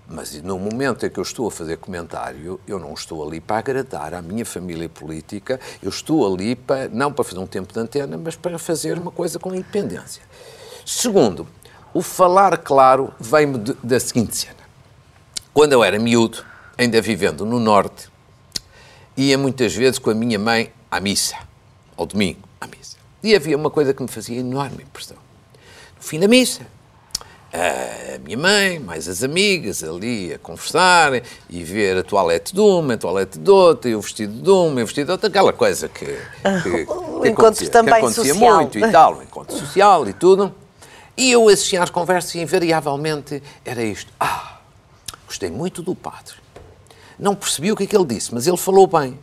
Mas 0.09 0.43
no 0.43 0.59
momento 0.59 1.07
em 1.07 1.11
que 1.11 1.21
eu 1.21 1.23
estou 1.23 1.47
a 1.47 1.51
fazer 1.53 1.77
comentário, 1.77 2.59
eu 2.67 2.81
não 2.81 2.93
estou 2.95 3.25
ali 3.25 3.41
para 3.41 3.59
agradar 3.59 4.13
à 4.13 4.21
minha 4.21 4.45
família 4.45 4.89
política, 4.89 5.61
eu 5.81 5.89
estou 5.89 6.27
ali 6.27 6.57
para, 6.57 6.89
não 6.89 7.13
para 7.13 7.23
fazer 7.23 7.39
um 7.39 7.47
tempo 7.47 7.73
de 7.73 7.79
antena, 7.79 8.19
mas 8.19 8.35
para 8.35 8.59
fazer 8.59 8.99
uma 8.99 9.13
coisa 9.13 9.39
com 9.39 9.55
independência. 9.55 10.23
Segundo, 10.93 11.47
o 11.95 12.03
falar 12.03 12.59
claro 12.59 13.15
vem-me 13.19 13.59
da 13.81 14.01
seguinte 14.01 14.37
cena. 14.37 14.57
Quando 15.55 15.73
eu 15.73 15.85
era 15.85 16.01
miúdo, 16.01 16.45
ainda 16.77 17.01
vivendo 17.01 17.47
no 17.47 17.61
Norte, 17.61 18.11
ia 19.17 19.39
muitas 19.39 19.73
vezes 19.73 20.01
com 20.01 20.11
a 20.11 20.15
minha 20.15 20.37
mãe 20.37 20.73
à 20.91 20.99
missa, 20.99 21.37
ao 21.97 22.07
domingo, 22.07 22.41
à 22.61 22.67
missa. 22.67 22.97
E 23.23 23.37
havia 23.37 23.57
uma 23.57 23.71
coisa 23.71 23.95
que 23.95 24.03
me 24.03 24.09
fazia 24.09 24.41
enorme 24.41 24.83
impressão. 24.83 25.17
No 25.97 26.03
fim 26.03 26.19
da 26.19 26.27
missa, 26.27 26.67
a 27.53 28.19
minha 28.19 28.37
mãe, 28.37 28.81
mais 28.81 29.07
as 29.07 29.23
amigas 29.23 29.85
ali 29.85 30.35
a 30.35 30.41
conversar 30.41 31.23
e 31.49 31.63
ver 31.63 31.99
a 31.99 32.03
toalete 32.03 32.53
de 32.53 32.61
uma, 32.61 32.95
a 32.95 32.99
toalete 32.99 33.39
de 33.39 33.51
outra, 33.51 33.89
e 33.89 33.95
o 33.95 34.01
vestido 34.01 34.43
de 34.43 34.51
uma, 34.51 34.81
e 34.81 34.83
o 34.83 34.87
vestido 34.87 35.07
de 35.07 35.13
outra, 35.13 35.29
aquela 35.29 35.53
coisa 35.53 35.89
que, 35.89 36.05
que, 36.05 36.83
O 36.91 37.21
que 37.23 37.29
encontro 37.29 37.47
acontecia, 37.47 37.71
também 37.71 37.95
que 37.95 38.01
acontecia 38.01 38.35
social. 38.35 38.57
muito 38.57 38.77
e 38.77 38.91
tal, 38.91 39.19
o 39.19 39.23
encontro 39.23 39.57
social 39.57 40.09
e 40.09 40.13
tudo. 40.13 40.53
E 41.21 41.31
eu 41.33 41.49
assistia 41.49 41.83
às 41.83 41.91
conversas 41.91 42.35
e 42.35 42.41
invariavelmente 42.41 43.43
era 43.65 43.83
isto. 43.83 44.13
Ah, 44.19 44.59
gostei 45.27 45.51
muito 45.51 45.83
do 45.83 45.95
padre. 45.95 46.35
Não 47.19 47.35
percebi 47.35 47.71
o 47.71 47.77
que 47.77 47.85
é 47.85 47.87
que 47.87 47.97
ele 47.97 48.07
disse, 48.07 48.33
mas 48.33 48.47
ele 48.47 48.57
falou 48.57 48.87
bem. 48.87 49.19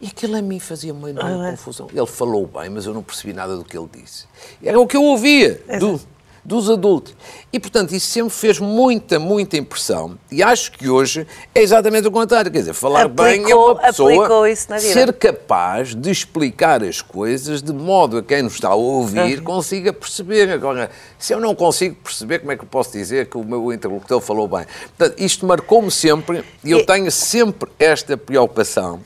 E 0.00 0.06
aquilo 0.08 0.36
a 0.36 0.42
mim 0.42 0.58
fazia 0.60 0.92
uma 0.92 1.10
enorme 1.10 1.50
confusão. 1.52 1.88
Ele 1.92 2.06
falou 2.06 2.46
bem, 2.46 2.68
mas 2.70 2.86
eu 2.86 2.94
não 2.94 3.02
percebi 3.02 3.32
nada 3.32 3.56
do 3.56 3.64
que 3.64 3.76
ele 3.76 3.88
disse. 3.92 4.26
Era 4.62 4.78
o 4.80 4.86
que 4.86 4.96
eu 4.96 5.02
ouvia 5.04 5.62
do- 5.78 6.00
dos 6.44 6.70
adultos. 6.70 7.14
E, 7.52 7.58
portanto, 7.60 7.92
isso 7.92 8.06
sempre 8.06 8.30
fez 8.30 8.58
muita, 8.58 9.18
muita 9.18 9.56
impressão. 9.56 10.18
E 10.30 10.42
acho 10.42 10.72
que 10.72 10.88
hoje 10.88 11.26
é 11.54 11.60
exatamente 11.62 12.06
o 12.06 12.10
contrário. 12.10 12.50
Quer 12.50 12.58
dizer, 12.60 12.72
falar 12.74 13.08
bem 13.08 13.26
é 13.26 13.40
Aplicou- 13.40 13.72
uma 13.72 13.74
pessoa 13.82 14.12
aplicou 14.14 14.46
isso 14.46 14.70
na 14.70 14.78
vida. 14.78 14.92
ser 14.92 15.12
capaz 15.12 15.94
de 15.94 16.10
explicar 16.10 16.82
as 16.82 17.00
coisas 17.02 17.62
de 17.62 17.72
modo 17.72 18.18
a 18.18 18.22
quem 18.22 18.42
nos 18.42 18.54
está 18.54 18.68
a 18.68 18.74
ouvir 18.74 19.42
consiga 19.42 19.92
perceber. 19.92 20.50
Agora, 20.50 20.90
se 21.18 21.32
eu 21.32 21.40
não 21.40 21.54
consigo 21.54 21.94
perceber, 21.96 22.38
como 22.40 22.52
é 22.52 22.56
que 22.56 22.64
eu 22.64 22.68
posso 22.68 22.92
dizer 22.92 23.26
que 23.28 23.36
o 23.36 23.44
meu 23.44 23.72
interlocutor 23.72 24.20
falou 24.20 24.48
bem? 24.48 24.64
Portanto, 24.96 25.20
isto 25.20 25.46
marcou-me 25.46 25.90
sempre 25.90 26.44
e 26.64 26.70
eu 26.70 26.84
tenho 26.86 27.10
sempre 27.10 27.70
esta 27.78 28.16
preocupação 28.16 29.00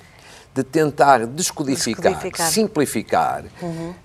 de 0.55 0.63
tentar 0.63 1.27
descodificar, 1.27 2.13
Descodificar. 2.13 2.51
simplificar, 2.51 3.45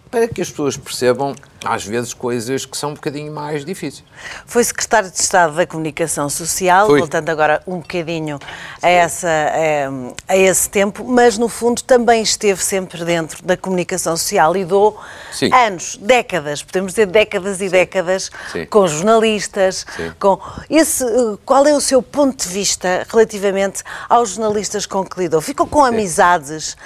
para 0.10 0.28
que 0.28 0.42
as 0.42 0.50
pessoas 0.50 0.78
percebam, 0.78 1.36
às 1.64 1.86
vezes, 1.86 2.14
coisas 2.14 2.66
que 2.66 2.78
são 2.78 2.92
um 2.92 2.94
bocadinho 2.94 3.32
mais 3.32 3.66
difíceis. 3.66 4.04
Foi 4.46 4.64
secretário 4.64 5.10
de 5.10 5.18
Estado 5.18 5.56
da 5.56 5.66
Comunicação 5.66 6.30
Social, 6.30 6.88
voltando 6.88 7.30
agora 7.30 7.62
um 7.68 7.80
bocadinho 7.80 8.40
a, 8.82 8.90
essa, 8.90 9.28
eh, 9.30 9.90
a 10.28 10.38
esse 10.38 10.70
tempo, 10.70 11.04
mas 11.04 11.38
no 11.38 11.50
fundo 11.50 11.84
também 11.84 12.22
esteve 12.22 12.64
sempre 12.64 13.04
dentro 13.04 13.44
da 13.44 13.58
comunicação 13.58 14.16
social 14.16 14.56
e 14.56 14.64
dou 14.64 15.00
Sim. 15.32 15.52
anos, 15.54 15.98
décadas, 16.02 16.64
podemos 16.64 16.94
dizer 16.94 17.08
décadas 17.08 17.62
e 17.62 17.70
décadas, 17.70 18.32
Sim. 18.52 18.66
com 18.66 18.88
jornalistas, 18.88 19.86
Sim. 19.96 20.12
com 20.20 20.40
esse, 20.70 21.04
eh, 21.04 21.38
qual 21.46 21.66
é 21.68 21.74
o 21.74 21.82
seu 21.82 22.02
ponto 22.02 22.48
de 22.48 22.54
vista 22.54 23.06
relativamente 23.10 23.84
aos 24.08 24.32
jornalistas 24.32 24.86
com 24.86 25.04
que 25.04 25.20
lidou? 25.20 25.42
Ficou 25.42 25.68
com 25.68 25.84
amizades, 25.84 26.78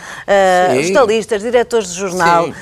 Sim. 0.73 0.83
jornalistas, 0.83 1.41
diretores 1.41 1.93
de 1.93 1.99
jornal, 1.99 2.45
Sim. 2.45 2.53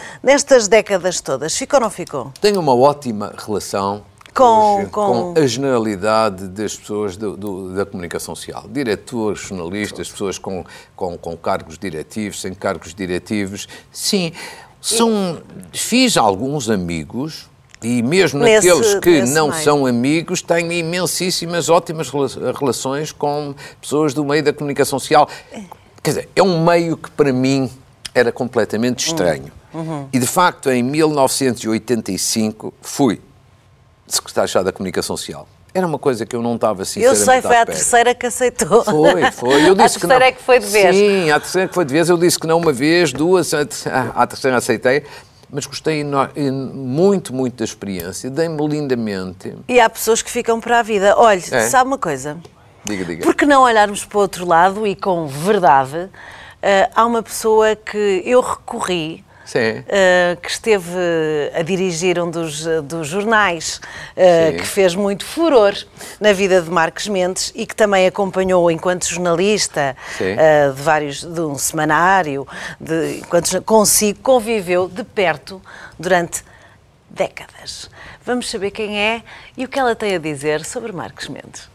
Nestas 0.49 0.67
décadas 0.67 1.21
todas, 1.21 1.55
ficou 1.55 1.77
ou 1.79 1.83
não 1.83 1.89
ficou? 1.89 2.31
Tenho 2.41 2.59
uma 2.59 2.75
ótima 2.75 3.33
relação 3.37 4.03
Com- 4.33 4.77
hoje 4.79 4.85
com- 4.87 5.33
a 5.37 5.45
generalidade 5.45 6.47
das 6.47 6.75
pessoas 6.75 7.15
do- 7.15 7.37
do- 7.37 7.75
da 7.75 7.85
comunicação 7.85 8.35
social. 8.35 8.65
Diretores, 8.67 9.41
jornalistas, 9.41 10.09
pessoas 10.09 10.37
com, 10.39 10.65
com, 10.95 11.17
com 11.17 11.37
cargos 11.37 11.77
diretivos, 11.77 12.41
sem 12.41 12.53
cargos 12.53 12.93
diretivos. 12.95 13.67
Sim, 13.91 14.31
são, 14.81 15.39
fiz 15.71 16.17
alguns 16.17 16.69
amigos. 16.69 17.47
E 17.81 18.01
mesmo 18.03 18.41
Nesse- 18.41 18.67
naqueles 18.67 18.95
que 18.95 19.21
não 19.31 19.49
meio. 19.51 19.63
são 19.63 19.85
amigos, 19.85 20.41
tenho 20.41 20.69
imensíssimas, 20.69 21.69
ótimas 21.69 22.09
rela- 22.09 22.51
relações 22.59 23.13
com 23.13 23.55
pessoas 23.79 24.13
do 24.13 24.25
meio 24.25 24.43
da 24.43 24.51
comunicação 24.51 24.99
social. 24.99 25.29
Quer 26.03 26.09
dizer, 26.11 26.29
é 26.35 26.43
um 26.43 26.61
meio 26.65 26.97
que 26.97 27.09
para 27.11 27.31
mim 27.31 27.71
era 28.13 28.33
completamente 28.33 29.05
estranho. 29.07 29.49
E 30.11 30.19
de 30.19 30.25
facto, 30.27 30.69
em 30.71 30.81
1985, 30.83 32.73
fui 32.81 33.21
secretário 34.07 34.45
de 34.47 34.49
Estado 34.49 34.65
da 34.65 34.71
Comunicação 34.71 35.15
Social. 35.15 35.47
Era 35.71 35.85
uma 35.85 35.99
coisa 35.99 36.25
que 36.25 36.35
eu 36.35 36.41
não 36.41 36.55
estava 36.55 36.81
Eu 36.81 36.85
sinceramente 36.85 37.25
sei, 37.25 37.41
foi 37.41 37.57
a 37.57 37.65
terceira 37.65 38.15
que 38.15 38.25
aceitou. 38.25 38.83
Foi, 38.83 39.31
foi. 39.31 39.69
Eu 39.69 39.73
a 39.79 39.83
disse 39.83 39.99
que 39.99 40.07
terceira 40.07 40.19
não. 40.19 40.25
é 40.25 40.31
que 40.31 40.41
foi 40.41 40.59
de 40.59 40.65
vez. 40.65 40.95
Sim, 40.95 41.29
a 41.31 41.39
terceira 41.39 41.67
que 41.67 41.73
foi 41.75 41.85
de 41.85 41.93
vez. 41.93 42.09
Eu 42.09 42.17
disse 42.17 42.39
que 42.39 42.47
não 42.47 42.57
uma 42.57 42.73
vez, 42.73 43.13
duas, 43.13 43.53
a 43.53 43.63
te- 43.65 43.87
a 43.87 44.25
terceira 44.25 44.57
aceitei. 44.57 45.03
Mas 45.51 45.65
gostei 45.65 46.03
muito, 46.73 47.33
muito 47.33 47.57
da 47.57 47.65
experiência. 47.65 48.29
Dei-me 48.29 48.67
lindamente. 48.67 49.55
E 49.67 49.79
há 49.79 49.89
pessoas 49.89 50.21
que 50.21 50.29
ficam 50.29 50.59
para 50.59 50.79
a 50.79 50.83
vida. 50.83 51.15
Olha, 51.17 51.39
É? 51.51 51.61
sabe 51.69 51.87
uma 51.87 51.97
coisa? 51.97 52.37
Diga, 52.85 53.03
diga. 53.05 53.23
Por 53.23 53.35
que 53.35 53.45
não 53.45 53.61
olharmos 53.63 54.05
para 54.05 54.17
o 54.17 54.21
outro 54.21 54.45
lado 54.47 54.85
e 54.87 54.95
com 54.95 55.27
verdade? 55.27 56.09
eh, 56.61 56.89
há 56.95 57.05
uma 57.05 57.23
pessoa 57.23 57.75
que 57.75 58.21
eu 58.25 58.41
recorri, 58.41 59.23
Eh, 59.87 60.37
que 60.41 60.49
esteve 60.49 60.89
a 61.53 61.61
dirigir 61.63 62.19
um 62.19 62.29
dos, 62.29 62.65
dos 62.83 63.07
jornais, 63.07 63.81
Sim. 64.15 64.57
que 64.57 64.65
fez 64.65 64.93
muito 64.93 65.25
furor 65.25 65.73
na 66.19 66.33
vida 66.33 66.61
de 66.61 66.69
Marcos 66.69 67.07
Mendes 67.07 67.51
e 67.55 67.65
que 67.65 67.75
também 67.75 68.05
acompanhou 68.05 68.69
enquanto 68.69 69.07
jornalista 69.07 69.95
eh, 70.19 70.69
de 70.69 70.81
vários 70.81 71.23
de 71.23 71.41
um 71.41 71.57
semanário, 71.57 72.47
de, 72.79 73.19
enquanto 73.19 73.61
consigo 73.63 74.19
conviveu 74.21 74.87
de 74.87 75.03
perto 75.03 75.61
durante 75.97 76.43
décadas. 77.09 77.89
Vamos 78.23 78.49
saber 78.49 78.71
quem 78.71 78.99
é 78.99 79.23
e 79.57 79.65
o 79.65 79.67
que 79.67 79.79
ela 79.79 79.95
tem 79.95 80.15
a 80.15 80.19
dizer 80.19 80.63
sobre 80.63 80.91
Marcos 80.91 81.27
Mendes. 81.27 81.67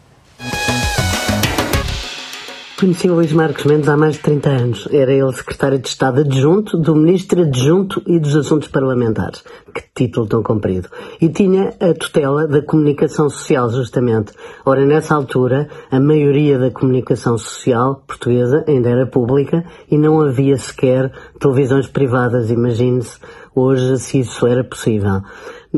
Conheci 2.76 3.08
o 3.08 3.14
Luís 3.14 3.32
Marcos 3.32 3.64
Mendes 3.66 3.88
há 3.88 3.96
mais 3.96 4.16
de 4.16 4.22
30 4.22 4.50
anos. 4.50 4.88
Era 4.90 5.12
ele 5.12 5.32
secretário 5.32 5.78
de 5.78 5.86
Estado 5.86 6.22
adjunto 6.22 6.76
do 6.76 6.96
Ministro 6.96 7.42
Adjunto 7.42 8.02
e 8.04 8.18
dos 8.18 8.34
Assuntos 8.34 8.66
Parlamentares. 8.66 9.44
Que 9.72 9.82
título 9.94 10.26
tão 10.26 10.42
comprido. 10.42 10.88
E 11.20 11.28
tinha 11.28 11.72
a 11.80 11.94
tutela 11.94 12.48
da 12.48 12.60
comunicação 12.62 13.30
social, 13.30 13.70
justamente. 13.70 14.32
Ora, 14.66 14.84
nessa 14.84 15.14
altura, 15.14 15.68
a 15.88 16.00
maioria 16.00 16.58
da 16.58 16.72
comunicação 16.72 17.38
social 17.38 18.02
portuguesa 18.08 18.64
ainda 18.66 18.90
era 18.90 19.06
pública 19.06 19.64
e 19.88 19.96
não 19.96 20.20
havia 20.20 20.56
sequer 20.58 21.12
televisões 21.38 21.86
privadas, 21.86 22.50
imagine-se 22.50 23.18
hoje 23.54 23.98
se 23.98 24.18
isso 24.18 24.48
era 24.48 24.64
possível. 24.64 25.22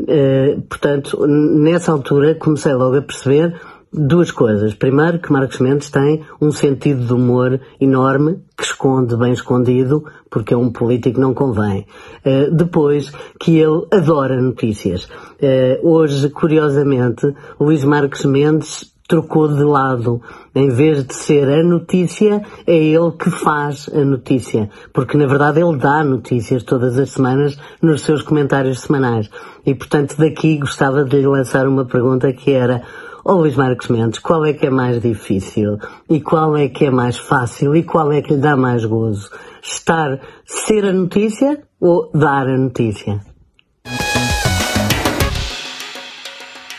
Eh, 0.07 0.57
portanto, 0.67 1.25
nessa 1.27 1.91
altura 1.91 2.33
comecei 2.35 2.73
logo 2.73 2.97
a 2.97 3.01
perceber 3.03 3.55
Duas 3.91 4.31
coisas. 4.31 4.73
Primeiro, 4.73 5.19
que 5.19 5.31
Marcos 5.31 5.59
Mendes 5.59 5.89
tem 5.89 6.21
um 6.41 6.51
sentido 6.51 7.05
de 7.05 7.13
humor 7.13 7.59
enorme, 7.79 8.39
que 8.57 8.63
esconde 8.63 9.15
bem 9.15 9.31
escondido, 9.31 10.03
porque 10.29 10.53
é 10.53 10.57
um 10.57 10.71
político 10.71 11.21
não 11.21 11.33
convém. 11.33 11.85
Uh, 12.25 12.53
depois, 12.53 13.11
que 13.39 13.57
ele 13.57 13.87
adora 13.91 14.41
notícias. 14.41 15.05
Uh, 15.05 15.87
hoje, 15.89 16.29
curiosamente, 16.29 17.33
Luís 17.59 17.85
Marcos 17.85 18.25
Mendes 18.25 18.93
trocou 19.07 19.47
de 19.47 19.63
lado. 19.63 20.21
Em 20.53 20.69
vez 20.69 21.05
de 21.05 21.13
ser 21.13 21.47
a 21.47 21.63
notícia, 21.63 22.41
é 22.65 22.75
ele 22.75 23.11
que 23.11 23.29
faz 23.29 23.89
a 23.93 24.03
notícia. 24.03 24.69
Porque, 24.91 25.17
na 25.17 25.25
verdade, 25.25 25.61
ele 25.61 25.77
dá 25.77 26.03
notícias 26.03 26.63
todas 26.63 26.99
as 26.99 27.11
semanas 27.11 27.57
nos 27.81 28.01
seus 28.01 28.21
comentários 28.21 28.81
semanais. 28.81 29.29
E, 29.65 29.73
portanto, 29.73 30.17
daqui 30.17 30.57
gostava 30.57 31.05
de 31.05 31.17
lhe 31.17 31.27
lançar 31.27 31.67
uma 31.67 31.85
pergunta 31.85 32.33
que 32.33 32.51
era 32.51 32.83
Ó 33.29 33.33
oh, 33.33 33.37
Luís 33.39 33.57
Marcos 33.57 33.89
Mendes, 33.89 34.19
qual 34.19 34.45
é 34.45 34.53
que 34.53 34.67
é 34.67 34.69
mais 34.69 35.01
difícil? 35.01 35.77
E 36.09 36.21
qual 36.21 36.55
é 36.55 36.69
que 36.69 36.85
é 36.85 36.89
mais 36.89 37.17
fácil? 37.17 37.75
E 37.75 37.83
qual 37.83 38.09
é 38.13 38.21
que 38.21 38.33
lhe 38.33 38.39
dá 38.39 38.55
mais 38.55 38.85
gozo? 38.85 39.29
Estar, 39.61 40.17
ser 40.45 40.85
a 40.85 40.93
notícia 40.93 41.61
ou 41.77 42.09
dar 42.13 42.47
a 42.47 42.57
notícia? 42.57 43.19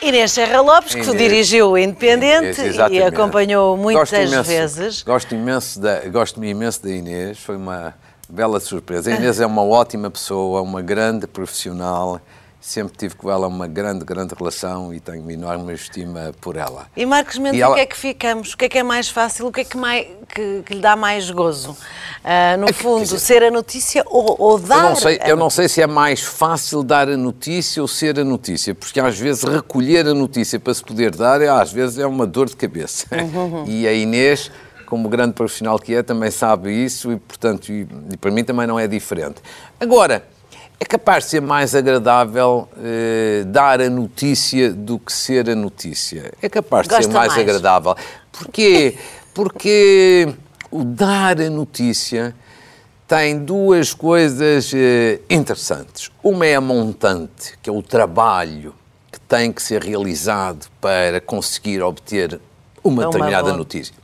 Inês 0.01 0.33
Serra 0.33 0.63
Lopes, 0.63 0.95
que 0.95 1.03
Inês, 1.03 1.19
dirigiu 1.19 1.73
o 1.73 1.77
Independente 1.77 2.63
Inês, 2.63 2.77
e 2.93 3.03
acompanhou 3.03 3.77
muitas 3.77 4.11
gosto 4.11 4.17
imenso, 4.17 4.49
vezes. 4.49 5.03
Gosto 5.03 5.35
imenso, 5.35 5.79
da, 5.79 6.01
gosto 6.09 6.43
imenso 6.43 6.83
da 6.83 6.89
Inês, 6.89 7.39
foi 7.41 7.59
uma 7.59 7.93
bela 8.27 8.59
surpresa. 8.59 9.11
A 9.11 9.17
Inês 9.17 9.39
é 9.39 9.45
uma 9.45 9.63
ótima 9.63 10.11
pessoa, 10.11 10.63
uma 10.63 10.81
grande 10.81 11.27
profissional 11.27 12.19
sempre 12.69 12.97
tive 12.97 13.15
com 13.15 13.31
ela 13.31 13.47
uma 13.47 13.67
grande, 13.67 14.05
grande 14.05 14.35
relação 14.35 14.93
e 14.93 15.01
tenho 15.01 15.23
uma 15.23 15.33
enorme 15.33 15.73
estima 15.73 16.33
por 16.41 16.57
ela. 16.57 16.87
E 16.97 17.07
Marcos 17.07 17.39
Mendes, 17.39 17.61
ela... 17.61 17.73
o 17.73 17.75
que 17.75 17.81
é 17.81 17.87
que 17.87 17.97
ficamos? 17.97 18.53
O 18.53 18.57
que 18.57 18.65
é 18.67 18.69
que 18.69 18.79
é 18.79 18.83
mais 18.83 19.09
fácil? 19.09 19.47
O 19.47 19.53
que 19.53 19.63
é 19.63 19.65
que, 19.65 19.77
mais, 19.77 20.07
que, 20.29 20.63
que 20.65 20.75
lhe 20.75 20.81
dá 20.81 20.95
mais 20.95 21.31
gozo? 21.31 21.71
Uh, 21.73 22.61
no 22.61 22.69
é 22.69 22.73
fundo, 22.73 23.03
dizer, 23.03 23.19
ser 23.19 23.43
a 23.43 23.51
notícia 23.51 24.05
ou, 24.07 24.37
ou 24.39 24.59
dar 24.59 24.77
eu 24.77 24.83
não, 24.83 24.97
sei, 24.97 25.21
eu 25.25 25.37
não 25.37 25.51
sei 25.51 25.69
se 25.69 25.81
é 25.81 25.87
mais 25.87 26.23
fácil 26.23 26.83
dar 26.83 27.09
a 27.09 27.17
notícia 27.17 27.81
ou 27.81 27.89
ser 27.89 28.19
a 28.19 28.25
notícia, 28.25 28.75
porque 28.75 29.01
às 29.01 29.19
vezes 29.19 29.45
recolher 29.45 30.07
a 30.07 30.15
notícia 30.15 30.61
para 30.61 30.75
se 30.75 30.85
poder 30.85 31.15
dar, 31.15 31.41
às 31.41 31.73
vezes 31.73 31.99
é 31.99 32.07
uma 32.07 32.27
dor 32.27 32.49
de 32.49 32.57
cabeça. 32.57 33.07
Uhum. 33.13 33.65
E 33.69 33.87
a 33.87 33.93
Inês 33.93 34.51
como 34.89 35.09
grande 35.09 35.35
profissional 35.35 35.79
que 35.79 35.95
é, 35.95 36.03
também 36.03 36.31
sabe 36.31 36.73
isso 36.73 37.13
e, 37.13 37.17
portanto, 37.17 37.71
e, 37.71 37.87
e 38.11 38.17
para 38.17 38.31
mim 38.31 38.43
também 38.43 38.67
não 38.67 38.79
é 38.79 38.87
diferente. 38.87 39.37
Agora, 39.79 40.25
é 40.81 40.85
capaz 40.85 41.25
de 41.25 41.31
ser 41.31 41.43
mais 41.43 41.75
agradável 41.75 42.69
eh, 42.79 43.45
dar 43.47 43.81
a 43.81 43.91
notícia 43.91 44.73
do 44.73 44.99
que 44.99 45.13
ser 45.13 45.51
a 45.51 45.55
notícia. 45.55 46.33
É 46.41 46.49
capaz 46.49 46.87
de 46.87 46.95
Gosta 46.95 47.11
ser 47.11 47.13
mais, 47.13 47.29
mais, 47.35 47.41
agradável. 47.41 47.97
Porquê? 48.31 48.97
Porque 49.35 50.33
o 50.71 50.85
dar 50.85 51.41
a 51.41 51.51
notícia 51.51 52.35
tem 53.09 53.39
duas 53.39 53.93
coisas 53.93 54.73
eh, 54.73 55.21
interessantes. 55.29 56.11
Uma 56.23 56.47
é 56.47 56.55
a 56.55 56.61
montante, 56.61 57.59
que 57.61 57.69
é 57.69 57.73
o 57.73 57.83
trabalho 57.83 58.73
que 59.11 59.19
tem 59.19 59.51
que 59.51 59.63
ser 59.63 59.83
realizado 59.83 60.69
para 60.81 61.21
conseguir 61.21 61.83
obter 61.83 62.41
uma, 62.85 63.03
uma 63.03 63.07
determinada 63.07 63.49
boa. 63.49 63.57
notícia 63.57 63.95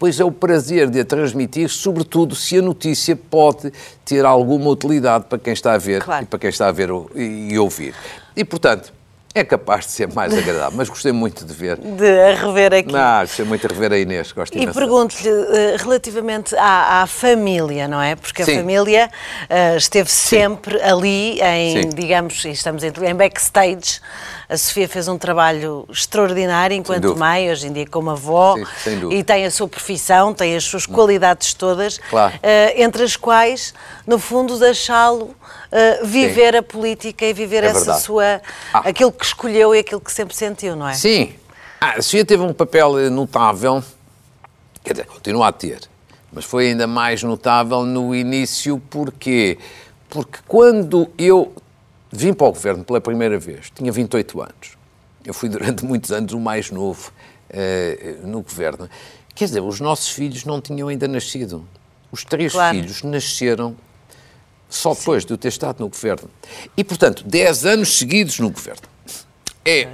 pois 0.00 0.18
é 0.18 0.24
o 0.24 0.32
prazer 0.32 0.88
de 0.88 0.98
a 0.98 1.04
transmitir, 1.04 1.68
sobretudo 1.68 2.34
se 2.34 2.58
a 2.58 2.62
notícia 2.62 3.14
pode 3.14 3.70
ter 4.02 4.24
alguma 4.24 4.70
utilidade 4.70 5.26
para 5.28 5.38
quem 5.38 5.52
está 5.52 5.74
a 5.74 5.78
ver 5.78 6.02
claro. 6.02 6.24
e 6.24 6.26
para 6.26 6.38
quem 6.38 6.48
está 6.48 6.68
a 6.68 6.72
ver 6.72 6.88
e 7.14 7.58
ouvir. 7.58 7.94
E, 8.34 8.42
portanto, 8.42 8.94
é 9.34 9.44
capaz 9.44 9.84
de 9.86 9.92
ser 9.92 10.12
mais 10.12 10.36
agradável, 10.36 10.76
mas 10.76 10.88
gostei 10.88 11.12
muito 11.12 11.44
de 11.44 11.52
ver. 11.52 11.76
De 11.76 12.34
rever 12.34 12.72
aqui. 12.72 12.90
Não, 12.90 13.20
gostei 13.20 13.44
muito 13.44 13.68
de 13.68 13.74
rever 13.74 13.92
a 13.92 13.98
Inês, 13.98 14.32
gosto 14.32 14.58
E 14.58 14.66
pergunto-lhe 14.72 15.30
uh, 15.30 15.76
relativamente 15.78 16.56
à, 16.56 17.02
à, 17.02 17.06
família, 17.06 17.86
não 17.86 18.00
é? 18.00 18.16
Porque 18.16 18.42
Sim. 18.42 18.54
a 18.54 18.56
família 18.56 19.10
uh, 19.44 19.76
esteve 19.76 20.10
Sim. 20.10 20.38
sempre 20.40 20.82
ali 20.82 21.40
em, 21.40 21.82
Sim. 21.82 21.88
digamos, 21.90 22.44
estamos 22.44 22.82
em, 22.82 22.88
em 22.88 23.14
backstage, 23.14 24.00
a 24.50 24.56
Sofia 24.56 24.88
fez 24.88 25.06
um 25.06 25.16
trabalho 25.16 25.86
extraordinário 25.88 26.76
enquanto 26.76 27.16
mãe, 27.16 27.48
hoje 27.52 27.68
em 27.68 27.72
dia 27.72 27.86
como 27.86 28.10
avó, 28.10 28.56
Sim, 28.82 29.12
e 29.12 29.22
tem 29.22 29.46
a 29.46 29.50
sua 29.50 29.68
profissão, 29.68 30.34
tem 30.34 30.56
as 30.56 30.64
suas 30.64 30.86
qualidades 30.86 31.54
todas, 31.54 31.98
claro. 31.98 32.34
uh, 32.34 32.40
entre 32.74 33.04
as 33.04 33.16
quais, 33.16 33.72
no 34.04 34.18
fundo, 34.18 34.58
deixá-lo 34.58 35.26
uh, 35.26 36.04
viver 36.04 36.54
Sim. 36.54 36.58
a 36.58 36.62
política 36.64 37.24
e 37.24 37.32
viver 37.32 37.62
é 37.62 37.68
essa 37.68 37.78
verdade. 37.78 38.02
sua. 38.02 38.42
Ah. 38.74 38.88
aquilo 38.88 39.12
que 39.12 39.24
escolheu 39.24 39.72
e 39.72 39.78
aquilo 39.78 40.00
que 40.00 40.10
sempre 40.10 40.34
sentiu, 40.34 40.74
não 40.74 40.88
é? 40.88 40.94
Sim. 40.94 41.32
Ah, 41.80 41.92
a 41.98 42.02
Sofia 42.02 42.24
teve 42.24 42.42
um 42.42 42.52
papel 42.52 42.98
eh, 42.98 43.08
notável, 43.08 43.82
quer 44.82 44.94
dizer, 44.94 45.06
continua 45.06 45.46
a 45.46 45.52
ter, 45.52 45.78
mas 46.32 46.44
foi 46.44 46.70
ainda 46.70 46.88
mais 46.88 47.22
notável 47.22 47.84
no 47.84 48.12
início, 48.12 48.82
porquê? 48.90 49.58
Porque 50.08 50.40
quando 50.48 51.08
eu 51.16 51.54
Vim 52.12 52.32
para 52.32 52.46
o 52.46 52.52
governo 52.52 52.84
pela 52.84 53.00
primeira 53.00 53.38
vez, 53.38 53.70
tinha 53.74 53.92
28 53.92 54.42
anos. 54.42 54.78
Eu 55.24 55.32
fui 55.32 55.48
durante 55.48 55.84
muitos 55.84 56.10
anos 56.10 56.32
o 56.32 56.40
mais 56.40 56.70
novo 56.70 57.12
uh, 57.50 58.26
no 58.26 58.42
governo. 58.42 58.88
Quer 59.34 59.44
dizer, 59.44 59.60
os 59.60 59.80
nossos 59.80 60.08
filhos 60.08 60.44
não 60.44 60.60
tinham 60.60 60.88
ainda 60.88 61.06
nascido. 61.06 61.66
Os 62.10 62.24
três 62.24 62.52
claro. 62.52 62.76
filhos 62.76 63.02
nasceram 63.02 63.76
só 64.68 64.94
depois 64.94 65.22
Sim. 65.22 65.28
de 65.28 65.32
eu 65.34 65.38
ter 65.38 65.48
estado 65.48 65.80
no 65.80 65.88
governo. 65.88 66.28
E, 66.76 66.82
portanto, 66.82 67.24
10 67.24 67.66
anos 67.66 67.98
seguidos 67.98 68.38
no 68.38 68.50
governo. 68.50 68.82
É. 69.64 69.88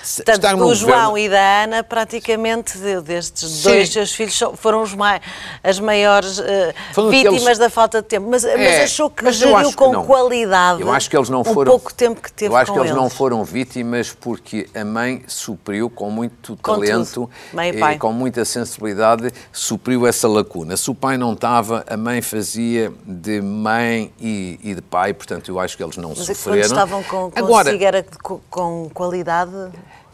Mas 0.00 0.16
Portanto, 0.16 0.64
o 0.64 0.74
João 0.74 1.10
governo... 1.10 1.18
e 1.18 1.28
da 1.28 1.62
Ana, 1.64 1.84
praticamente, 1.84 2.78
destes 3.04 3.50
Sim. 3.50 3.62
dois 3.62 3.92
seus 3.92 4.12
filhos, 4.12 4.38
foram 4.56 4.82
os 4.82 4.94
mai... 4.94 5.20
as 5.62 5.78
maiores 5.80 6.38
uh, 6.38 7.10
vítimas 7.10 7.36
aqueles... 7.36 7.58
da 7.58 7.70
falta 7.70 8.02
de 8.02 8.08
tempo. 8.08 8.28
Mas, 8.30 8.44
é, 8.44 8.56
mas 8.56 8.84
achou 8.84 9.10
que 9.10 9.24
mas 9.24 9.36
geriu 9.36 9.72
com 9.72 10.00
que 10.00 10.06
qualidade 10.06 10.80
eu 10.80 10.92
acho 10.92 11.10
que 11.10 11.16
eles 11.16 11.28
não 11.28 11.44
foram, 11.44 11.72
pouco 11.72 11.92
tempo 11.92 12.20
que 12.20 12.32
teve 12.32 12.52
Eu 12.52 12.56
acho 12.56 12.72
que 12.72 12.78
eles, 12.78 12.90
eles, 12.90 13.00
não 13.00 13.10
foram 13.10 13.44
vítimas 13.44 14.12
porque 14.12 14.68
a 14.74 14.84
mãe 14.84 15.22
supriu 15.26 15.90
com 15.90 16.10
muito 16.10 16.56
com 16.56 16.74
talento 16.74 17.30
e, 17.52 17.94
e 17.94 17.98
com 17.98 18.12
muita 18.12 18.44
sensibilidade, 18.44 19.32
supriu 19.52 20.06
essa 20.06 20.28
lacuna. 20.28 20.76
Se 20.76 20.90
o 20.90 20.94
pai 20.94 21.16
não 21.16 21.32
estava, 21.32 21.84
a 21.88 21.96
mãe 21.96 22.22
fazia 22.22 22.92
de 23.04 23.40
mãe 23.40 24.12
e, 24.20 24.58
e 24.62 24.74
de 24.74 24.82
pai, 24.82 25.12
portanto, 25.12 25.48
eu 25.50 25.58
acho 25.58 25.76
que 25.76 25.82
eles 25.82 25.96
não 25.96 26.10
mas 26.10 26.18
sofreram. 26.18 26.58
Mas 26.58 26.66
estavam 26.66 27.02
com, 27.02 27.30
com 27.30 27.38
Agora, 27.38 27.84
era 27.84 28.04
com, 28.22 28.40
com 28.50 28.90
qualidade... 28.92 29.52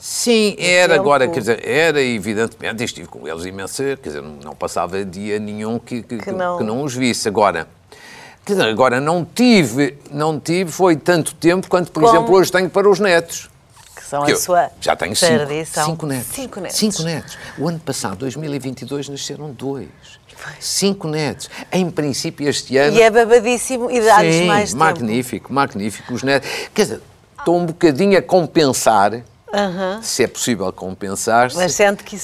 Sim, 0.07 0.55
era 0.59 0.97
agora, 0.97 1.27
quer 1.27 1.41
dizer, 1.41 1.67
era 1.67 1.99
evidentemente, 2.03 2.85
estive 2.85 3.09
com 3.09 3.27
eles 3.27 3.47
imenso, 3.47 3.83
quer 3.83 3.97
dizer, 4.03 4.21
não 4.23 4.55
passava 4.55 5.03
dia 5.03 5.39
nenhum 5.39 5.79
que, 5.79 6.03
que, 6.03 6.19
que, 6.19 6.31
não. 6.31 6.59
que 6.59 6.63
não 6.63 6.83
os 6.83 6.95
visse. 6.95 7.27
Agora, 7.27 7.67
quer 8.45 8.53
dizer, 8.53 8.69
agora 8.69 9.01
não 9.01 9.25
tive, 9.25 9.97
não 10.11 10.39
tive, 10.39 10.71
foi 10.71 10.95
tanto 10.95 11.35
tempo 11.35 11.71
quanto, 11.71 11.91
por 11.91 12.05
exemplo, 12.05 12.35
hoje 12.35 12.53
tenho 12.53 12.69
para 12.69 12.87
os 12.87 13.01
netos. 13.01 13.49
Que 13.97 14.05
são 14.05 14.27
que 14.27 14.33
a 14.33 14.37
sua 14.37 14.71
Já 14.79 14.95
tenho 14.95 15.17
cinco, 15.17 15.33
cinco 15.73 16.07
netos. 16.07 16.35
Cinco 16.35 16.61
netos. 16.61 16.77
Cinco 16.77 17.03
netos. 17.03 17.39
O 17.57 17.67
ano 17.67 17.81
passado, 17.81 18.17
2022, 18.17 19.09
nasceram 19.09 19.53
dois. 19.53 19.89
Cinco 20.61 21.09
netos. 21.09 21.49
Em 21.73 21.91
princípio, 21.91 22.47
este 22.47 22.77
ano. 22.77 22.95
E 22.95 23.01
é 23.01 23.11
babadíssimo 23.11 23.91
e 23.91 24.03
dá-lhes 24.03 24.47
mais 24.47 24.73
tempo. 24.73 24.85
Magnífico, 24.85 25.51
magnífico. 25.51 26.13
Os 26.13 26.23
netos. 26.23 26.47
Quer 26.75 26.83
dizer, 26.83 27.01
estou 27.39 27.59
um 27.59 27.65
bocadinho 27.65 28.19
a 28.19 28.21
compensar 28.21 29.25
Uhum. 29.55 30.03
se 30.03 30.25
é 30.25 30.27
possível 30.27 30.73
compensar 30.73 31.49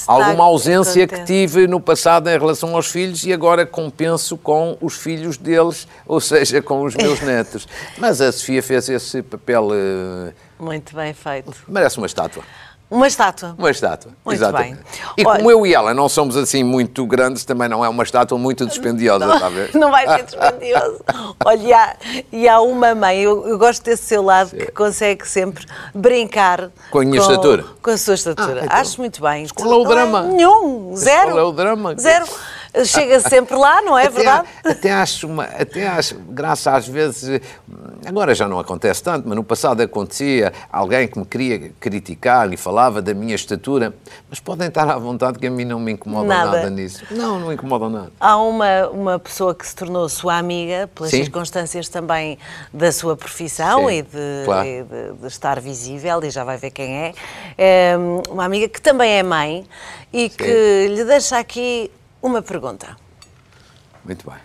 alguma 0.06 0.44
ausência 0.44 1.06
que 1.06 1.24
tive 1.24 1.68
no 1.68 1.80
passado 1.80 2.28
em 2.28 2.36
relação 2.36 2.74
aos 2.74 2.88
filhos 2.88 3.22
e 3.24 3.32
agora 3.32 3.64
compenso 3.64 4.36
com 4.36 4.76
os 4.80 4.96
filhos 4.96 5.36
deles, 5.36 5.86
ou 6.06 6.20
seja, 6.20 6.60
com 6.60 6.82
os 6.82 6.94
meus 6.94 7.20
netos. 7.22 7.68
Mas 7.98 8.20
a 8.20 8.32
Sofia 8.32 8.62
fez 8.62 8.88
esse 8.88 9.22
papel. 9.22 9.68
Uh, 9.68 10.32
Muito 10.58 10.94
bem 10.96 11.14
feito. 11.14 11.54
Merece 11.68 11.98
uma 11.98 12.06
estátua. 12.06 12.42
Uma 12.90 13.06
estátua. 13.06 13.54
Uma 13.56 13.70
estátua, 13.70 14.10
muito 14.24 14.36
exatamente. 14.36 14.74
Bem. 14.74 14.84
E 15.16 15.24
Olha, 15.24 15.36
como 15.38 15.50
eu 15.50 15.64
e 15.64 15.72
ela 15.72 15.94
não 15.94 16.08
somos 16.08 16.36
assim 16.36 16.64
muito 16.64 17.06
grandes, 17.06 17.44
também 17.44 17.68
não 17.68 17.84
é 17.84 17.88
uma 17.88 18.02
estátua 18.02 18.36
muito 18.36 18.66
dispendiosa, 18.66 19.26
não, 19.26 19.34
está 19.34 19.46
a 19.46 19.50
ver? 19.50 19.70
Não 19.78 19.90
vai 19.92 20.08
ser 20.08 20.24
dispendioso. 20.24 21.00
Olha, 21.44 21.62
e 21.62 21.72
há, 21.72 21.96
e 22.32 22.48
há 22.48 22.60
uma 22.60 22.94
mãe, 22.94 23.20
eu, 23.20 23.46
eu, 23.46 23.56
gosto 23.56 23.84
desse 23.84 24.02
seu 24.02 24.22
lado, 24.22 24.50
Sim. 24.50 24.56
que 24.56 24.72
consegue 24.72 25.26
sempre 25.26 25.64
brincar 25.94 26.70
com 26.90 26.98
a 26.98 27.04
minha 27.04 27.20
com, 27.20 27.30
estatura. 27.30 27.64
Com 27.80 27.90
a 27.90 27.96
sua 27.96 28.14
estatura. 28.14 28.62
Ah, 28.62 28.64
então. 28.64 28.78
Acho 28.78 29.00
muito 29.00 29.22
bem. 29.22 29.46
Qual 29.54 29.72
é 29.72 29.76
o 29.76 29.84
drama? 29.84 30.22
nenhum, 30.22 30.92
zero. 30.96 31.30
Qual 31.30 31.38
é 31.38 31.42
o 31.44 31.52
drama? 31.52 31.94
Zero. 31.96 32.26
Chega 32.84 33.20
sempre 33.20 33.54
lá, 33.56 33.82
não 33.82 33.98
é 33.98 34.06
até, 34.06 34.14
verdade? 34.16 34.48
Até 34.64 34.92
acho, 34.92 35.26
uma, 35.26 35.44
até 35.44 35.86
acho, 35.88 36.14
graça 36.16 36.72
às 36.72 36.86
vezes, 36.86 37.40
agora 38.06 38.34
já 38.34 38.46
não 38.48 38.58
acontece 38.58 39.02
tanto, 39.02 39.28
mas 39.28 39.36
no 39.36 39.44
passado 39.44 39.80
acontecia 39.80 40.52
alguém 40.72 41.08
que 41.08 41.18
me 41.18 41.24
queria 41.24 41.72
criticar 41.80 42.52
e 42.52 42.56
falava 42.56 43.02
da 43.02 43.12
minha 43.14 43.34
estatura, 43.34 43.94
mas 44.28 44.38
podem 44.40 44.68
estar 44.68 44.88
à 44.88 44.96
vontade 44.98 45.38
que 45.38 45.46
a 45.46 45.50
mim 45.50 45.64
não 45.64 45.80
me 45.80 45.92
incomoda 45.92 46.28
nada, 46.28 46.50
nada 46.52 46.70
nisso. 46.70 47.02
Não, 47.10 47.38
não 47.40 47.52
incomoda 47.52 47.88
nada. 47.88 48.12
Há 48.20 48.36
uma, 48.36 48.88
uma 48.88 49.18
pessoa 49.18 49.54
que 49.54 49.66
se 49.66 49.74
tornou 49.74 50.08
sua 50.08 50.36
amiga, 50.38 50.88
pelas 50.94 51.10
Sim. 51.10 51.24
circunstâncias 51.24 51.88
também 51.88 52.38
da 52.72 52.92
sua 52.92 53.16
profissão 53.16 53.88
Sim, 53.88 53.94
e, 53.98 54.02
de, 54.02 54.44
claro. 54.44 54.66
e 54.68 54.82
de- 54.84 55.12
de 55.20 55.26
estar 55.26 55.60
visível, 55.60 56.22
e 56.24 56.30
já 56.30 56.44
vai 56.44 56.56
ver 56.56 56.70
quem 56.70 56.96
é. 56.96 57.12
É 57.58 57.94
uma 58.30 58.44
amiga 58.44 58.68
que 58.68 58.80
também 58.80 59.12
é 59.18 59.22
mãe 59.22 59.66
e 60.12 60.28
que 60.28 60.86
lhe 60.88 61.04
deixa 61.04 61.38
aqui 61.38 61.90
uma 62.22 62.42
pergunta. 62.42 62.96
Muito 64.04 64.28
bem. 64.28 64.38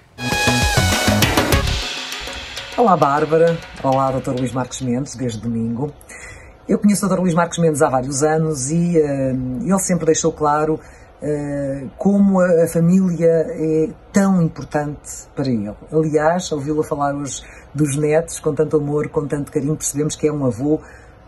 Olá, 2.77 2.97
Bárbara. 2.97 3.57
Olá, 3.83 4.11
Dr. 4.11 4.31
Luís 4.31 4.51
Marcos 4.51 4.81
Mendes, 4.81 5.15
desde 5.15 5.39
domingo. 5.39 5.91
Eu 6.67 6.79
conheço 6.79 7.05
o 7.05 7.09
Dr. 7.09 7.19
Luís 7.19 7.33
Marcos 7.33 7.57
Mendes 7.57 7.81
há 7.81 7.89
vários 7.89 8.23
anos 8.23 8.71
e 8.71 8.97
eh, 8.97 9.31
ele 9.61 9.79
sempre 9.79 10.05
deixou 10.05 10.31
claro 10.31 10.79
eh, 11.21 11.85
como 11.97 12.39
a, 12.39 12.63
a 12.63 12.67
família 12.67 13.45
é 13.49 13.89
tão 14.11 14.41
importante 14.41 15.27
para 15.35 15.47
ele. 15.47 15.73
Aliás, 15.91 16.51
ouvi-lo 16.51 16.83
falar 16.83 17.15
hoje 17.15 17.43
dos 17.73 17.95
netos 17.95 18.39
com 18.39 18.53
tanto 18.53 18.77
amor, 18.77 19.09
com 19.09 19.27
tanto 19.27 19.51
carinho, 19.51 19.75
percebemos 19.75 20.15
que 20.15 20.27
é 20.27 20.31
um 20.31 20.45
avô 20.45 20.81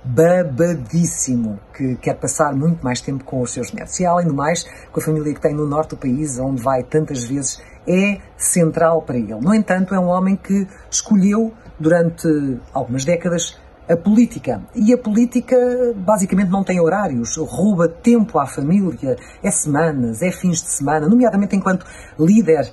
babadíssimo, 0.04 1.60
que 1.74 1.96
quer 1.98 2.16
passar 2.16 2.54
muito 2.56 2.84
mais 2.84 3.02
tempo 3.02 3.24
com 3.24 3.42
os 3.42 3.52
seus 3.52 3.72
netos. 3.72 4.00
E 4.00 4.06
além 4.06 4.28
do 4.28 4.34
mais, 4.34 4.64
com 4.92 5.00
a 5.00 5.04
família 5.04 5.34
que 5.34 5.42
tem 5.42 5.54
no 5.54 5.68
norte 5.68 5.92
do 5.92 5.98
país, 5.98 6.40
onde 6.40 6.62
vai 6.62 6.84
tantas 6.84 7.24
vezes, 7.24 7.62
é 7.88 8.20
central 8.38 9.02
para 9.02 9.18
ele. 9.18 9.36
No 9.36 9.54
entanto, 9.54 9.94
é 9.94 10.00
um 10.00 10.08
homem 10.08 10.36
que 10.36 10.68
escolheu, 10.90 11.54
durante 11.80 12.28
algumas 12.74 13.06
décadas, 13.06 13.58
a 13.90 13.96
política. 13.96 14.62
E 14.76 14.94
a 14.94 14.98
política 14.98 15.56
basicamente 15.96 16.50
não 16.50 16.64
tem 16.64 16.80
horários, 16.80 17.38
rouba 17.38 17.88
tempo 17.88 18.38
à 18.40 18.46
família, 18.46 19.16
é 19.42 19.52
semanas, 19.52 20.22
é 20.22 20.32
fins 20.32 20.62
de 20.62 20.70
semana, 20.70 21.08
nomeadamente 21.08 21.56
enquanto 21.56 21.86
líder 22.20 22.70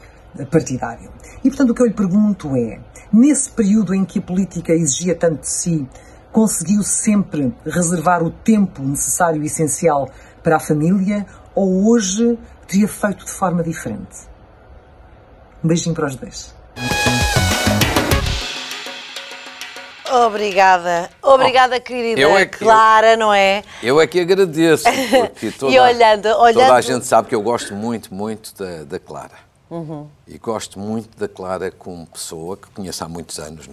partidário. 0.51 1.11
E 1.45 1.49
portanto 1.49 1.71
o 1.71 1.75
que 1.75 1.83
eu 1.83 1.87
lhe 1.87 1.95
pergunto 1.95 2.57
é, 2.57 2.81
nesse 3.13 3.51
período 3.51 3.95
em 3.95 4.05
que 4.05 4.19
a 4.19 4.23
política 4.23 4.73
exigia 4.73 5.15
tanto 5.15 5.43
de 5.43 5.49
si, 5.49 5.89
conseguiu 6.39 6.83
sempre 6.83 7.55
reservar 7.65 8.21
o 8.21 8.29
tempo 8.29 8.83
necessário 8.83 9.41
e 9.41 9.47
essencial 9.47 10.11
para 10.43 10.57
a 10.57 10.61
família 10.61 11.25
ou 11.55 11.89
hoje 11.89 12.37
teria 12.67 12.89
feito 12.89 13.25
de 13.25 13.31
forma 13.31 13.63
diferente? 13.63 14.19
Um 15.63 15.69
beijinho 15.69 15.95
para 15.95 16.07
os 16.09 16.17
dois. 16.17 16.53
Obrigada, 20.27 21.09
obrigada, 21.23 21.81
querida 21.81 22.21
eu 22.21 22.37
é 22.37 22.47
que- 22.47 22.59
Clara, 22.59 23.17
não 23.17 23.33
é? 23.33 23.63
Eu 23.83 24.01
é 24.01 24.07
que 24.07 24.21
agradeço, 24.21 24.85
porque 24.85 25.51
toda, 25.59 25.73
E 25.73 25.79
olhando- 25.79 26.23
toda 26.23 26.41
olhando- 26.43 26.73
a 26.73 26.81
gente 26.81 27.07
sabe 27.07 27.29
que 27.29 27.35
eu 27.35 27.43
gosto 27.43 27.75
muito, 27.75 28.13
muito 28.13 28.53
da, 28.57 28.85
da 28.85 28.99
Clara. 28.99 29.39
Uhum. 29.71 30.09
E 30.27 30.37
gosto 30.39 30.79
muito 30.81 31.17
da 31.19 31.27
Clara 31.29 31.71
como 31.71 32.07
pessoa, 32.07 32.57
que 32.57 32.69
conheço 32.71 33.03
há 33.05 33.09
muitos 33.09 33.39
anos. 33.39 33.69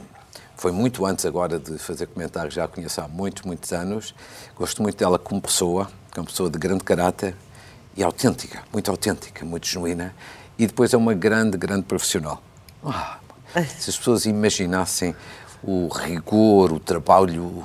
Foi 0.62 0.72
muito 0.72 1.04
antes 1.08 1.26
agora 1.26 1.58
de 1.58 1.80
fazer 1.80 2.06
comentários, 2.06 2.54
já 2.54 2.66
a 2.66 2.68
conheço 2.68 3.02
há 3.02 3.08
muitos, 3.08 3.42
muitos 3.42 3.74
anos. 3.74 4.14
Gosto 4.56 4.84
muito 4.84 4.96
dela 4.96 5.18
como 5.18 5.42
pessoa, 5.42 5.90
que 6.14 6.20
é 6.20 6.24
pessoa 6.24 6.52
de 6.52 6.60
grande 6.60 6.84
caráter 6.84 7.36
e 7.98 8.04
autêntica, 8.04 8.62
muito 8.72 8.92
autêntica, 8.92 9.44
muito 9.44 9.66
genuína. 9.66 10.14
E 10.60 10.68
depois 10.68 10.94
é 10.94 10.98
uma 10.98 11.16
grande, 11.16 11.58
grande 11.58 11.82
profissional. 11.86 12.44
Ah, 12.86 13.18
se 13.80 13.90
as 13.90 13.98
pessoas 13.98 14.26
imaginassem 14.26 15.16
o 15.64 15.88
rigor, 15.88 16.72
o 16.72 16.80
trabalho, 16.80 17.64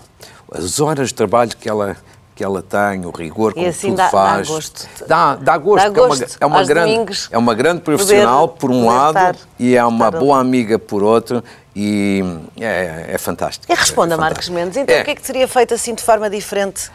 as 0.51 0.81
horas 0.81 1.09
de 1.09 1.15
trabalho 1.17 1.55
que 1.55 1.69
ela, 1.69 1.99
que 2.37 2.45
ela 2.45 2.63
tem, 2.63 3.07
o 3.07 3.11
rigor 3.11 3.55
como 3.55 3.67
assim 3.67 3.89
tudo 3.89 3.97
dá- 3.97 4.05
dá 4.05 4.11
faz. 4.11 4.47
gosto. 4.49 4.87
Dá, 5.09 5.37
dá 5.37 5.57
gosto. 5.57 5.85
Dá 5.85 5.91
porque 5.91 5.99
é 5.99 6.03
uma- 6.03 6.09
gosto 6.17 6.37
é, 6.39 6.47
uma, 6.47 6.59
aos 6.59 6.69
grande, 6.69 6.93
domingos 6.93 7.29
é 7.33 7.39
uma 7.39 7.55
grande 7.55 7.81
profissional, 7.81 8.47
poder- 8.49 8.61
por 8.61 8.71
um 8.71 8.87
lado, 8.87 9.17
estar- 9.19 9.37
e 9.59 9.75
é 9.75 9.83
uma 9.87 10.11
boa 10.11 10.39
amiga 10.39 10.79
por 10.79 11.03
outro, 11.03 11.43
e 11.75 12.23
é, 12.61 13.07
é 13.09 13.19
fantástico. 13.19 13.73
E 13.73 13.75
responda, 13.75 14.15
é 14.15 14.17
Marcos. 14.19 14.51
Mendes, 14.51 14.77
então 14.77 14.95
É. 14.95 15.01
o 15.01 15.05
que 15.07 15.11
é 15.13 15.15
que 15.15 15.23
teria 15.23 15.49
feito 15.49 15.73
assim 15.73 15.95
de 15.95 16.03
forma 16.03 16.29
diferente? 16.29 16.91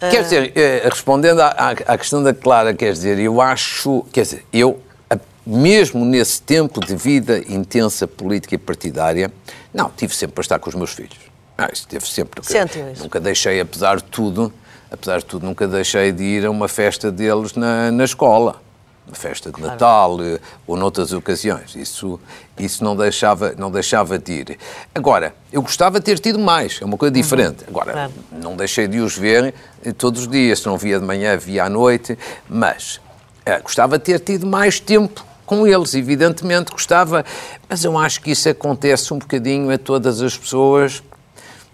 Quer 0.00 0.22
dizer, 0.24 0.52
eh, 0.56 0.88
respondendo 0.90 1.40
à, 1.40 1.70
à- 1.86 1.96
questão 1.98 2.20
da 2.22 2.34
Clara, 2.34 2.74
quer 2.74 2.92
dizer, 2.92 3.16
eu 3.20 3.40
acho, 3.40 4.04
quer 4.12 4.22
dizer, 4.22 4.44
eu, 4.52 4.80
mesmo 5.46 6.04
nesse 6.04 6.42
tempo 6.42 6.80
de 6.84 6.96
vida 6.96 7.38
intensa 7.48 8.08
política 8.08 8.56
e 8.56 8.58
partidária, 8.58 9.30
não, 9.72 9.88
tive 9.96 10.14
sempre 10.16 10.34
para 10.34 10.42
estar 10.42 10.58
com 10.58 10.68
os 10.68 10.74
meus 10.74 10.90
filhos. 10.92 11.16
Ah, 11.56 11.68
isso 11.72 11.86
teve 11.86 12.06
sempre. 12.08 12.40
Nunca, 12.42 13.02
nunca 13.02 13.20
deixei, 13.20 13.60
apesar 13.60 13.98
de 13.98 14.04
tudo, 14.04 14.50
apesar 14.90 15.18
de 15.18 15.24
tudo, 15.26 15.46
nunca 15.46 15.66
deixei 15.68 16.12
de 16.12 16.22
ir 16.22 16.46
a 16.46 16.50
uma 16.50 16.68
festa 16.68 17.10
deles 17.10 17.54
na, 17.54 17.90
na 17.90 18.04
escola. 18.04 18.56
Uma 19.06 19.16
festa 19.16 19.50
de 19.50 19.60
Natal 19.60 20.18
eh, 20.22 20.38
ou 20.66 20.76
noutras 20.76 21.12
ocasiões. 21.12 21.74
Isso, 21.74 22.20
isso 22.56 22.84
não, 22.84 22.94
deixava, 22.94 23.54
não 23.58 23.68
deixava 23.70 24.16
de 24.18 24.32
ir. 24.32 24.58
Agora, 24.94 25.34
eu 25.52 25.60
gostava 25.62 25.98
de 25.98 26.04
ter 26.04 26.20
tido 26.20 26.38
mais, 26.38 26.78
é 26.80 26.84
uma 26.84 26.96
coisa 26.96 27.12
diferente. 27.12 27.64
Agora, 27.66 27.92
Claro. 27.92 28.12
não 28.30 28.54
deixei 28.56 28.86
de 28.86 29.00
os 29.00 29.16
ver 29.16 29.52
eh, 29.84 29.92
todos 29.92 30.20
os 30.22 30.28
dias. 30.28 30.60
Se 30.60 30.66
não 30.66 30.78
via 30.78 31.00
de 31.00 31.04
manhã, 31.04 31.36
via 31.36 31.64
à 31.64 31.68
noite. 31.68 32.16
Mas 32.48 33.00
eh, 33.44 33.58
gostava 33.60 33.98
de 33.98 34.04
ter 34.04 34.20
tido 34.20 34.46
mais 34.46 34.78
tempo 34.78 35.24
com 35.44 35.66
eles, 35.66 35.94
evidentemente 35.94 36.70
gostava. 36.70 37.24
Mas 37.68 37.82
eu 37.82 37.98
acho 37.98 38.20
que 38.20 38.30
isso 38.30 38.48
acontece 38.48 39.12
um 39.12 39.18
bocadinho 39.18 39.72
a 39.72 39.78
todas 39.78 40.22
as 40.22 40.36
pessoas. 40.36 41.02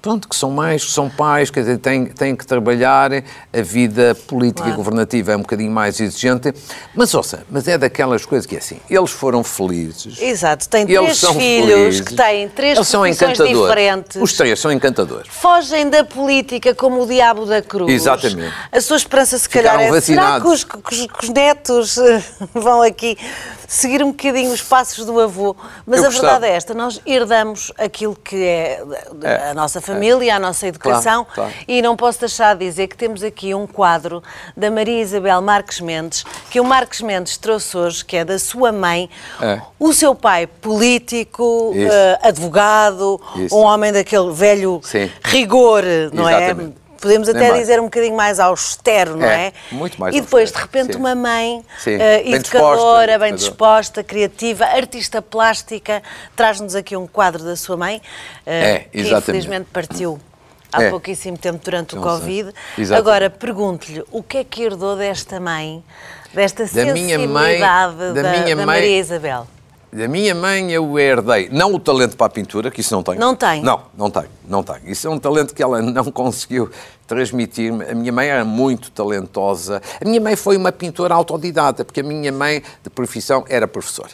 Pronto, 0.07 0.29
que 0.29 0.37
são 0.37 0.53
mais, 0.53 0.85
que 0.85 0.93
são 0.93 1.11
pais, 1.11 1.51
quer 1.51 1.61
dizer, 1.63 1.79
têm, 1.79 2.07
têm 2.07 2.37
que 2.37 2.47
trabalhar, 2.47 3.11
a 3.13 3.61
vida 3.61 4.15
política 4.29 4.63
Claro. 4.63 4.73
e 4.75 4.77
governativa 4.77 5.33
é 5.33 5.37
um 5.37 5.41
bocadinho 5.41 5.73
mais 5.73 5.99
exigente, 5.99 6.55
mas 6.95 7.13
ouça, 7.13 7.43
mas 7.51 7.67
é 7.67 7.77
daquelas 7.77 8.25
coisas 8.25 8.47
que 8.47 8.55
é 8.55 8.59
assim, 8.59 8.79
eles 8.89 9.11
foram 9.11 9.43
felizes, 9.43 10.17
Exato, 10.23 10.65
eles 10.77 10.87
três 10.87 11.17
são 11.19 11.35
filhos 11.35 11.73
felizes, 11.73 12.01
que 12.03 12.15
têm 12.15 12.49
três 12.49 12.77
eles 12.77 12.87
são 12.87 13.03
diferentes. 13.05 14.23
Os 14.23 14.33
três 14.35 14.61
são 14.61 14.71
encantadores. 14.71 15.27
Fogem 15.29 15.91
da 15.91 16.05
política 16.05 16.73
como 16.73 17.03
o 17.03 17.07
diabo 17.09 17.45
da 17.45 17.61
cruz. 17.61 17.93
Exatamente. 17.93 18.55
A 18.71 18.81
sua 18.81 18.99
esperança, 18.99 19.37
se 19.37 19.49
Ficaram 19.49 19.71
calhar, 19.71 19.93
é 19.93 20.01
será 20.01 20.23
vacinados. 20.39 20.63
que 20.63 20.77
os, 20.79 20.85
que 20.85 21.09
que 21.09 21.25
os 21.25 21.31
netos 21.31 21.97
vão 22.55 22.81
aqui 22.81 23.19
seguir 23.67 24.05
um 24.05 24.11
bocadinho 24.13 24.53
os 24.53 24.63
passos 24.63 25.05
do 25.05 25.19
avô? 25.19 25.57
Mas 25.85 25.99
Eu 26.01 26.07
a 26.07 26.11
verdade 26.11 26.27
gostava. 26.29 26.47
é 26.47 26.51
esta: 26.53 26.75
nós 26.75 27.01
herdamos 27.05 27.73
aquilo 27.77 28.15
que 28.15 28.37
é, 28.37 28.85
É, 29.23 29.51
a 29.51 29.55
nossa 29.55 29.81
família, 29.81 29.96
a 30.31 30.39
nossa 30.39 30.67
educação, 30.67 31.25
Claro, 31.25 31.51
claro. 31.51 31.53
e 31.69 31.81
não 31.83 31.97
posso 31.97 32.21
deixar 32.21 32.55
de 32.55 32.65
dizer 32.67 32.87
que 32.89 32.97
temos 32.97 33.23
aqui 33.23 33.55
um 33.55 33.67
quadro 33.67 34.23
da 34.57 34.71
Maria 34.71 35.01
Isabel 35.01 35.41
Marques 35.41 35.81
Mendes, 35.81 36.25
que 36.51 36.61
o 36.61 36.65
Marques 36.65 37.01
Mendes 37.01 37.37
trouxe 37.37 37.77
hoje, 37.77 38.05
que 38.05 38.17
é 38.17 38.25
da 38.25 38.39
sua 38.39 38.73
mãe, 38.73 39.09
É. 39.41 39.61
o 39.79 39.93
seu 39.93 40.15
pai 40.15 40.47
político, 40.47 41.73
eh, 41.77 42.19
advogado, 42.23 43.21
Isso. 43.37 43.55
um 43.57 43.61
homem 43.61 43.93
daquele 43.93 44.33
velho 44.33 44.81
Sim. 44.83 45.11
rigor, 45.25 45.83
não 46.13 46.29
Exatamente. 46.29 46.75
é? 46.83 46.86
Podemos 47.07 47.29
até 47.29 47.49
mais. 47.49 47.61
dizer 47.61 47.81
um 47.81 47.85
bocadinho 47.85 48.17
mais 48.17 48.41
austero, 48.41 49.17
não 49.17 49.27
é? 49.27 49.47
É, 49.47 49.53
muito 49.73 50.01
mais 50.01 50.15
E 50.15 50.21
depois, 50.21 50.51
austero, 50.51 50.67
de 50.69 50.73
repente, 50.79 50.93
sim. 50.95 50.99
uma 50.99 51.15
mãe 51.15 51.63
Sim, 51.79 51.95
eh, 52.01 52.23
bem 52.23 52.35
educadora, 52.35 53.07
disposta, 53.13 53.19
bem 53.19 53.35
disposta, 53.35 54.05
criativa, 54.05 54.65
artista 54.65 55.23
plástica, 55.23 56.03
traz-nos 56.35 56.75
aqui 56.75 56.97
um 56.97 57.07
quadro 57.07 57.45
da 57.45 57.55
sua 57.57 57.77
mãe, 57.77 58.03
eh, 58.45 58.71
É, 58.71 58.79
que 58.81 59.01
infelizmente 59.13 59.67
partiu 59.73 60.19
há 60.73 60.83
É. 60.83 60.91
pouquíssimo 60.91 61.39
tempo 61.39 61.61
durante 61.65 61.95
o 61.95 62.01
Não. 62.01 62.03
Covid. 62.03 62.53
Agora, 62.97 63.31
pergunto-lhe, 63.31 64.03
o 64.11 64.23
que 64.23 64.39
é 64.39 64.45
que 64.45 64.63
herdou 64.65 64.97
desta 64.97 65.39
mãe, 65.41 65.83
desta 66.35 66.65
Da 66.67 66.93
minha 66.93 67.19
mãe- 67.19 67.53
sensibilidade 67.59 67.97
da 68.15 68.23
da, 68.23 68.31
minha 68.33 68.57
da 68.57 68.67
mãe- 68.67 68.67
Maria 68.81 68.99
Isabel? 68.99 69.47
Da 69.93 70.09
minha 70.09 70.35
mãe 70.35 70.73
eu 70.73 70.99
herdei, 70.99 71.49
não 71.51 71.73
o 71.73 71.81
talento 71.81 72.17
para 72.17 72.27
a 72.27 72.31
pintura, 72.31 72.71
que 72.71 72.81
isso 72.81 72.95
não 72.95 73.03
tem. 73.03 73.17
Não 73.17 73.35
tem? 73.35 73.63
Não, 73.63 73.83
não 73.97 74.11
tem, 74.11 74.25
não 74.47 74.63
tem. 74.63 74.77
Isso 74.85 75.07
é 75.07 75.11
um 75.11 75.19
talento 75.19 75.55
que 75.55 75.63
ela 75.63 75.81
não 75.83 76.11
conseguiu 76.11 76.71
transmitir-me. 77.07 77.85
A 77.85 77.95
minha 77.95 78.13
mãe 78.13 78.29
era 78.29 78.45
muito 78.45 78.91
talentosa. 78.91 79.81
A 80.01 80.05
minha 80.05 80.21
mãe 80.21 80.37
foi 80.37 80.57
uma 80.57 80.73
pintora 80.73 81.15
autodidata, 81.15 81.85
porque 81.85 82.01
a 82.01 82.05
minha 82.05 82.33
mãe 82.33 82.63
de 82.83 82.91
profissão 82.91 83.45
era 83.49 83.67
professora. 83.67 84.11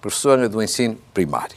Professora 0.00 0.48
do 0.48 0.62
ensino 0.62 0.96
primário. 1.12 1.56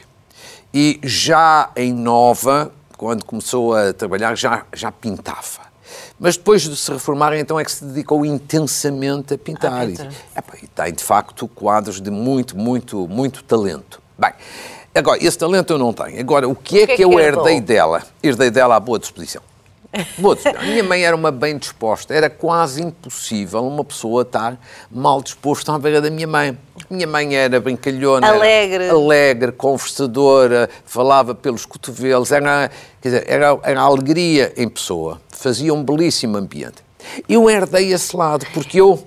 E 0.74 1.00
já 1.04 1.70
em 1.76 1.94
Nova, 1.94 2.72
quando 2.98 3.24
começou 3.24 3.76
a 3.76 3.94
trabalhar, 3.94 4.36
já, 4.36 4.66
já 4.74 4.92
pintava. 4.92 5.65
Mas 6.20 6.38
depois 6.38 6.62
de 6.62 6.76
se 6.76 6.92
reformar, 6.92 7.36
então 7.38 7.60
é 7.60 7.66
que 7.66 7.72
se 7.72 7.84
dedicou 7.84 8.26
intensamente 8.26 9.34
a 9.34 9.38
pintar. 9.38 9.74
À 9.74 9.86
E- 9.86 10.64
e 10.64 10.68
tem, 10.68 10.94
de 10.94 11.04
facto, 11.04 11.48
quadros 11.48 12.00
de 12.00 12.10
muito, 12.10 12.58
muito, 12.58 13.08
muito 13.08 13.44
talento. 13.44 14.02
Bem, 14.18 14.32
agora, 14.94 15.22
esse 15.24 15.38
talento 15.38 15.74
eu 15.74 15.78
não 15.78 15.92
tenho. 15.92 16.18
Agora, 16.20 16.48
o 16.48 16.56
que 16.56 16.80
é 16.80 16.86
que 16.88 16.94
é 16.94 16.96
que, 16.96 17.04
eu 17.04 17.10
que 17.10 17.16
herdou? 17.18 17.46
herdei 17.48 17.60
dela? 17.62 18.02
Herdei 18.24 18.50
dela 18.50 18.76
a 18.78 18.80
boa 18.80 18.98
disposição. 18.98 19.42
Vou 20.18 20.36
dizer, 20.36 20.56
a 20.58 20.64
minha 20.64 20.84
mãe 20.84 21.06
era 21.06 21.16
uma 21.16 21.32
bem 21.32 21.58
disposta, 21.58 22.14
era 22.14 22.30
quase 22.30 22.82
impossível 22.82 23.66
uma 23.66 23.84
pessoa 23.84 24.24
estar 24.24 24.60
mal 24.92 25.22
disposta 25.22 25.74
à 25.74 25.80
beira 25.80 26.02
da 26.02 26.10
minha 26.10 26.28
mãe. 26.28 26.58
Minha 26.90 27.08
mãe 27.08 27.36
era 27.36 27.60
brincalhona, 27.60 28.28
Alegre. 28.28 28.86
Era 28.86 28.94
alegre, 28.94 29.52
conversadora, 29.52 30.70
falava 30.86 31.34
pelos 31.34 31.66
cotovelos, 31.66 32.32
era, 32.32 32.70
quer 33.02 33.10
dizer, 33.10 33.26
era, 33.28 33.58
era 33.64 33.82
alegria 33.82 34.54
em 34.58 34.68
pessoa, 34.68 35.22
fazia 35.30 35.74
um 35.74 35.84
belíssimo 35.84 36.38
ambiente. 36.38 36.84
Eu 37.30 37.50
herdei 37.50 37.94
esse 37.94 38.16
lado, 38.16 38.46
porque 38.54 38.82
eu, 38.82 39.06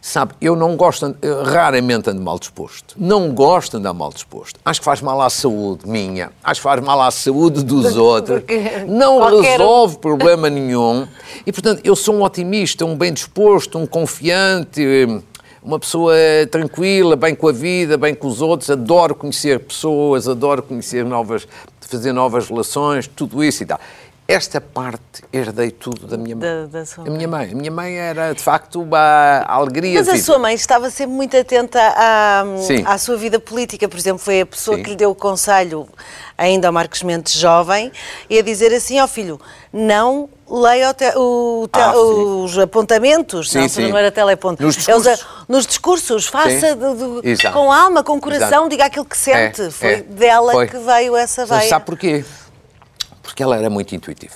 sabe, 0.00 0.34
eu 0.40 0.56
não 0.56 0.76
gosto, 0.76 1.14
eu 1.20 1.42
raramente 1.42 2.08
ando 2.10 2.22
mal 2.22 2.38
disposto. 2.38 2.94
Não 2.96 3.32
gosto 3.32 3.72
de 3.72 3.76
andar 3.78 3.92
mal 3.92 4.10
disposto. 4.10 4.58
Acho 4.64 4.80
que 4.80 4.84
faz 4.84 5.00
mal 5.00 5.20
à 5.20 5.28
saúde 5.28 5.88
minha, 5.88 6.30
acho 6.42 6.60
que 6.60 6.64
faz 6.64 6.82
mal 6.82 7.00
à 7.00 7.10
saúde 7.10 7.62
dos 7.62 7.96
outros. 7.96 8.42
Não 8.88 9.18
qualquer 9.18 9.58
resolve 9.58 9.98
problema 9.98 10.48
nenhum. 10.48 11.06
E, 11.46 11.52
portanto, 11.52 11.80
eu 11.84 11.94
sou 11.94 12.14
um 12.14 12.22
otimista, 12.22 12.84
um 12.84 12.96
bem 12.96 13.12
disposto, 13.12 13.78
um 13.78 13.86
confiante, 13.86 14.82
uma 15.62 15.78
pessoa 15.78 16.14
tranquila, 16.50 17.16
bem 17.16 17.34
com 17.34 17.48
a 17.48 17.52
vida, 17.52 17.98
bem 17.98 18.14
com 18.14 18.26
os 18.26 18.40
outros. 18.40 18.70
Adoro 18.70 19.14
conhecer 19.14 19.60
pessoas, 19.60 20.26
adoro 20.26 20.62
conhecer 20.62 21.04
novas, 21.04 21.46
fazer 21.80 22.12
novas 22.12 22.48
relações, 22.48 23.06
tudo 23.06 23.44
isso 23.44 23.62
e 23.62 23.66
tal. 23.66 23.78
Esta 24.32 24.60
parte 24.60 25.22
herdei 25.32 25.70
tudo 25.70 26.06
da 26.06 26.16
minha 26.16 26.36
mãe. 26.36 26.48
Da- 26.48 26.66
da 26.80 26.86
sua 26.86 27.04
a 27.06 27.10
minha 27.10 27.26
mãe. 27.26 27.50
A 27.50 27.54
minha 27.54 27.70
mãe 27.70 27.96
era, 27.96 28.32
de 28.32 28.40
facto, 28.42 28.80
uma 28.80 29.44
alegria. 29.48 29.98
Mas 29.98 30.08
a 30.08 30.16
sua 30.18 30.38
mãe 30.38 30.54
estava 30.54 30.88
sempre 30.90 31.14
muito 31.14 31.36
atenta 31.36 31.80
à, 31.96 32.44
Sim. 32.58 32.82
à 32.86 32.96
sua 32.98 33.16
vida 33.16 33.40
política. 33.40 33.88
Por 33.88 33.98
exemplo, 33.98 34.18
foi 34.20 34.42
a 34.42 34.46
pessoa 34.46 34.76
Sim. 34.76 34.82
que 34.84 34.90
lhe 34.90 34.96
deu 34.96 35.10
o 35.10 35.14
conselho, 35.14 35.88
ainda 36.38 36.68
ao 36.68 36.72
Marcos 36.72 37.02
Mendes 37.02 37.32
jovem, 37.34 37.90
e 38.28 38.38
a 38.38 38.42
dizer 38.42 38.72
assim: 38.72 39.00
ó 39.00 39.08
filho, 39.08 39.40
não 39.72 40.28
leia 40.48 40.90
o 41.16 41.68
te- 41.68 41.78
Ah, 41.80 41.92
os 41.96 42.58
apontamentos, 42.58 43.50
Sim, 43.50 43.60
não, 43.60 43.68
sim. 43.68 43.88
não 43.88 43.96
era 43.98 44.10
teleponto. 44.12 44.62
Nos 44.62 44.76
os- 44.76 44.84
discursos. 44.84 45.26
nos 45.48 45.66
discursos, 45.66 46.26
faça 46.26 46.76
com 47.52 47.72
alma, 47.72 48.02
com 48.04 48.20
coração, 48.20 48.48
Exato. 48.48 48.68
diga 48.68 48.84
aquilo 48.86 49.04
que 49.04 49.16
sente. 49.18 49.62
É, 49.62 49.70
foi 49.70 49.92
é. 49.92 50.02
dela 50.02 50.52
Foi. 50.52 50.66
que 50.68 50.76
veio 50.78 51.16
essa 51.16 51.42
Mas 51.46 51.50
veia. 51.58 51.68
Sabe 51.68 51.84
porquê? 51.84 52.24
Porque 53.30 53.44
ela 53.44 53.56
era 53.56 53.70
muito 53.70 53.94
intuitiva. 53.94 54.34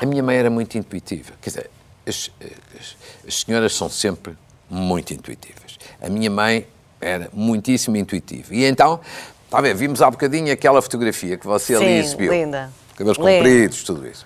A 0.00 0.06
minha 0.06 0.22
mãe 0.22 0.36
era 0.38 0.48
muito 0.48 0.76
intuitiva. 0.78 1.32
Quer 1.42 1.50
dizer, 1.50 1.70
as, 2.08 2.30
as- 2.40 2.96
as 3.28 3.40
senhoras 3.40 3.74
são 3.74 3.90
sempre 3.90 4.34
muito 4.70 5.12
intuitivas. 5.12 5.78
A 6.00 6.08
minha 6.08 6.30
mãe 6.30 6.66
era 6.98 7.28
muitíssimo 7.32 7.94
intuitiva. 7.98 8.54
E 8.54 8.64
então, 8.64 9.00
está 9.44 9.58
a 9.58 9.60
ver, 9.60 9.74
vimos 9.74 10.00
há 10.00 10.10
bocadinho 10.10 10.50
aquela 10.50 10.80
fotografia 10.80 11.36
que 11.36 11.46
você 11.46 11.74
ali 11.74 11.84
Sim, 11.84 11.92
exibiu. 11.98 12.32
linda. 12.32 12.72
Cabelos 12.96 13.18
Linda. 13.18 13.32
compridos, 13.36 13.82
tudo 13.84 14.08
isso. 14.08 14.24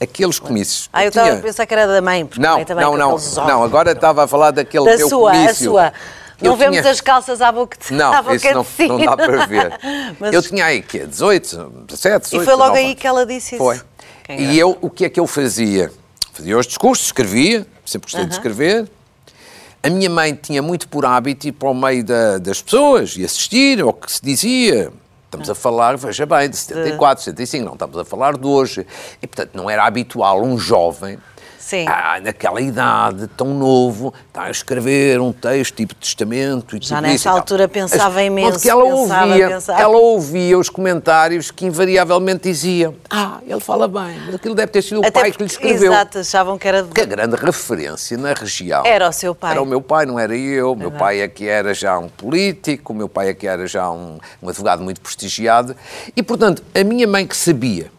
Aqueles 0.00 0.38
comícios. 0.38 0.88
Ah, 0.92 1.04
eu 1.04 1.10
tinha- 1.10 1.24
estava 1.24 1.40
a 1.40 1.42
pensar 1.42 1.66
que 1.66 1.74
era 1.74 1.86
da 1.88 2.00
mãe, 2.00 2.24
porque 2.24 2.40
a 2.40 2.48
Não, 2.48 2.56
mãe 2.56 2.64
também 2.64 2.84
não, 2.84 2.96
não. 2.96 3.18
Não, 3.46 3.64
agora 3.64 3.90
estava 3.92 4.24
a 4.24 4.28
falar 4.28 4.52
daquele 4.52 4.84
Da 4.86 4.96
teu 4.96 5.08
sua, 5.08 5.30
a 5.32 5.34
comício. 5.34 5.64
sua. 5.72 5.92
Não 6.40 6.52
Eu 6.52 6.56
vemos 6.56 6.78
tinha- 6.78 6.90
as 6.90 7.00
calças 7.00 7.40
à 7.40 7.50
boca 7.52 7.76
de 7.78 7.92
Não, 7.92 8.12
à 8.14 8.22
boca 8.22 8.36
isso 8.36 8.46
de 8.48 8.52
não, 8.54 8.62
não 8.62 8.64
sino. 8.64 8.98
dá 9.04 9.16
para 9.16 9.46
ver. 9.46 9.78
Mas- 10.18 10.32
Eu 10.34 10.42
tinha 10.42 10.64
aí, 10.64 10.82
quê? 10.82 11.06
18, 11.06 11.56
17, 11.86 12.24
18, 12.24 12.42
E 12.42 12.44
foi 12.44 12.54
logo 12.54 12.70
19 12.72 12.78
aí 12.78 12.94
que 12.94 13.06
ela 13.06 13.26
disse 13.26 13.54
isso. 13.56 13.64
Foi. 13.64 13.80
Quem 14.24 14.40
E 14.40 14.58
eu, 14.58 14.78
o 14.80 14.88
que 14.88 15.04
é 15.04 15.08
que 15.08 15.18
eu 15.20 15.26
fazia? 15.26 15.92
Fazia 16.32 16.56
os 16.56 16.66
discursos, 16.66 17.06
escrevia, 17.06 17.66
sempre 17.84 18.06
gostei 18.06 18.24
de 18.26 18.32
escrever. 18.32 18.88
A 19.82 19.88
minha 19.90 20.08
mãe 20.10 20.34
tinha 20.34 20.60
muito 20.62 20.88
por 20.88 21.04
hábito 21.06 21.48
ir 21.48 21.52
para 21.52 21.68
o 21.70 21.74
meio 21.74 22.04
da- 22.04 22.38
das 22.38 22.60
pessoas 22.62 23.16
e 23.16 23.24
assistir 23.24 23.80
ao 23.80 23.92
que 23.92 24.10
se 24.12 24.20
dizia. 24.22 24.92
Estamos 25.24 25.48
a 25.48 25.54
falar, 25.54 25.96
veja 25.96 26.26
bem, 26.26 26.50
de 26.50 26.56
74, 26.56 27.22
75, 27.24 27.64
não 27.64 27.74
estamos 27.74 27.96
a 27.96 28.04
falar 28.04 28.36
de 28.36 28.46
hoje. 28.46 28.86
E, 29.22 29.26
portanto, 29.26 29.50
não 29.54 29.70
era 29.70 29.84
habitual 29.86 30.42
um 30.42 30.58
jovem 30.58 31.18
Sim. 31.70 31.86
ah, 31.88 32.18
naquela 32.20 32.60
idade, 32.60 33.28
tão 33.36 33.54
novo, 33.54 34.12
está 34.26 34.42
a 34.42 34.50
escrever 34.50 35.20
um 35.20 35.32
texto 35.32 35.76
tipo 35.76 35.94
testamento 35.94 36.76
e 36.76 36.80
Já 36.82 36.96
tudo 36.96 37.06
nessa 37.06 37.30
altura 37.30 37.68
pensava 37.68 38.14
Mas, 38.16 38.26
imenso, 38.26 38.52
Porque 38.54 38.68
ela 38.70 38.84
pensava, 38.84 39.26
ouvia, 39.28 39.48
pensava. 39.48 39.80
ela 39.80 39.96
ouvia 39.96 40.58
os 40.58 40.68
comentários 40.68 41.50
que 41.52 41.64
invariavelmente 41.66 42.42
diziam 42.42 42.96
ah, 43.08 43.38
ele 43.46 43.60
fala 43.60 43.86
bem, 43.86 44.18
mas 44.26 44.34
aquilo 44.34 44.54
deve 44.56 44.72
ter 44.72 44.82
sido 44.82 45.00
o 45.00 45.06
Até 45.06 45.12
pai 45.20 45.30
que 45.30 45.42
lhe 45.42 45.48
porque- 45.48 45.66
escreveu. 45.66 45.92
Exato, 45.92 46.18
achavam 46.18 46.58
que 46.58 46.66
era... 46.66 46.82
Que 46.82 47.00
a 47.02 47.04
grande 47.04 47.36
referência 47.36 48.18
na 48.18 48.32
região 48.32 48.84
Era 48.84 49.08
o 49.08 49.12
seu 49.12 49.32
pai. 49.32 49.52
Era 49.52 49.62
o 49.62 49.66
meu 49.66 49.80
pai, 49.80 50.06
não 50.06 50.18
era 50.18 50.36
eu. 50.36 50.72
O 50.72 50.76
meu 50.76 50.90
pai 50.90 51.20
é 51.20 51.28
que 51.28 51.46
era 51.46 51.72
já 51.72 51.96
um 51.98 52.08
político, 52.08 52.92
o 52.92 52.96
meu 52.96 53.08
pai 53.08 53.28
é 53.28 53.34
que 53.34 53.46
era 53.46 53.64
já 53.68 53.88
um, 53.90 54.18
um 54.42 54.48
advogado 54.48 54.82
muito 54.82 55.00
prestigiado. 55.00 55.76
E, 56.16 56.22
portanto, 56.22 56.64
a 56.74 56.82
minha 56.82 57.06
mãe 57.06 57.24
que 57.24 57.36
sabia 57.36 57.92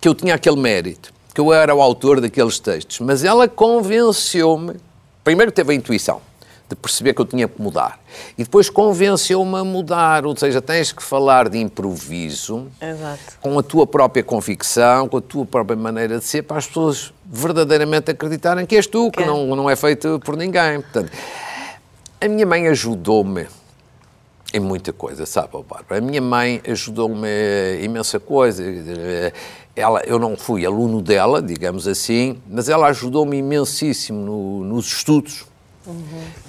que 0.00 0.08
eu 0.08 0.14
tinha 0.14 0.36
aquele 0.36 0.56
mérito, 0.56 1.12
que 1.38 1.40
eu 1.40 1.52
era 1.52 1.72
o 1.72 1.80
autor 1.80 2.20
daqueles 2.20 2.58
textos, 2.58 2.98
mas 2.98 3.22
ela 3.22 3.46
convenceu-me, 3.46 4.74
primeiro 5.22 5.52
teve 5.52 5.72
a 5.72 5.74
intuição 5.76 6.20
de 6.68 6.74
perceber 6.74 7.14
que 7.14 7.20
eu 7.20 7.24
tinha 7.24 7.46
que 7.46 7.62
mudar, 7.62 8.00
e 8.36 8.42
depois 8.42 8.68
convenceu-me 8.68 9.56
a 9.56 9.62
mudar, 9.62 10.26
ou 10.26 10.36
seja, 10.36 10.60
tens 10.60 10.90
que 10.90 11.00
falar 11.00 11.48
de 11.48 11.56
improviso, 11.58 12.66
Exato. 12.82 13.38
com 13.40 13.56
a 13.56 13.62
tua 13.62 13.86
própria 13.86 14.24
convicção, 14.24 15.08
com 15.08 15.18
a 15.18 15.20
tua 15.20 15.46
própria 15.46 15.76
maneira 15.76 16.18
de 16.18 16.24
ser, 16.24 16.42
para 16.42 16.58
as 16.58 16.66
pessoas 16.66 17.14
verdadeiramente 17.24 18.10
acreditarem 18.10 18.66
que 18.66 18.74
és 18.74 18.88
tu, 18.88 19.08
que 19.08 19.18
Que 19.18 19.22
é. 19.22 19.26
não, 19.26 19.46
não 19.54 19.70
é 19.70 19.76
feito 19.76 20.20
por 20.24 20.36
ninguém. 20.36 20.80
Portanto, 20.80 21.12
a 22.20 22.26
minha 22.26 22.44
mãe 22.44 22.66
ajudou-me 22.66 23.46
em 24.52 24.58
muita 24.60 24.92
coisa, 24.92 25.24
sabe, 25.24 25.52
Bárbara? 25.52 25.98
A 25.98 26.00
minha 26.00 26.20
mãe 26.20 26.60
ajudou-me 26.66 27.28
imensa 27.80 28.18
coisa. 28.18 28.64
Ela, 29.78 30.02
eu 30.06 30.18
não 30.18 30.36
fui 30.36 30.66
aluno 30.66 31.00
dela, 31.00 31.40
digamos 31.40 31.86
assim, 31.86 32.38
mas 32.50 32.68
ela 32.68 32.88
ajudou-me 32.88 33.36
imensíssimo 33.36 34.18
no- 34.24 34.64
nos 34.64 34.86
estudos. 34.88 35.44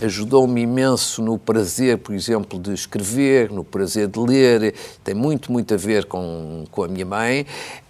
Ajudou-me 0.02 0.62
imenso 0.62 1.22
no 1.22 1.38
prazer, 1.38 2.00
por 2.00 2.14
exemplo, 2.16 2.60
de 2.60 2.74
escrever, 2.74 3.52
no 3.52 3.64
prazer 3.64 4.08
de 4.08 4.20
ler. 4.20 4.74
Tem 5.04 5.14
muito, 5.14 5.52
muito 5.52 5.74
a 5.74 5.78
ver 5.78 6.06
com, 6.06 6.66
com 6.72 6.84
a 6.84 6.88
minha 6.88 7.06
mãe. 7.06 7.46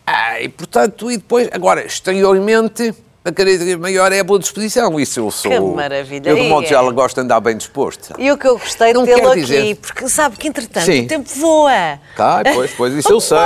Ah, 0.06 0.42
e, 0.42 0.50
portanto, 0.50 1.10
e 1.10 1.18
depois, 1.18 1.48
agora, 1.52 1.86
exteriormente, 1.86 2.94
a 3.30 3.32
característica 3.32 3.78
maior 3.78 4.12
é 4.12 4.20
a 4.20 4.24
boa 4.24 4.40
disposição. 4.40 5.00
Isso 5.00 5.20
eu 5.20 5.32
sou. 5.32 5.52
Que 5.52 5.60
maravilha. 5.60 6.30
Eu, 6.30 6.36
de 6.36 6.44
modo 6.44 6.68
geral, 6.68 6.90
é. 6.90 6.94
gosto 6.94 7.16
de 7.16 7.22
andar 7.22 7.40
bem 7.40 7.56
disposto. 7.58 8.14
E 8.18 8.32
o 8.32 8.38
que 8.38 8.48
eu 8.48 8.58
gostei 8.58 8.94
de 8.94 9.04
tê-lo 9.06 9.30
aqui, 9.32 9.42
dizer- 9.42 9.76
porque 9.78 10.10
sabe 10.10 10.38
que 10.38 10.48
entretanto 10.48 10.86
Sim. 10.86 11.06
o 11.06 11.08
tempo 11.08 11.30
voa. 11.36 12.00
Tá, 12.16 12.42
pois, 12.54 12.72
pois, 12.76 12.94
isso 12.94 13.12
eu 13.14 13.22
sei. 13.22 13.38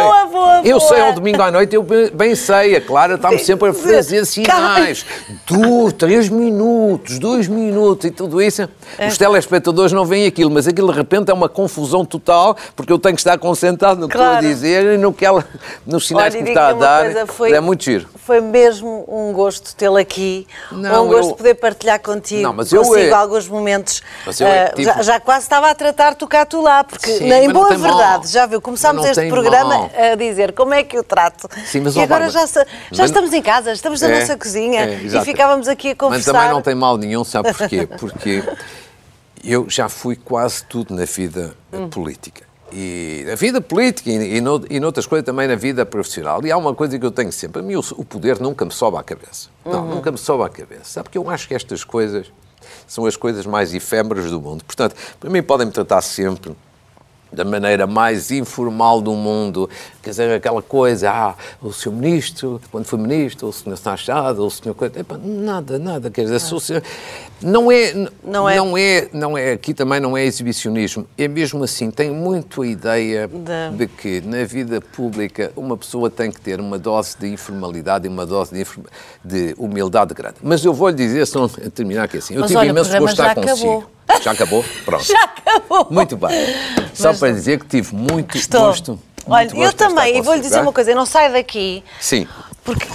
Eu 0.64 0.80
sei, 0.80 1.02
ao 1.02 1.14
domingo 1.14 1.42
à 1.42 1.52
noite 1.52 1.76
eu 1.76 1.84
bem, 2.14 2.36
sei. 2.36 2.76
A 2.76 2.82
Clara 2.82 3.16
está-me 3.16 3.40
sempre 3.40 3.70
a 3.70 3.74
fazer 3.74 4.26
sinais. 4.26 5.06
Du, 5.46 5.92
três 5.92 6.30
minutos, 6.30 7.20
dois 7.20 7.48
minutos 7.48 8.06
e 8.06 8.12
tudo 8.12 8.42
isso. 8.42 8.68
É. 8.98 9.08
Os 9.08 9.18
telespectadores 9.18 9.92
não 9.92 10.06
veem 10.06 10.26
aquilo, 10.28 10.50
mas 10.52 10.68
aquilo 10.68 10.92
de 10.92 10.98
repente 10.98 11.30
é 11.30 11.34
uma 11.34 11.50
confusão 11.50 12.06
total, 12.06 12.56
porque 12.76 12.92
eu 12.92 13.00
tenho 13.00 13.16
que 13.16 13.22
estar 13.22 13.38
concentrado 13.38 14.00
no 14.02 14.08
que 14.08 14.16
Claro. 14.16 14.36
estou 14.36 14.50
a 14.50 14.54
dizer 14.54 14.94
e 14.94 14.98
no 14.98 15.12
que 15.14 15.26
ela, 15.26 15.46
nos 15.86 16.08
sinais 16.08 16.34
Olha, 16.34 16.38
que 16.38 16.44
me 16.44 16.50
está 16.50 16.70
a 16.70 16.74
dar. 16.74 17.04
coisa, 17.04 17.28
foi- 17.28 17.52
É 17.54 17.60
muito 17.60 17.84
giro. 17.84 18.08
Foi 18.26 18.40
mesmo 18.40 19.06
um 19.08 19.34
gosto 19.34 19.73
tê-lo 19.76 19.98
aqui, 19.98 20.48
Não, 20.72 21.06
um 21.06 21.08
gosto 21.08 21.24
eu- 21.24 21.32
de 21.32 21.38
poder 21.38 21.54
partilhar 21.56 22.00
contigo, 22.00 22.42
Não, 22.44 22.54
mas 22.54 22.72
eu 22.72 22.82
consigo 22.84 23.00
é- 23.00 23.12
alguns 23.12 23.48
momentos. 23.48 24.02
Mas 24.26 24.40
eu 24.40 24.48
é 24.48 24.66
Ah, 24.66 24.70
tipo- 24.70 24.82
já, 24.84 25.02
já 25.02 25.20
quase 25.20 25.44
estava 25.46 25.70
a 25.70 25.76
tratar 25.76 26.16
tu 26.16 26.28
cá, 26.28 26.46
tu 26.46 26.62
lá, 26.62 26.84
porque 26.84 27.10
Sim, 27.18 27.28
na- 27.28 27.40
em 27.40 27.46
mas 27.48 27.54
boa 27.54 27.68
tem 27.70 27.78
mal. 27.78 27.90
verdade, 27.98 28.28
já 28.28 28.46
viu, 28.46 28.62
começámos 28.62 29.02
Mas 29.06 29.18
este 29.18 29.30
programa 29.30 29.78
mal. 29.78 29.92
a 30.12 30.16
dizer 30.16 30.54
como 30.54 30.74
é 30.74 30.84
que 30.84 30.98
eu 30.98 31.04
trato. 31.04 31.48
Sim, 31.66 31.82
mas, 31.82 31.96
e 31.96 32.00
agora 32.02 32.30
já, 32.30 32.46
já 32.46 32.66
mas- 32.92 33.00
estamos 33.10 33.34
em 33.34 33.42
casa, 33.42 33.72
estamos 33.72 34.00
na 34.02 34.10
É, 34.10 34.20
nossa 34.20 34.38
cozinha 34.38 34.82
é, 34.86 34.94
e 35.04 35.22
ficávamos 35.26 35.68
aqui 35.68 35.88
a 35.88 35.92
Mas 35.92 35.98
conversar. 35.98 36.32
também 36.34 36.50
não 36.50 36.62
tem 36.62 36.76
mal 36.76 36.98
nenhum, 36.98 37.24
sabe 37.24 37.54
porquê? 37.54 37.88
Porque 38.00 38.44
eu 39.44 39.70
já 39.70 39.90
fui 39.90 40.16
quase 40.16 40.64
tudo 40.64 40.94
na 40.96 41.06
vida 41.06 41.54
Hum. 41.72 41.90
política. 41.90 42.44
E 42.76 43.24
na 43.28 43.36
vida 43.36 43.62
política 43.62 44.10
e, 44.10 44.38
e, 44.38 44.42
no, 44.42 44.66
e 44.70 44.80
noutras 44.80 45.06
coisas 45.06 45.24
também 45.26 45.48
na 45.48 45.56
vida 45.56 45.86
profissional. 45.86 46.44
E 46.44 46.52
há 46.52 46.58
uma 46.58 46.74
coisa 46.74 46.98
que 46.98 47.06
eu 47.06 47.12
tenho 47.12 47.32
sempre: 47.32 47.62
a 47.62 47.64
mim 47.64 47.76
o, 47.76 47.84
o 47.98 48.04
poder 48.04 48.40
nunca 48.40 48.66
me 48.66 48.72
sobe 48.72 48.98
à 48.98 49.04
cabeça. 49.04 49.50
Não, 49.64 49.84
Uhum. 49.84 49.96
nunca 49.96 50.12
me 50.12 50.18
sobe 50.18 50.44
à 50.44 50.50
cabeça. 50.50 50.86
Sabe 50.86 51.10
que 51.10 51.18
eu 51.18 51.30
acho 51.30 51.48
que 51.48 51.54
estas 51.54 51.84
coisas 51.84 52.32
são 52.88 53.06
as 53.06 53.16
coisas 53.16 53.46
mais 53.46 53.74
efêmeras 53.74 54.32
do 54.32 54.42
mundo. 54.42 54.64
Portanto, 54.66 54.96
para 55.20 55.30
mim 55.30 55.44
podem-me 55.44 55.72
tratar 55.72 56.02
sempre 56.02 56.56
da 57.32 57.44
maneira 57.44 57.88
mais 57.88 58.30
informal 58.30 59.02
do 59.02 59.14
mundo, 59.14 59.68
quer 60.04 60.12
dizer, 60.12 60.32
aquela 60.36 60.62
coisa, 60.62 61.10
ah, 61.10 61.36
o 61.64 61.74
senhor 61.74 61.96
ministro, 61.96 62.62
quando 62.72 62.86
foi 62.86 63.00
ministro, 63.00 63.48
ou 63.48 63.50
o 63.50 63.54
senhor 63.54 63.76
Sachado, 63.76 64.42
ou 64.42 64.48
o 64.48 64.52
senhor... 64.52 64.76
epá, 64.96 65.18
nada, 65.18 65.80
nada, 65.80 66.12
quer 66.12 66.26
dizer, 66.26 66.40
se 66.40 66.54
o 66.54 66.60
senhor... 66.60 66.84
Não 67.44 67.72
é, 67.72 67.94
Não 68.24 68.50
é- 68.50 68.56
é... 68.56 68.58
não 68.58 68.78
é, 68.78 69.08
não 69.14 69.38
é, 69.38 69.52
aqui 69.52 69.74
também 69.74 70.00
não 70.00 70.16
é 70.18 70.24
exibicionismo, 70.26 71.06
é 71.18 71.28
mesmo 71.28 71.64
assim, 71.64 71.92
tenho 71.92 72.14
muito 72.14 72.62
a 72.62 72.68
ideia 72.68 73.28
Da- 73.28 73.70
de 73.70 73.88
que 73.88 74.22
na 74.22 74.44
vida 74.46 74.80
pública 74.82 75.52
uma 75.56 75.76
pessoa 75.78 76.10
tem 76.10 76.32
que 76.32 76.40
ter 76.40 76.60
uma 76.60 76.80
dose 76.80 77.16
de 77.20 77.28
informalidade 77.28 78.06
e 78.06 78.10
uma 78.10 78.26
dose 78.26 78.54
de, 78.54 78.66
de 79.24 79.56
humildade 79.58 80.14
grande. 80.14 80.36
Mas 80.42 80.64
eu 80.64 80.74
vou-lhe 80.74 80.96
dizer, 80.96 81.28
se 81.28 81.36
não 81.36 81.48
terminar 81.50 82.04
aqui 82.06 82.18
assim, 82.18 82.34
eu 82.36 82.42
Mas 82.42 82.48
tive 82.50 82.60
olha, 82.60 82.70
imenso 82.70 82.90
gosto 82.92 83.06
de 83.06 83.12
estar 83.12 83.28
já 83.28 83.36
consigo. 83.36 83.70
acabou. 83.70 83.94
Já 84.22 84.32
acabou? 84.32 84.66
Pronto. 84.86 85.04
Já 85.08 85.24
acabou. 85.24 85.88
Muito 85.90 86.16
bem. 86.18 86.56
Só 86.94 87.10
Mas- 87.10 87.20
para 87.20 87.32
dizer 87.34 87.60
que 87.60 87.66
tive 87.66 87.96
muito 87.96 88.38
Estou. 88.38 88.62
gosto. 88.68 89.00
Olha, 89.26 89.46
muito 89.46 89.56
eu 89.56 89.60
gosto 89.62 89.72
de 89.78 89.78
também, 89.78 90.10
e 90.10 90.12
vou-lhe 90.14 90.24
consigo, 90.26 90.42
dizer 90.44 90.56
tá? 90.56 90.62
uma 90.62 90.74
coisa, 90.74 90.92
eu 90.92 90.96
não 90.96 91.06
saio 91.06 91.32
daqui 91.34 91.84
Sim. 92.00 92.28
porque 92.64 92.86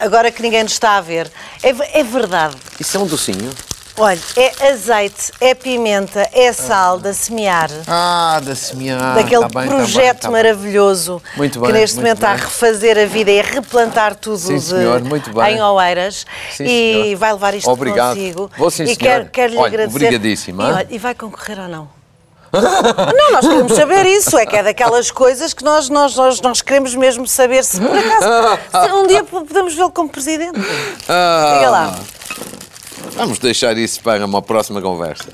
agora 0.00 0.30
que 0.30 0.40
ninguém 0.42 0.62
nos 0.62 0.72
está 0.72 0.96
a 0.96 1.00
ver, 1.00 1.30
é, 1.62 2.00
é 2.00 2.02
verdade. 2.02 2.56
Isso 2.80 2.96
é 2.96 3.00
um 3.00 3.06
docinho? 3.06 3.50
Olha, 3.96 4.18
é 4.36 4.70
azeite, 4.72 5.30
é 5.40 5.54
pimenta, 5.54 6.28
é 6.32 6.52
sal 6.52 6.98
da 6.98 7.14
semear. 7.14 7.70
Ah, 7.86 8.40
da 8.42 8.52
semear. 8.56 9.14
Daquele 9.14 9.42
tá 9.42 9.60
bem, 9.60 9.68
projeto 9.68 9.98
tá 9.98 10.02
bem, 10.02 10.14
tá 10.20 10.28
bem. 10.28 10.30
maravilhoso 10.42 11.22
Muito 11.36 11.60
que 11.60 11.64
bem, 11.64 11.80
neste 11.80 11.96
momento 11.98 12.16
está 12.16 12.30
a 12.32 12.34
bem. 12.34 12.42
refazer 12.42 12.98
a 12.98 13.06
vida 13.06 13.30
e 13.30 13.38
a 13.38 13.42
replantar 13.44 14.16
tudo 14.16 14.38
Sim, 14.38 14.56
de- 14.56 14.62
senhor, 14.62 15.00
muito 15.04 15.32
bem. 15.32 15.56
em 15.58 15.62
Oeiras 15.62 16.26
Sim, 16.56 16.64
e 16.64 16.66
senhor. 17.04 17.16
vai 17.18 17.32
levar 17.34 17.54
isto 17.54 17.70
Obrigado. 17.70 18.16
consigo. 18.16 18.50
Vou, 18.58 18.68
sim, 18.70 18.82
e 18.82 18.96
quero, 18.96 19.28
quero 19.30 19.52
lhe 19.52 19.58
Olha, 19.58 19.68
agradecer. 19.68 19.96
obrigadíssimo, 19.96 20.62
E, 20.62 20.64
olha, 20.64 20.86
e 20.90 20.98
vai 20.98 21.14
concorrer 21.14 21.60
ou 21.60 21.68
não? 21.68 21.88
não, 22.54 23.32
nós 23.32 23.46
queremos 23.46 23.72
saber 23.74 24.06
isso. 24.06 24.36
É 24.38 24.46
que 24.46 24.56
é 24.56 24.62
daquelas 24.62 25.10
coisas 25.10 25.52
que 25.54 25.64
nós, 25.64 25.88
nós, 25.88 26.14
nós, 26.16 26.40
nós 26.40 26.62
queremos 26.62 26.94
mesmo 26.94 27.26
saber 27.26 27.64
se 27.64 27.80
por 27.80 27.96
acaso 27.96 28.86
se 28.88 28.92
um 28.92 29.06
dia 29.08 29.24
podemos 29.24 29.74
vê-lo 29.74 29.90
como 29.90 30.08
presidente. 30.08 30.60
Ah, 31.08 31.54
Diga 31.58 31.70
lá. 31.70 31.98
Vamos 33.16 33.38
deixar 33.38 33.76
isso 33.78 34.00
para 34.02 34.24
uma 34.26 34.42
próxima 34.42 34.80
conversa. 34.82 35.26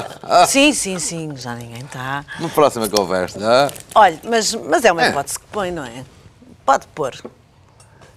Sim, 0.48 0.72
sim, 0.72 0.98
sim, 0.98 1.32
já 1.36 1.54
ninguém 1.54 1.82
está. 1.84 2.24
Uma 2.40 2.48
próxima 2.48 2.88
conversa. 2.88 3.38
ah? 3.42 3.70
Olha, 3.94 4.18
mas, 4.24 4.54
mas 4.54 4.84
é 4.84 4.92
uma 4.92 5.04
É. 5.04 5.10
hipótese 5.10 5.38
que 5.38 5.46
põe, 5.46 5.70
não 5.70 5.84
é? 5.84 6.04
Pode 6.66 6.86
pôr. 6.88 7.14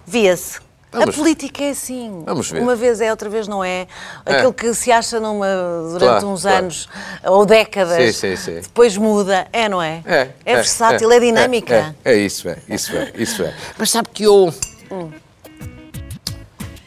Via-se. 0.06 0.60
A 0.94 1.00
Vamos. 1.00 1.16
política 1.16 1.64
é 1.64 1.70
assim. 1.70 2.22
Vamos 2.26 2.52
ver. 2.52 2.62
Uma 2.62 2.76
vez 2.76 3.00
é, 3.00 3.10
outra 3.12 3.30
vez 3.30 3.48
não 3.48 3.64
é. 3.64 3.88
É. 4.26 4.36
Aquilo 4.36 4.52
que 4.54 4.74
se 4.74 4.92
acha 4.92 5.22
numa, 5.22 5.48
durante 5.90 6.00
Claro, 6.00 6.28
uns 6.28 6.42
claro. 6.42 6.58
anos 6.58 6.90
ou 7.24 7.46
décadas, 7.46 8.16
Sim, 8.18 8.36
sim, 8.36 8.36
sim. 8.36 8.60
depois 8.62 8.98
muda. 8.98 9.48
É, 9.54 9.70
não 9.70 9.82
é? 9.82 10.04
É, 10.44 10.56
versátil, 10.56 11.10
é, 11.10 11.20
dinâmica. 11.22 11.96
É, 12.04 12.12
é 12.14 12.18
isso, 12.18 12.50
é, 12.50 12.58
isso 12.68 12.94
é, 12.98 13.14
isso 13.16 13.42
é. 13.42 13.56
Mas 13.78 13.90
sabe 13.90 14.10
que 14.14 14.24
eu. 14.24 14.54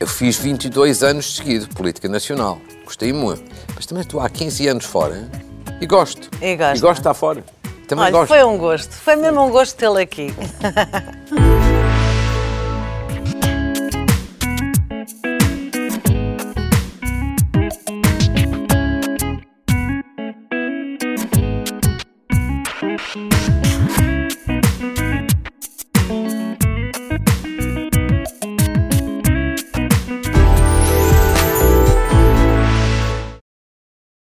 Eu 0.00 0.06
fiz 0.06 0.36
22 0.36 1.02
anos 1.02 1.24
de 1.26 1.36
seguido, 1.36 1.68
política 1.74 2.08
nacional. 2.08 2.60
Gostei 2.84 3.12
muito. 3.12 3.44
Mas 3.74 3.86
também 3.86 4.02
estou 4.02 4.20
há 4.20 4.28
15 4.28 4.68
anos 4.68 4.84
fora 4.84 5.28
e 5.80 5.86
gosto. 5.86 6.28
E 6.42 6.56
gosta. 6.56 6.76
E 6.76 6.80
gosto 6.80 6.94
de 6.94 7.00
estar 7.00 7.14
fora. 7.14 7.44
Também 7.86 8.04
Olha, 8.04 8.12
gosto. 8.12 8.28
foi 8.28 8.44
um 8.44 8.58
gosto. 8.58 8.92
Foi 8.92 9.16
mesmo 9.16 9.42
um 9.42 9.50
gosto 9.50 9.76
tê-lo 9.76 9.98
aqui. 9.98 10.34